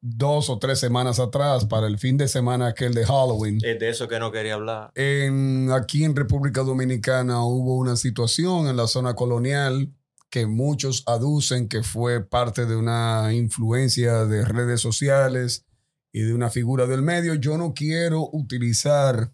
dos 0.00 0.48
o 0.48 0.58
tres 0.58 0.78
semanas 0.78 1.18
atrás, 1.18 1.64
para 1.64 1.86
el 1.88 1.98
fin 1.98 2.16
de 2.16 2.28
semana 2.28 2.68
aquel 2.68 2.94
de 2.94 3.04
Halloween, 3.04 3.58
Es 3.64 3.78
de 3.80 3.88
eso 3.88 4.06
que 4.06 4.20
no 4.20 4.30
quería 4.30 4.54
hablar. 4.54 4.92
en, 4.94 5.70
aquí 5.72 6.04
en 6.04 6.14
República 6.14 6.62
Dominicana 6.62 7.42
hubo 7.42 7.76
una 7.76 7.96
situación 7.96 8.68
en 8.68 8.76
la 8.76 8.86
zona 8.86 9.14
colonial 9.14 9.92
que 10.30 10.46
muchos 10.46 11.04
aducen 11.06 11.68
que 11.68 11.82
fue 11.82 12.24
parte 12.24 12.66
de 12.66 12.76
una 12.76 13.32
influencia 13.32 14.24
de 14.24 14.44
redes 14.44 14.80
sociales 14.80 15.64
y 16.12 16.20
de 16.20 16.34
una 16.34 16.50
figura 16.50 16.86
del 16.86 17.02
medio. 17.02 17.34
Yo 17.34 17.56
no 17.58 17.74
quiero 17.74 18.28
utilizar 18.32 19.32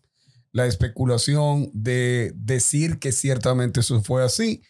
la 0.52 0.66
especulación 0.66 1.70
de 1.72 2.32
decir 2.36 2.98
que 2.98 3.10
ciertamente 3.10 3.80
eso 3.80 4.02
fue 4.02 4.22
así. 4.22 4.62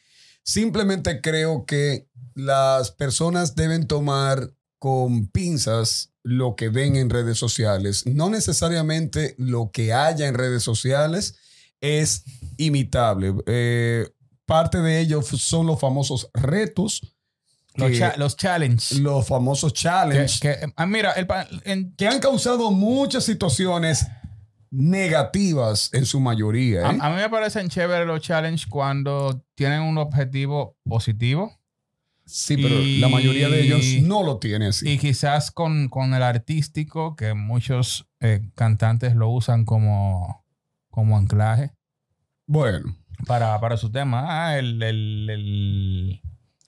Simplemente 0.43 1.21
creo 1.21 1.67
que 1.67 2.09
las 2.35 2.91
personas 2.91 3.55
deben 3.55 3.87
tomar 3.87 4.55
con 4.79 5.29
pinzas 5.29 6.13
lo 6.23 6.57
que 6.57 6.71
ven 6.71 6.97
en 6.97 7.11
redes 7.11 7.39
sociales. 7.39 8.07
No 8.07 8.31
necesariamente 8.31 9.35
lo 9.39 9.71
que 9.73 9.93
haya 9.93 10.27
en 10.27 10.35
redes 10.35 10.63
sociales 10.63 11.37
es 11.81 12.25
imitable. 12.57 13.35
Eh, 13.47 14.09
parte 14.47 14.79
de 14.79 15.01
ellos 15.01 15.27
son 15.29 15.67
los 15.67 15.81
famosos 15.81 16.29
retos, 16.35 17.01
Los, 17.77 17.91
que- 17.91 17.99
cha- 17.99 18.15
los 18.17 18.37
challenge. 18.37 18.97
los 19.01 19.27
famosos 19.27 19.73
Que- 19.73 19.79
challenges, 19.81 20.41
que, 20.41 20.49
que- 20.61 20.73
ah, 20.77 20.87
mira, 20.87 21.13
el 21.13 21.27
en- 21.65 21.95
han 22.09 22.21
causado 22.21 22.71
muchas 22.71 23.25
situaciones 23.25 24.07
negativas 24.71 25.91
en 25.93 26.05
su 26.05 26.21
mayoría. 26.21 26.81
¿eh? 26.81 26.85
a, 26.85 26.89
a 27.07 27.11
mí 27.11 27.17
me 27.17 27.31
parecen 27.31 27.69
chéveres 27.69 28.07
los 28.07 28.21
challenge 28.21 28.67
cuando 28.69 29.45
tienen 29.55 29.83
un 29.83 29.99
objetivo 29.99 30.77
positivo 30.85 31.57
sí, 32.27 32.57
pero 32.57 32.81
y- 32.81 32.99
la 32.99 33.09
mayoría 33.09 33.49
de 33.49 33.63
ellos 33.63 33.85
no 34.03 34.23
lo 34.25 34.39
tiene 34.39 34.69
así. 34.69 34.89
y 34.91 34.99
quizás 34.99 35.51
con, 35.53 35.89
con 35.89 36.13
el 36.15 36.23
artístico, 36.23 37.15
que 37.17 37.35
muchos 37.35 38.07
eh, 38.21 38.43
cantantes 38.55 39.15
lo 39.15 39.29
usan 39.29 39.65
como, 39.65 40.45
como 40.91 41.17
anclaje 41.19 41.73
bueno, 42.47 42.97
para, 43.27 43.59
para 43.61 43.77
su 43.77 43.91
tema. 43.91 44.25
Ah, 44.47 44.59
el, 44.59 44.83
el, 44.83 45.31
el, 45.31 46.21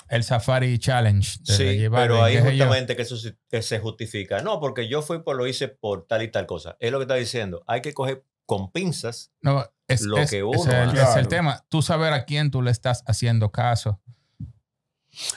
el 0.09 0.25
Safari 0.25 0.79
Challenge. 0.79 1.39
de- 1.45 1.53
Sí, 1.57 1.89
pero 1.91 2.23
ahí 2.23 2.37
yo. 2.37 2.45
justamente 2.45 2.97
que 2.97 3.03
eso 3.03 3.17
se- 3.17 3.37
que 3.51 3.63
se 3.63 3.79
justifica. 3.79 4.43
No, 4.43 4.61
porque 4.61 4.89
yo 4.89 5.03
fui 5.03 5.23
por 5.23 5.37
lo 5.37 5.47
hice 5.47 5.69
por 5.69 6.07
tal 6.07 6.23
y 6.23 6.29
tal 6.31 6.47
cosa. 6.47 6.77
Es 6.81 6.93
lo 6.93 6.99
que 6.99 7.03
está 7.05 7.15
diciendo. 7.15 7.63
Hay 7.67 7.81
que 7.83 7.93
coger 7.95 8.25
con 8.47 8.71
pinzas. 8.71 9.33
No, 9.43 9.65
es, 9.89 10.03
lo 10.03 10.19
es- 10.19 10.31
que 10.31 10.39
es 10.39 10.43
uno 10.45 10.73
el, 10.73 10.97
es 10.97 11.17
el 11.17 11.29
tema. 11.29 11.65
Tú 11.69 11.83
saber 11.83 12.13
a 12.13 12.25
quién 12.25 12.51
tú 12.51 12.63
le 12.63 12.71
estás 12.71 13.03
haciendo 13.07 13.51
caso. 13.51 14.01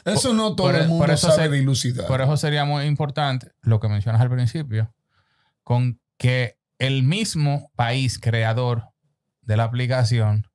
eso 0.06 0.34
no 0.34 0.56
todo 0.56 0.68
por- 0.68 0.76
el 0.76 0.82
por 0.82 0.90
mundo 0.90 1.14
eso 1.14 1.30
sabe 1.32 1.44
se- 1.50 1.56
dilucidar. 1.56 2.06
Por 2.08 2.22
eso 2.22 2.38
sería 2.38 2.66
muy 2.66 2.86
importante 2.86 3.52
lo 3.62 3.80
que 3.80 3.88
mencionas 3.88 4.22
al 4.22 4.30
principio, 4.30 4.94
con 5.64 6.00
que 6.18 6.58
el 6.80 7.04
mismo 7.04 7.72
país 7.76 8.20
creador 8.20 8.84
de 9.42 9.58
la 9.58 9.64
aplicación 9.64 10.49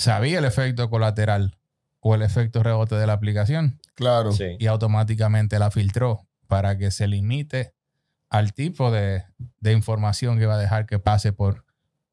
sabía 0.00 0.38
el 0.38 0.44
efecto 0.44 0.90
colateral 0.90 1.56
o 2.00 2.14
el 2.14 2.22
efecto 2.22 2.62
rebote 2.62 2.94
de 2.94 3.06
la 3.06 3.12
aplicación 3.12 3.80
claro. 3.94 4.32
Sí. 4.32 4.56
y 4.58 4.66
automáticamente 4.66 5.58
la 5.58 5.70
filtró 5.70 6.26
para 6.46 6.78
que 6.78 6.90
se 6.90 7.06
limite 7.06 7.74
al 8.28 8.52
tipo 8.54 8.90
de, 8.90 9.24
de 9.58 9.72
información 9.72 10.38
que 10.38 10.46
va 10.46 10.54
a 10.54 10.58
dejar 10.58 10.86
que 10.86 10.98
pase 10.98 11.32
por 11.32 11.64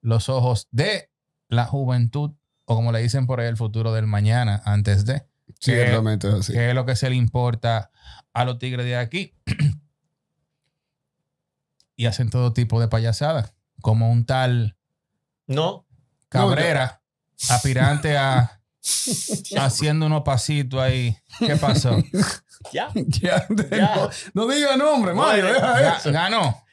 los 0.02 0.30
ojos 0.30 0.68
de 0.72 1.10
la 1.48 1.66
juventud 1.66 2.32
o 2.66 2.76
como 2.76 2.92
le 2.92 3.00
dicen 3.02 3.26
por 3.28 3.40
ahí 3.40 3.48
el 3.48 3.58
futuro 3.58 3.94
del 3.94 4.08
mañana 4.08 4.62
antes 4.66 5.06
de 5.06 5.26
Ciertamente 5.60 6.28
es 6.28 6.34
así. 6.34 6.54
que 6.54 6.70
es 6.70 6.76
lo 6.76 6.86
que 6.86 6.96
se 6.96 7.10
le 7.10 7.16
importa 7.16 7.90
a 8.34 8.46
los 8.46 8.60
tigres 8.60 8.86
de 8.86 8.98
aquí. 8.98 9.34
y 11.96 12.06
hacen 12.06 12.30
todo 12.30 12.54
tipo 12.54 12.80
de 12.80 12.88
payasadas, 12.88 13.54
como 13.82 14.12
un 14.12 14.26
tal 14.26 14.78
No, 15.48 15.88
Cabrera, 16.30 17.02
aspirante 17.50 18.18
a 18.18 18.60
haciendo 19.60 20.06
unos 20.06 20.24
pasitos 20.24 20.80
ahí. 20.80 21.18
¿Qué 21.40 21.56
pasó? 21.58 21.98
ya. 22.74 22.90
Ya, 22.96 23.46
Ya. 23.72 23.96
No, 23.96 24.10
no 24.46 24.48
diga 24.54 24.76
nombre, 24.78 25.14
Mario. 25.14 25.46
Bueno, 25.46 25.60
deja 25.76 25.98
eso. 25.98 26.12
Ganó. 26.12 26.64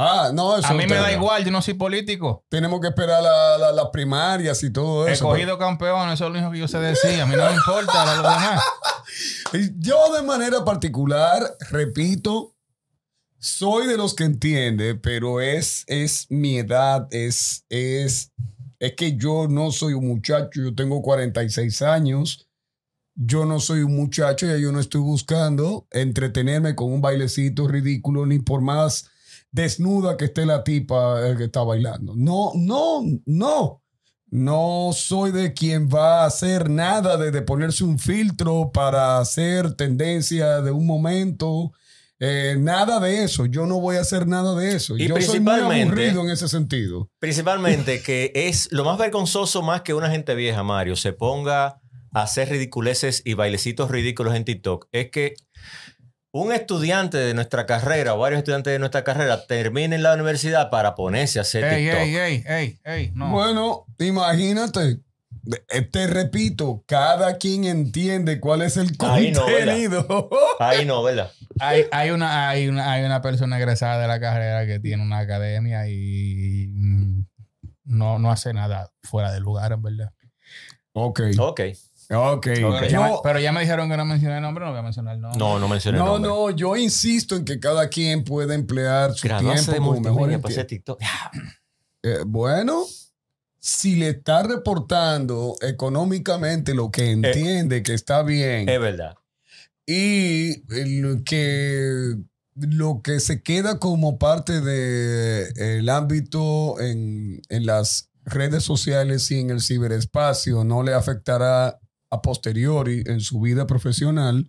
Ah, 0.00 0.30
no, 0.32 0.56
eso 0.56 0.68
A 0.68 0.74
mí 0.74 0.86
me 0.86 0.94
da 0.94 1.10
igual, 1.10 1.44
yo 1.44 1.50
no 1.50 1.60
soy 1.60 1.74
político. 1.74 2.44
Tenemos 2.48 2.80
que 2.80 2.86
esperar 2.86 3.20
la- 3.20 3.58
la- 3.58 3.72
las 3.72 3.86
primarias 3.92 4.62
y 4.62 4.70
todo 4.72 5.08
He 5.08 5.12
eso. 5.14 5.24
cogido 5.24 5.58
campeón, 5.58 6.08
eso 6.10 6.26
es 6.26 6.30
lo 6.32 6.38
único 6.38 6.52
que 6.52 6.58
yo 6.60 6.68
sé 6.68 6.78
decir. 6.78 7.20
A 7.20 7.26
mí 7.26 7.34
no 7.34 7.44
me 7.46 7.54
importa 7.56 8.04
lo 8.04 8.22
demás. 8.22 8.62
Yo 9.78 10.12
de 10.14 10.22
manera 10.22 10.64
particular, 10.64 11.42
repito, 11.70 12.54
soy 13.40 13.86
de 13.88 13.96
los 13.96 14.14
que 14.14 14.24
entiende, 14.24 14.94
pero 14.94 15.40
es, 15.40 15.82
es 15.88 16.26
mi 16.30 16.58
edad, 16.58 17.08
es, 17.10 17.64
es, 17.70 18.30
es 18.78 18.94
que 18.94 19.16
yo 19.16 19.48
no 19.48 19.72
soy 19.72 19.94
un 19.94 20.06
muchacho, 20.06 20.62
yo 20.62 20.74
tengo 20.74 21.02
46 21.02 21.82
años, 21.82 22.48
yo 23.14 23.44
no 23.44 23.58
soy 23.58 23.80
un 23.82 23.96
muchacho, 23.96 24.46
ya 24.46 24.56
yo 24.56 24.70
no 24.70 24.78
estoy 24.80 25.00
buscando 25.00 25.86
entretenerme 25.90 26.74
con 26.74 26.92
un 26.92 27.00
bailecito 27.00 27.66
ridículo, 27.66 28.26
ni 28.26 28.38
por 28.38 28.60
más 28.60 29.10
desnuda 29.50 30.16
que 30.16 30.26
esté 30.26 30.46
la 30.46 30.62
tipa 30.62 31.28
eh, 31.28 31.36
que 31.36 31.44
está 31.44 31.62
bailando. 31.62 32.14
No, 32.16 32.52
no, 32.54 33.02
no. 33.26 33.82
No 34.30 34.90
soy 34.92 35.32
de 35.32 35.54
quien 35.54 35.88
va 35.88 36.22
a 36.22 36.26
hacer 36.26 36.68
nada 36.68 37.16
de, 37.16 37.30
de 37.30 37.40
ponerse 37.40 37.82
un 37.82 37.98
filtro 37.98 38.70
para 38.72 39.18
hacer 39.18 39.72
tendencia 39.72 40.60
de 40.60 40.70
un 40.70 40.86
momento. 40.86 41.72
Eh, 42.20 42.56
nada 42.58 42.98
de 43.00 43.22
eso. 43.24 43.46
Yo 43.46 43.66
no 43.66 43.80
voy 43.80 43.96
a 43.96 44.00
hacer 44.00 44.26
nada 44.26 44.54
de 44.56 44.74
eso. 44.74 44.96
Y 44.96 45.02
Yo 45.06 45.14
soy 45.14 45.14
muy 45.14 45.20
principalmente- 45.50 45.82
aburrido 45.84 46.22
en 46.24 46.30
ese 46.30 46.48
sentido. 46.48 47.10
Principalmente 47.20 48.02
que 48.02 48.32
es 48.34 48.68
lo 48.72 48.84
más 48.84 48.98
vergonzoso 48.98 49.62
más 49.62 49.82
que 49.82 49.94
una 49.94 50.10
gente 50.10 50.34
vieja, 50.34 50.62
Mario, 50.62 50.96
se 50.96 51.12
ponga 51.12 51.80
a 52.12 52.22
hacer 52.22 52.48
ridiculeces 52.48 53.22
y 53.24 53.34
bailecitos 53.34 53.90
ridículos 53.90 54.34
en 54.34 54.44
TikTok. 54.44 54.88
Es 54.92 55.10
que 55.10 55.34
un 56.32 56.52
estudiante 56.52 57.16
de 57.18 57.34
nuestra 57.34 57.66
carrera 57.66 58.14
o 58.14 58.18
varios 58.18 58.38
estudiantes 58.38 58.72
de 58.72 58.78
nuestra 58.78 59.02
carrera 59.04 59.46
terminen 59.46 60.02
la 60.02 60.14
universidad 60.14 60.70
para 60.70 60.94
ponerse 60.94 61.38
a 61.38 61.42
hacer 61.42 61.64
Ey, 61.64 61.84
TikTok. 61.86 62.00
ey, 62.00 62.16
ey, 62.16 62.44
ey, 62.46 62.78
ey, 62.84 63.10
no. 63.14 63.30
Bueno, 63.30 63.86
imagínate. 63.98 64.98
Eh, 65.70 65.82
Te 65.82 66.06
repito, 66.06 66.84
cada 66.86 67.38
quien 67.38 67.64
entiende 67.64 68.38
cuál 68.40 68.62
es 68.62 68.76
el 68.76 68.90
Ahí 69.00 69.30
no, 69.32 69.46
¿verdad? 69.46 69.66
contenido. 69.66 70.28
Ahí 70.60 70.84
no, 70.84 71.02
¿verdad? 71.02 71.30
Hay, 71.58 71.84
hay, 71.90 72.10
una, 72.10 72.48
hay, 72.50 72.68
una, 72.68 72.92
hay 72.92 73.04
una 73.04 73.22
persona 73.22 73.56
egresada 73.58 73.98
de 74.00 74.08
la 74.08 74.20
carrera 74.20 74.66
que 74.66 74.78
tiene 74.78 75.02
una 75.02 75.18
academia 75.20 75.88
y 75.88 76.68
mm, 76.74 77.24
no, 77.84 78.18
no 78.18 78.30
hace 78.30 78.52
nada 78.52 78.92
fuera 79.02 79.32
de 79.32 79.40
lugar, 79.40 79.72
en 79.72 79.82
verdad. 79.82 80.12
ok, 80.92 81.20
Ok. 81.38 81.60
ok. 82.10 82.44
Pero, 82.44 82.86
ya 82.86 83.00
me, 83.00 83.08
Yo- 83.10 83.20
pero 83.22 83.38
ya 83.40 83.52
me 83.52 83.60
dijeron 83.60 83.88
que 83.88 83.96
no 83.96 84.04
mencioné 84.04 84.36
el 84.36 84.42
nombre, 84.42 84.64
no 84.64 84.70
voy 84.70 84.80
a 84.80 84.82
mencionar 84.82 85.14
el 85.14 85.20
nombre. 85.22 85.38
No, 85.38 85.58
no 85.58 85.68
mencioné 85.68 85.98
el 85.98 86.04
no, 86.04 86.12
nombre. 86.18 86.30
no, 86.30 86.50
yo 86.50 86.76
insisto 86.76 87.36
en 87.36 87.44
que 87.44 87.58
cada 87.58 87.88
quien 87.88 88.22
puede 88.24 88.54
emplear 88.54 89.14
su 89.14 89.26
Graduarse 89.28 89.70
tiempo 89.72 89.94
de 89.94 89.98
como 90.00 90.10
mejor 90.26 90.32
entienda. 90.32 90.66
TikTok. 90.66 91.00
Eh, 92.02 92.18
bueno, 92.26 92.84
si 93.68 93.96
le 93.96 94.08
está 94.08 94.42
reportando 94.42 95.56
económicamente 95.60 96.74
lo 96.74 96.90
que 96.90 97.10
entiende 97.10 97.82
que 97.82 97.92
está 97.94 98.22
bien 98.22 98.68
Es 98.68 98.80
verdad. 98.80 99.14
y 99.86 100.62
que 101.24 102.16
lo 102.56 103.02
que 103.02 103.20
se 103.20 103.42
queda 103.42 103.78
como 103.78 104.18
parte 104.18 104.60
del 104.60 105.88
ámbito 105.88 106.80
en, 106.80 107.40
en 107.50 107.66
las 107.66 108.10
redes 108.24 108.64
sociales 108.64 109.30
y 109.30 109.38
en 109.38 109.50
el 109.50 109.60
ciberespacio 109.60 110.64
no 110.64 110.82
le 110.82 110.94
afectará 110.94 111.78
a 112.10 112.22
posteriori 112.22 113.02
en 113.06 113.20
su 113.20 113.40
vida 113.40 113.66
profesional, 113.66 114.46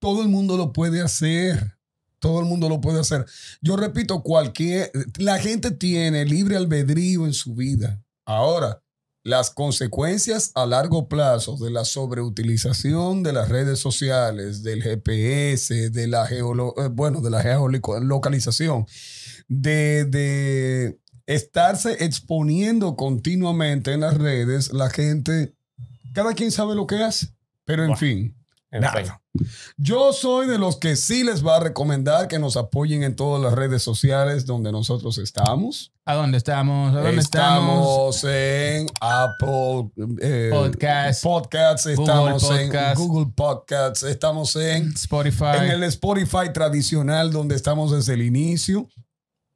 todo 0.00 0.22
el 0.22 0.28
mundo 0.28 0.56
lo 0.56 0.72
puede 0.72 1.02
hacer. 1.02 1.76
Todo 2.20 2.38
el 2.40 2.46
mundo 2.46 2.68
lo 2.68 2.80
puede 2.80 3.00
hacer. 3.00 3.26
Yo 3.60 3.76
repito, 3.76 4.22
cualquier, 4.22 4.92
la 5.18 5.38
gente 5.38 5.70
tiene 5.72 6.24
libre 6.24 6.56
albedrío 6.56 7.26
en 7.26 7.32
su 7.32 7.54
vida. 7.54 8.02
Ahora, 8.26 8.82
las 9.22 9.50
consecuencias 9.50 10.52
a 10.54 10.64
largo 10.66 11.08
plazo 11.08 11.56
de 11.56 11.70
la 11.70 11.84
sobreutilización 11.84 13.22
de 13.22 13.32
las 13.32 13.48
redes 13.48 13.78
sociales, 13.78 14.62
del 14.62 14.82
GPS, 14.82 15.90
de 15.90 16.06
la 16.06 16.26
geolo- 16.26 16.74
eh, 16.78 16.88
bueno, 16.88 17.20
de 17.20 17.30
la 17.30 17.42
geolocalización, 17.42 18.86
de, 19.48 20.04
de 20.06 20.98
estarse 21.26 22.02
exponiendo 22.04 22.96
continuamente 22.96 23.92
en 23.92 24.00
las 24.00 24.16
redes, 24.16 24.72
la 24.72 24.90
gente, 24.90 25.54
cada 26.14 26.34
quien 26.34 26.50
sabe 26.50 26.74
lo 26.74 26.86
que 26.86 26.96
hace. 27.02 27.28
Pero 27.64 27.82
en 27.84 27.88
Bueno. 27.90 27.98
fin, 28.00 28.36
En 28.72 28.82
Nada. 28.82 29.02
fin. 29.02 29.46
yo 29.76 30.12
soy 30.12 30.46
de 30.46 30.56
los 30.56 30.76
que 30.76 30.94
sí 30.94 31.24
les 31.24 31.44
va 31.44 31.56
a 31.56 31.60
recomendar 31.60 32.28
que 32.28 32.38
nos 32.38 32.56
apoyen 32.56 33.02
en 33.02 33.16
todas 33.16 33.42
las 33.42 33.52
redes 33.52 33.82
sociales 33.82 34.46
donde 34.46 34.70
nosotros 34.70 35.18
estamos. 35.18 35.92
¿A 36.04 36.14
dónde 36.14 36.38
estamos? 36.38 36.94
¿A 36.94 37.00
dónde 37.00 37.20
estamos? 37.20 38.16
Estamos 38.16 38.24
en 38.24 38.86
Apple 39.00 39.90
eh, 40.20 40.50
Podcast. 40.52 41.22
Podcasts, 41.22 41.86
estamos 41.86 42.42
Podcast. 42.44 42.60
en 42.60 42.94
Google 42.94 43.32
Podcasts, 43.34 44.02
estamos 44.04 44.54
en, 44.54 44.92
Spotify. 44.92 45.56
en 45.58 45.70
el 45.70 45.82
Spotify 45.84 46.52
tradicional 46.52 47.32
donde 47.32 47.56
estamos 47.56 47.90
desde 47.90 48.14
el 48.14 48.22
inicio. 48.22 48.88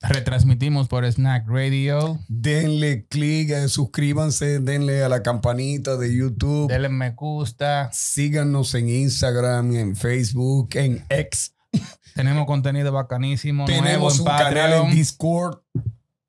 Retransmitimos 0.09 0.89
por 0.89 1.05
Snack 1.11 1.49
Radio. 1.49 2.19
Denle 2.29 3.07
clic, 3.07 3.51
eh, 3.51 3.69
suscríbanse, 3.69 4.61
denle 4.61 5.03
a 5.03 5.09
la 5.09 5.23
campanita 5.23 5.97
de 5.97 6.15
YouTube. 6.15 6.69
Denle 6.69 6.89
me 6.89 7.11
gusta. 7.11 7.91
Síganos 7.93 8.75
en 8.75 8.89
Instagram, 8.89 9.75
en 9.75 9.97
Facebook, 9.97 10.71
en 10.75 11.05
X. 11.09 11.55
Tenemos 12.15 12.47
contenido 12.47 12.93
bacanísimo. 12.93 13.67
nuevo 13.67 13.83
Tenemos 13.83 14.15
en 14.17 14.21
un 14.21 14.27
canal 14.27 14.73
en 14.73 14.91
Discord. 14.91 15.61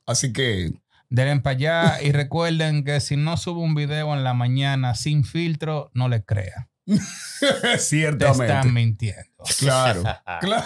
Así 0.06 0.32
que 0.32 0.74
Denle 1.10 1.42
para 1.42 1.56
allá 1.56 2.02
y 2.02 2.12
recuerden 2.12 2.84
que 2.84 3.00
si 3.00 3.16
no 3.16 3.38
subo 3.38 3.62
un 3.62 3.76
video 3.76 4.14
en 4.14 4.24
la 4.24 4.34
mañana 4.34 4.96
sin 4.96 5.24
filtro, 5.24 5.92
no 5.94 6.10
le 6.10 6.24
crea. 6.24 6.70
Te 6.86 6.98
ciertamente. 7.80 8.46
están 8.46 8.74
mintiendo. 8.74 9.44
Claro, 9.60 10.04
claro. 10.42 10.66